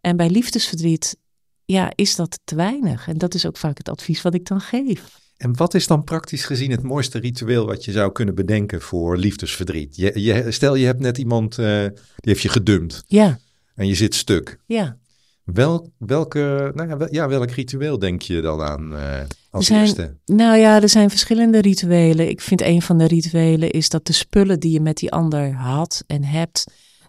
En 0.00 0.16
bij 0.16 0.30
liefdesverdriet 0.30 1.16
ja, 1.64 1.92
is 1.94 2.16
dat 2.16 2.40
te 2.44 2.54
weinig. 2.54 3.08
En 3.08 3.18
dat 3.18 3.34
is 3.34 3.46
ook 3.46 3.56
vaak 3.56 3.78
het 3.78 3.88
advies 3.88 4.22
wat 4.22 4.34
ik 4.34 4.46
dan 4.46 4.60
geef. 4.60 5.18
En 5.38 5.56
wat 5.56 5.74
is 5.74 5.86
dan 5.86 6.04
praktisch 6.04 6.44
gezien 6.44 6.70
het 6.70 6.82
mooiste 6.82 7.18
ritueel 7.18 7.66
wat 7.66 7.84
je 7.84 7.92
zou 7.92 8.12
kunnen 8.12 8.34
bedenken 8.34 8.80
voor 8.80 9.16
liefdesverdriet? 9.16 9.96
Je, 9.96 10.22
je, 10.22 10.50
stel 10.50 10.74
je 10.74 10.86
hebt 10.86 11.00
net 11.00 11.18
iemand 11.18 11.58
uh, 11.58 11.66
die 11.86 11.92
heeft 12.16 12.42
je 12.42 12.48
gedumpt. 12.48 13.04
Ja. 13.06 13.38
En 13.74 13.86
je 13.86 13.94
zit 13.94 14.14
stuk. 14.14 14.58
Ja. 14.66 14.96
Wel, 15.44 15.92
welke, 15.98 16.72
nou 16.74 16.88
ja, 16.88 16.96
wel, 16.96 17.08
ja, 17.10 17.28
welk 17.28 17.50
ritueel 17.50 17.98
denk 17.98 18.22
je 18.22 18.40
dan 18.40 18.62
aan 18.62 18.92
uh, 18.92 19.20
als 19.50 19.66
zijn, 19.66 19.80
eerste? 19.80 20.16
Nou 20.26 20.56
ja, 20.56 20.82
er 20.82 20.88
zijn 20.88 21.10
verschillende 21.10 21.60
rituelen. 21.60 22.28
Ik 22.28 22.40
vind 22.40 22.60
een 22.60 22.82
van 22.82 22.98
de 22.98 23.06
rituelen 23.06 23.70
is 23.70 23.88
dat 23.88 24.06
de 24.06 24.12
spullen 24.12 24.60
die 24.60 24.72
je 24.72 24.80
met 24.80 24.96
die 24.96 25.12
ander 25.12 25.52
had 25.52 26.04
en 26.06 26.24
hebt, 26.24 26.64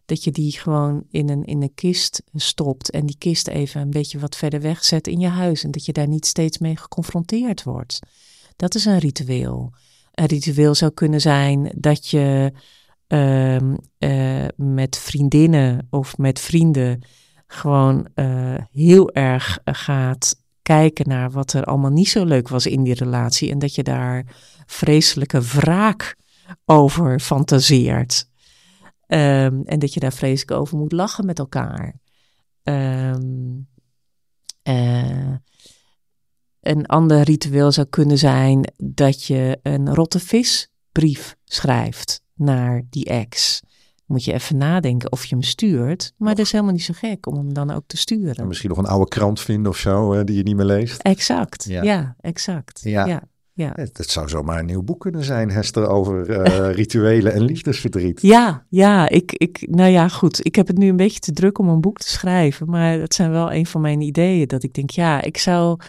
dat 0.09 0.23
je 0.23 0.31
die 0.31 0.51
gewoon 0.51 1.03
in 1.09 1.29
een, 1.29 1.45
in 1.45 1.61
een 1.61 1.73
kist 1.73 2.23
stopt 2.33 2.89
en 2.89 3.05
die 3.05 3.17
kist 3.17 3.47
even 3.47 3.81
een 3.81 3.89
beetje 3.89 4.19
wat 4.19 4.35
verder 4.35 4.61
weg 4.61 4.83
zet 4.83 5.07
in 5.07 5.19
je 5.19 5.27
huis 5.27 5.63
en 5.63 5.71
dat 5.71 5.85
je 5.85 5.93
daar 5.93 6.07
niet 6.07 6.25
steeds 6.25 6.57
mee 6.57 6.77
geconfronteerd 6.77 7.63
wordt. 7.63 7.99
Dat 8.55 8.75
is 8.75 8.85
een 8.85 8.97
ritueel. 8.97 9.73
Een 10.11 10.25
ritueel 10.25 10.75
zou 10.75 10.91
kunnen 10.91 11.21
zijn 11.21 11.71
dat 11.75 12.07
je 12.07 12.51
uh, 13.07 13.55
uh, 13.99 14.47
met 14.55 14.97
vriendinnen 14.97 15.87
of 15.89 16.17
met 16.17 16.39
vrienden 16.39 17.01
gewoon 17.47 18.07
uh, 18.15 18.55
heel 18.71 19.11
erg 19.11 19.59
gaat 19.63 20.35
kijken 20.61 21.07
naar 21.07 21.31
wat 21.31 21.53
er 21.53 21.63
allemaal 21.63 21.91
niet 21.91 22.09
zo 22.09 22.25
leuk 22.25 22.47
was 22.47 22.65
in 22.65 22.83
die 22.83 22.93
relatie 22.93 23.51
en 23.51 23.59
dat 23.59 23.75
je 23.75 23.83
daar 23.83 24.25
vreselijke 24.65 25.41
wraak 25.41 26.15
over 26.65 27.19
fantaseert. 27.19 28.28
Um, 29.11 29.61
en 29.65 29.79
dat 29.79 29.93
je 29.93 29.99
daar 29.99 30.13
vreselijk 30.13 30.59
over 30.59 30.77
moet 30.77 30.91
lachen 30.91 31.25
met 31.25 31.39
elkaar. 31.39 31.99
Um, 32.63 33.67
uh, 34.63 35.35
een 36.61 36.85
ander 36.85 37.21
ritueel 37.21 37.71
zou 37.71 37.87
kunnen 37.87 38.17
zijn 38.17 38.73
dat 38.77 39.23
je 39.23 39.59
een 39.63 39.93
rotte 39.93 40.19
visbrief 40.19 41.35
schrijft 41.45 42.21
naar 42.33 42.83
die 42.89 43.05
ex. 43.05 43.61
Moet 44.05 44.23
je 44.23 44.33
even 44.33 44.57
nadenken 44.57 45.11
of 45.11 45.25
je 45.25 45.35
hem 45.35 45.43
stuurt. 45.43 46.13
Maar 46.17 46.35
dat 46.35 46.45
is 46.45 46.51
helemaal 46.51 46.73
niet 46.73 46.83
zo 46.83 46.93
gek 46.95 47.25
om 47.25 47.35
hem 47.35 47.53
dan 47.53 47.71
ook 47.71 47.83
te 47.87 47.97
sturen. 47.97 48.35
En 48.35 48.47
misschien 48.47 48.69
nog 48.69 48.77
een 48.77 48.85
oude 48.85 49.07
krant 49.07 49.41
vinden 49.41 49.71
of 49.71 49.77
zo, 49.77 50.13
hè, 50.13 50.23
die 50.23 50.35
je 50.35 50.43
niet 50.43 50.55
meer 50.55 50.65
leest. 50.65 51.01
Exact, 51.01 51.63
ja, 51.63 51.83
ja 51.83 52.15
exact. 52.19 52.81
Ja. 52.83 53.05
ja. 53.05 53.23
Ja. 53.59 53.71
Het 53.75 54.09
zou 54.09 54.29
zomaar 54.29 54.59
een 54.59 54.65
nieuw 54.65 54.83
boek 54.83 54.99
kunnen 54.99 55.23
zijn, 55.23 55.51
Hester, 55.51 55.87
over 55.87 56.29
uh, 56.29 56.73
rituelen 56.81 57.33
en 57.33 57.41
liefdesverdriet. 57.41 58.21
Ja, 58.21 58.65
ja, 58.69 59.09
ik, 59.09 59.31
ik, 59.31 59.67
nou 59.69 59.89
ja, 59.89 60.07
goed. 60.07 60.45
Ik 60.45 60.55
heb 60.55 60.67
het 60.67 60.77
nu 60.77 60.87
een 60.87 60.95
beetje 60.95 61.19
te 61.19 61.31
druk 61.31 61.57
om 61.59 61.69
een 61.69 61.81
boek 61.81 61.97
te 61.97 62.09
schrijven. 62.09 62.69
Maar 62.69 62.99
dat 62.99 63.13
zijn 63.13 63.31
wel 63.31 63.53
een 63.53 63.65
van 63.65 63.81
mijn 63.81 64.01
ideeën. 64.01 64.47
Dat 64.47 64.63
ik 64.63 64.73
denk, 64.73 64.89
ja, 64.89 65.21
ik 65.21 65.37
zou. 65.37 65.79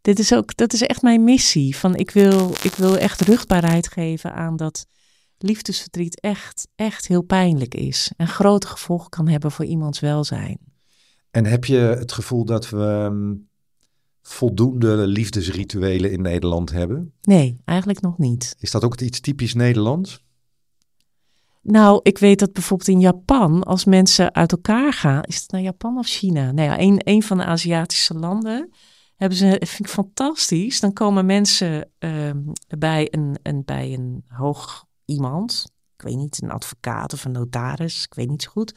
Dit 0.00 0.18
is 0.18 0.34
ook, 0.34 0.56
dat 0.56 0.72
is 0.72 0.82
echt 0.82 1.02
mijn 1.02 1.24
missie. 1.24 1.76
Van 1.76 1.96
ik 1.96 2.10
wil, 2.10 2.50
ik 2.62 2.74
wil 2.74 2.98
echt 2.98 3.20
rugbaarheid 3.20 3.88
geven 3.88 4.34
aan 4.34 4.56
dat 4.56 4.86
liefdesverdriet 5.38 6.20
echt, 6.20 6.68
echt 6.74 7.06
heel 7.06 7.22
pijnlijk 7.22 7.74
is. 7.74 8.12
En 8.16 8.28
grote 8.28 8.66
gevolgen 8.66 9.10
kan 9.10 9.28
hebben 9.28 9.50
voor 9.50 9.64
iemands 9.64 10.00
welzijn. 10.00 10.58
En 11.30 11.46
heb 11.46 11.64
je 11.64 11.78
het 11.78 12.12
gevoel 12.12 12.44
dat 12.44 12.70
we 12.70 12.76
um, 12.76 13.48
voldoende 14.26 15.06
liefdesrituelen 15.06 16.10
in 16.10 16.22
Nederland 16.22 16.70
hebben? 16.70 17.12
Nee, 17.22 17.60
eigenlijk 17.64 18.00
nog 18.00 18.18
niet. 18.18 18.54
Is 18.58 18.70
dat 18.70 18.84
ook 18.84 19.00
iets 19.00 19.20
typisch 19.20 19.54
Nederlands? 19.54 20.22
Nou, 21.62 22.00
ik 22.02 22.18
weet 22.18 22.38
dat 22.38 22.52
bijvoorbeeld 22.52 22.88
in 22.88 23.00
Japan, 23.00 23.62
als 23.62 23.84
mensen 23.84 24.34
uit 24.34 24.52
elkaar 24.52 24.92
gaan, 24.92 25.22
is 25.22 25.36
het 25.36 25.50
naar 25.50 25.60
Japan 25.60 25.98
of 25.98 26.06
China? 26.06 26.52
Nou 26.52 26.68
ja, 26.68 26.80
een, 26.80 27.00
een 27.04 27.22
van 27.22 27.36
de 27.36 27.44
Aziatische 27.44 28.14
landen 28.14 28.70
hebben 29.16 29.38
ze, 29.38 29.46
vind 29.60 29.78
ik 29.78 29.88
fantastisch. 29.88 30.80
Dan 30.80 30.92
komen 30.92 31.26
mensen 31.26 31.90
uh, 31.98 32.30
bij, 32.78 33.08
een, 33.10 33.38
een, 33.42 33.62
bij 33.64 33.92
een 33.92 34.24
hoog 34.28 34.84
iemand, 35.04 35.64
ik 35.96 36.02
weet 36.02 36.16
niet, 36.16 36.42
een 36.42 36.50
advocaat 36.50 37.12
of 37.12 37.24
een 37.24 37.32
notaris, 37.32 38.04
ik 38.04 38.14
weet 38.14 38.28
niet 38.28 38.42
zo 38.42 38.50
goed. 38.50 38.74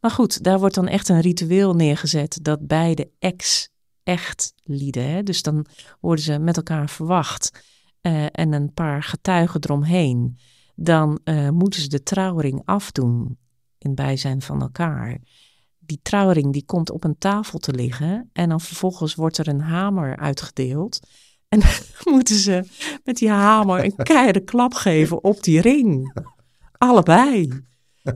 Maar 0.00 0.10
goed, 0.10 0.42
daar 0.42 0.58
wordt 0.58 0.74
dan 0.74 0.88
echt 0.88 1.08
een 1.08 1.20
ritueel 1.20 1.74
neergezet 1.74 2.38
dat 2.42 2.66
beide 2.66 3.10
ex 3.18 3.70
echt 4.10 4.54
lieden. 4.64 5.10
Hè? 5.10 5.22
Dus 5.22 5.42
dan 5.42 5.66
worden 6.00 6.24
ze 6.24 6.38
met 6.38 6.56
elkaar 6.56 6.88
verwacht 6.88 7.62
uh, 8.02 8.26
en 8.30 8.52
een 8.52 8.72
paar 8.72 9.02
getuigen 9.02 9.60
eromheen. 9.64 10.38
Dan 10.74 11.20
uh, 11.24 11.48
moeten 11.48 11.82
ze 11.82 11.88
de 11.88 12.02
trouwring 12.02 12.62
afdoen 12.64 13.38
in 13.78 13.94
bijzijn 13.94 14.42
van 14.42 14.60
elkaar. 14.60 15.18
Die 15.78 16.00
trouwring 16.02 16.52
die 16.52 16.64
komt 16.64 16.90
op 16.90 17.04
een 17.04 17.18
tafel 17.18 17.58
te 17.58 17.72
liggen 17.72 18.30
en 18.32 18.48
dan 18.48 18.60
vervolgens 18.60 19.14
wordt 19.14 19.38
er 19.38 19.48
een 19.48 19.60
hamer 19.60 20.16
uitgedeeld. 20.16 21.00
En 21.48 21.60
dan 22.04 22.14
moeten 22.14 22.36
ze 22.36 22.64
met 23.04 23.16
die 23.16 23.30
hamer 23.30 23.84
een 23.84 23.96
keiharde 24.12 24.44
klap 24.44 24.74
geven 24.74 25.24
op 25.24 25.42
die 25.42 25.60
ring. 25.60 26.12
Allebei. 26.78 27.64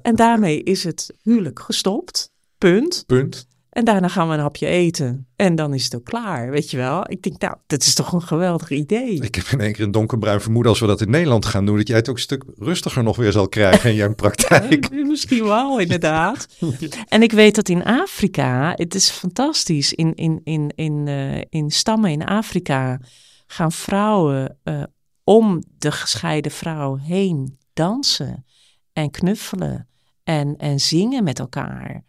En 0.02 0.16
daarmee 0.16 0.62
is 0.62 0.84
het 0.84 1.14
huwelijk 1.22 1.60
gestopt. 1.60 2.30
Punt. 2.58 3.04
Punt. 3.06 3.46
En 3.74 3.84
daarna 3.84 4.08
gaan 4.08 4.28
we 4.28 4.34
een 4.34 4.40
hapje 4.40 4.66
eten. 4.66 5.26
En 5.36 5.54
dan 5.54 5.74
is 5.74 5.84
het 5.84 5.94
ook 5.94 6.04
klaar, 6.04 6.50
weet 6.50 6.70
je 6.70 6.76
wel. 6.76 7.10
Ik 7.10 7.22
denk, 7.22 7.40
nou, 7.40 7.56
dat 7.66 7.82
is 7.82 7.94
toch 7.94 8.12
een 8.12 8.22
geweldig 8.22 8.70
idee. 8.70 9.22
Ik 9.22 9.34
heb 9.34 9.46
in 9.46 9.60
één 9.60 9.72
keer 9.72 9.84
een 9.84 9.90
donkerbruin 9.90 10.40
vermoeden 10.40 10.70
als 10.70 10.80
we 10.80 10.86
dat 10.86 11.00
in 11.00 11.10
Nederland 11.10 11.46
gaan 11.46 11.66
doen... 11.66 11.76
dat 11.76 11.88
jij 11.88 11.96
het 11.96 12.08
ook 12.08 12.14
een 12.14 12.20
stuk 12.20 12.44
rustiger 12.58 13.02
nog 13.02 13.16
weer 13.16 13.32
zal 13.32 13.48
krijgen 13.48 13.90
in 13.90 13.96
jouw 13.96 14.14
praktijk. 14.24 14.88
Ja, 14.92 15.04
misschien 15.04 15.44
wel, 15.44 15.78
inderdaad. 15.78 16.48
en 17.08 17.22
ik 17.22 17.32
weet 17.32 17.54
dat 17.54 17.68
in 17.68 17.84
Afrika, 17.84 18.72
het 18.74 18.94
is 18.94 19.10
fantastisch, 19.10 19.92
in, 19.92 20.14
in, 20.14 20.40
in, 20.44 20.72
in, 20.74 21.06
uh, 21.06 21.40
in 21.48 21.70
stammen 21.70 22.10
in 22.10 22.24
Afrika 22.24 23.00
gaan 23.46 23.72
vrouwen 23.72 24.58
uh, 24.64 24.82
om 25.24 25.62
de 25.78 25.92
gescheiden 25.92 26.52
vrouw 26.52 26.96
heen 26.96 27.58
dansen 27.72 28.44
en 28.92 29.10
knuffelen 29.10 29.88
en, 30.24 30.56
en 30.56 30.80
zingen 30.80 31.24
met 31.24 31.38
elkaar. 31.38 32.04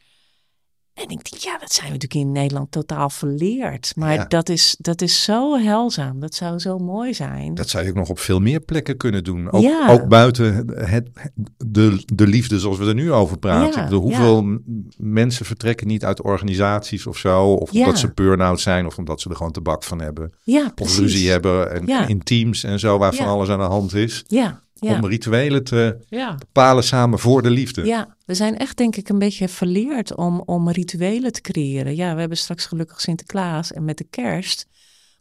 En 0.96 1.04
ik 1.04 1.08
denk, 1.08 1.44
ja, 1.44 1.58
dat 1.58 1.72
zijn 1.72 1.88
we 1.88 1.94
natuurlijk 1.94 2.28
in 2.28 2.32
Nederland 2.32 2.72
totaal 2.72 3.10
verleerd. 3.10 3.94
Maar 3.96 4.14
ja. 4.14 4.26
dat, 4.26 4.50
is, 4.50 4.76
dat 4.80 5.02
is 5.02 5.24
zo 5.24 5.58
helzaam. 5.58 6.20
Dat 6.20 6.36
zou 6.36 6.60
zo 6.60 6.78
mooi 6.78 7.14
zijn. 7.14 7.54
Dat 7.54 7.70
zou 7.70 7.84
je 7.84 7.90
ook 7.90 7.96
nog 7.96 8.10
op 8.10 8.20
veel 8.20 8.40
meer 8.40 8.60
plekken 8.60 8.98
kunnen 8.98 9.24
doen. 9.24 9.52
Ook, 9.52 9.62
ja. 9.62 9.92
ook 9.92 10.08
buiten 10.08 10.68
het, 10.76 11.10
de, 11.58 12.04
de 12.06 12.28
liefde 12.28 12.60
zoals 12.60 12.78
we 12.78 12.86
er 12.86 12.94
nu 12.94 13.12
over 13.12 13.38
praten. 13.38 13.90
Ja, 13.90 13.90
hoeveel 13.90 14.60
mensen 14.98 15.46
vertrekken 15.46 15.88
niet 15.88 16.06
uit 16.06 16.22
organisaties 16.22 17.08
of 17.08 17.18
zo. 17.18 17.54
Of 17.54 17.72
omdat 17.72 18.00
ze 18.00 18.12
burn-out 18.14 18.60
zijn. 18.60 18.86
Of 18.86 18.98
omdat 18.98 19.22
ze 19.22 19.30
er 19.30 19.36
gewoon 19.36 19.52
tabak 19.52 19.84
van 19.84 20.02
hebben. 20.02 20.34
Ja, 20.44 20.72
of 20.76 20.98
ruzie 20.98 21.30
hebben. 21.30 21.72
En 21.72 22.08
in 22.08 22.24
teams 22.24 22.64
en 22.64 22.80
zo 22.80 22.98
waar 22.98 23.14
van 23.14 23.28
alles 23.28 23.50
aan 23.50 23.60
de 23.60 23.66
hand 23.66 23.94
is. 23.94 24.24
Ja. 24.28 24.64
Ja. 24.80 24.94
Om 24.96 25.06
rituelen 25.06 25.64
te 25.64 25.98
Ja. 26.10 26.36
bepalen 26.36 26.84
samen 26.84 27.20
voor 27.20 27.42
de 27.42 27.50
liefde. 27.50 27.86
Ja, 27.86 28.16
we 28.26 28.34
zijn 28.34 28.58
echt 28.58 28.78
denk 28.78 28.96
ik 28.96 29.10
een 29.10 29.20
beetje 29.20 29.48
verleerd 29.48 30.16
om, 30.16 30.42
om 30.46 30.70
rituelen 30.70 31.32
te 31.32 31.42
creëren. 31.42 31.96
Ja, 31.96 32.14
we 32.14 32.20
hebben 32.20 32.38
straks 32.38 32.66
gelukkig 32.66 33.02
Sinterklaas 33.02 33.72
en 33.74 33.86
met 33.86 33.98
de 33.98 34.08
kerst. 34.10 34.68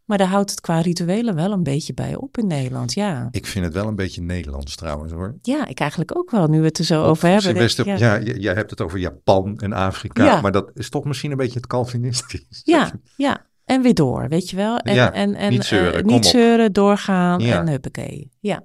Maar 0.04 0.18
daar 0.18 0.26
houdt 0.28 0.50
het 0.50 0.60
qua 0.60 0.80
rituelen 0.80 1.34
wel 1.34 1.52
een 1.52 1.62
beetje 1.62 1.94
bij 1.94 2.16
op 2.16 2.38
in 2.38 2.46
Nederland, 2.46 2.94
ja. 2.94 3.28
Ik 3.30 3.46
vind 3.46 3.64
het 3.64 3.74
wel 3.74 3.86
een 3.86 3.96
beetje 3.96 4.22
Nederlands 4.22 4.76
trouwens 4.76 5.12
hoor. 5.12 5.36
Ja, 5.42 5.66
ik 5.66 5.80
eigenlijk 5.80 6.16
ook 6.16 6.30
wel, 6.30 6.46
nu 6.46 6.58
we 6.60 6.66
het 6.66 6.78
er 6.78 6.84
zo 6.84 7.04
over 7.04 7.28
hebben. 7.28 7.54
Denk 7.54 7.98
ja, 7.98 8.20
jij 8.20 8.54
hebt 8.54 8.70
het 8.70 8.80
over 8.80 8.98
Japan 8.98 9.58
en 9.58 9.72
Afrika, 9.72 10.24
Ja. 10.24 10.40
maar 10.40 10.52
dat 10.52 10.70
is 10.74 10.88
toch 10.88 11.04
misschien 11.04 11.30
een 11.30 11.36
beetje 11.36 11.56
het 11.58 11.66
Calvinistisch. 11.66 12.60
ja, 12.64 12.92
ja. 13.16 13.46
En 13.64 13.82
weer 13.82 13.94
door, 13.94 14.28
weet 14.28 14.50
je 14.50 14.56
wel. 14.56 14.78
En, 14.78 14.94
Ja, 14.94 15.12
en, 15.12 15.34
en, 15.34 15.50
niet 15.50 15.64
zeuren, 15.64 15.94
eh, 16.00 16.04
niet 16.04 16.26
zeuren, 16.26 16.72
doorgaan 16.72 17.40
Ja. 17.40 17.58
en 17.60 17.68
huppakee. 17.68 18.30
Ja, 18.40 18.62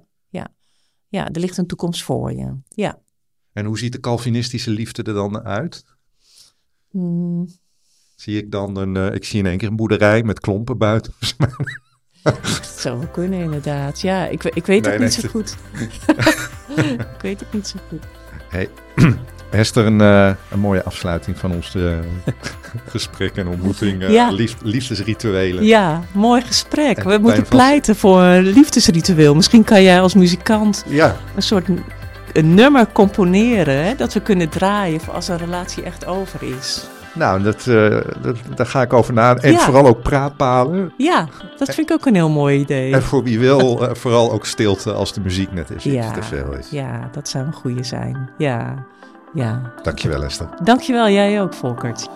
ja. 1.10 1.28
Er 1.28 1.40
ligt 1.40 1.56
een 1.56 1.66
toekomst 1.66 2.02
voor 2.02 2.32
je. 2.32 2.54
Ja. 2.68 2.98
En 3.52 3.64
hoe 3.64 3.78
ziet 3.78 3.92
de 3.92 4.00
Calvinistische 4.00 4.70
liefde 4.70 5.02
er 5.02 5.14
dan 5.14 5.42
uit? 5.42 5.84
Hmm, 6.90 7.48
Zie 8.16 8.36
ik 8.42 8.50
dan 8.50 8.76
een, 8.76 8.96
eh, 8.96 9.14
ik 9.14 9.24
zie 9.24 9.38
in 9.38 9.46
één 9.46 9.58
keer 9.58 9.68
een 9.68 9.76
boerderij 9.76 10.22
met 10.22 10.40
klompen 10.40 10.78
buiten. 10.78 11.12
dat 12.22 12.66
zou 12.80 13.06
kunnen 13.06 13.40
inderdaad. 13.40 14.00
Ja, 14.00 14.26
ik, 14.26 14.44
ik 14.44 14.66
weet 14.66 14.82
Nee, 14.84 14.92
het 14.92 15.00
niet 15.02 15.10
nee, 15.10 15.20
zo 15.20 15.28
goed. 15.28 15.56
ik 17.14 17.20
weet 17.20 17.40
het 17.40 17.52
niet 17.52 17.66
zo 17.66 17.78
goed. 17.88 18.04
Hey, 18.48 18.68
Hester, 19.50 19.86
een, 19.86 20.00
eh, 20.00 20.30
een 20.50 20.58
mooie 20.60 20.84
afsluiting 20.84 21.38
van 21.38 21.52
ons 21.52 21.74
eh, 21.74 21.82
gesprek 22.94 23.36
en 23.36 23.48
ontmoeting. 23.48 24.02
eh, 24.02 24.10
Ja. 24.10 24.30
lief- 24.30 24.56
liefdesrituelen. 24.62 25.64
Ja, 25.64 26.00
mooi 26.12 26.40
gesprek. 26.42 26.96
En 26.98 27.08
We 27.08 27.18
moeten 27.18 27.38
vast- 27.38 27.50
pleiten 27.50 27.96
voor 27.96 28.20
een 28.22 28.42
liefdesritueel. 28.42 29.34
Misschien 29.34 29.64
kan 29.64 29.82
jij 29.82 30.00
als 30.00 30.14
muzikant 30.14 30.84
Ja, 30.88 31.16
een 31.36 31.42
soort 31.42 31.68
een 32.32 32.54
nummer 32.54 32.86
componeren. 32.92 33.84
Hè, 33.84 33.94
dat 33.94 34.12
we 34.12 34.20
kunnen 34.20 34.48
draaien 34.48 35.00
voor 35.00 35.14
als 35.14 35.28
een 35.28 35.38
relatie 35.38 35.82
echt 35.82 36.06
over 36.06 36.40
is. 36.58 36.86
nou, 37.14 37.42
dat, 37.42 37.64
dat, 38.22 38.36
daar 38.54 38.66
ga 38.66 38.82
ik 38.82 38.92
over 38.92 39.12
na. 39.14 39.36
En 39.36 39.52
Ja. 39.52 39.58
vooral 39.58 39.86
ook 39.86 40.02
praatpalen. 40.02 40.92
Ja, 40.96 41.28
dat 41.56 41.74
vind 41.74 41.90
ik 41.90 41.96
ook 41.96 42.06
een 42.06 42.14
heel 42.14 42.30
mooi 42.30 42.58
idee. 42.60 42.92
En 42.92 43.02
voor 43.02 43.22
wie 43.22 43.38
wil, 43.38 43.88
vooral 43.92 44.32
ook 44.32 44.46
stilte 44.46 44.92
als 44.92 45.12
de 45.12 45.20
muziek 45.20 45.52
net 45.52 45.70
iets 45.70 45.84
Ja, 45.84 46.10
te 46.10 46.22
veel 46.22 46.52
is. 46.52 46.68
ja, 46.70 47.08
dat 47.12 47.28
zou 47.28 47.46
een 47.46 47.52
goede 47.52 47.84
zijn. 47.84 48.30
Ja, 48.38 48.74
ja. 49.34 49.72
Dankjewel, 49.82 50.22
Esther. 50.22 50.48
Dankjewel, 50.62 51.08
jij 51.08 51.42
ook, 51.42 51.54
Volkert. 51.54 52.08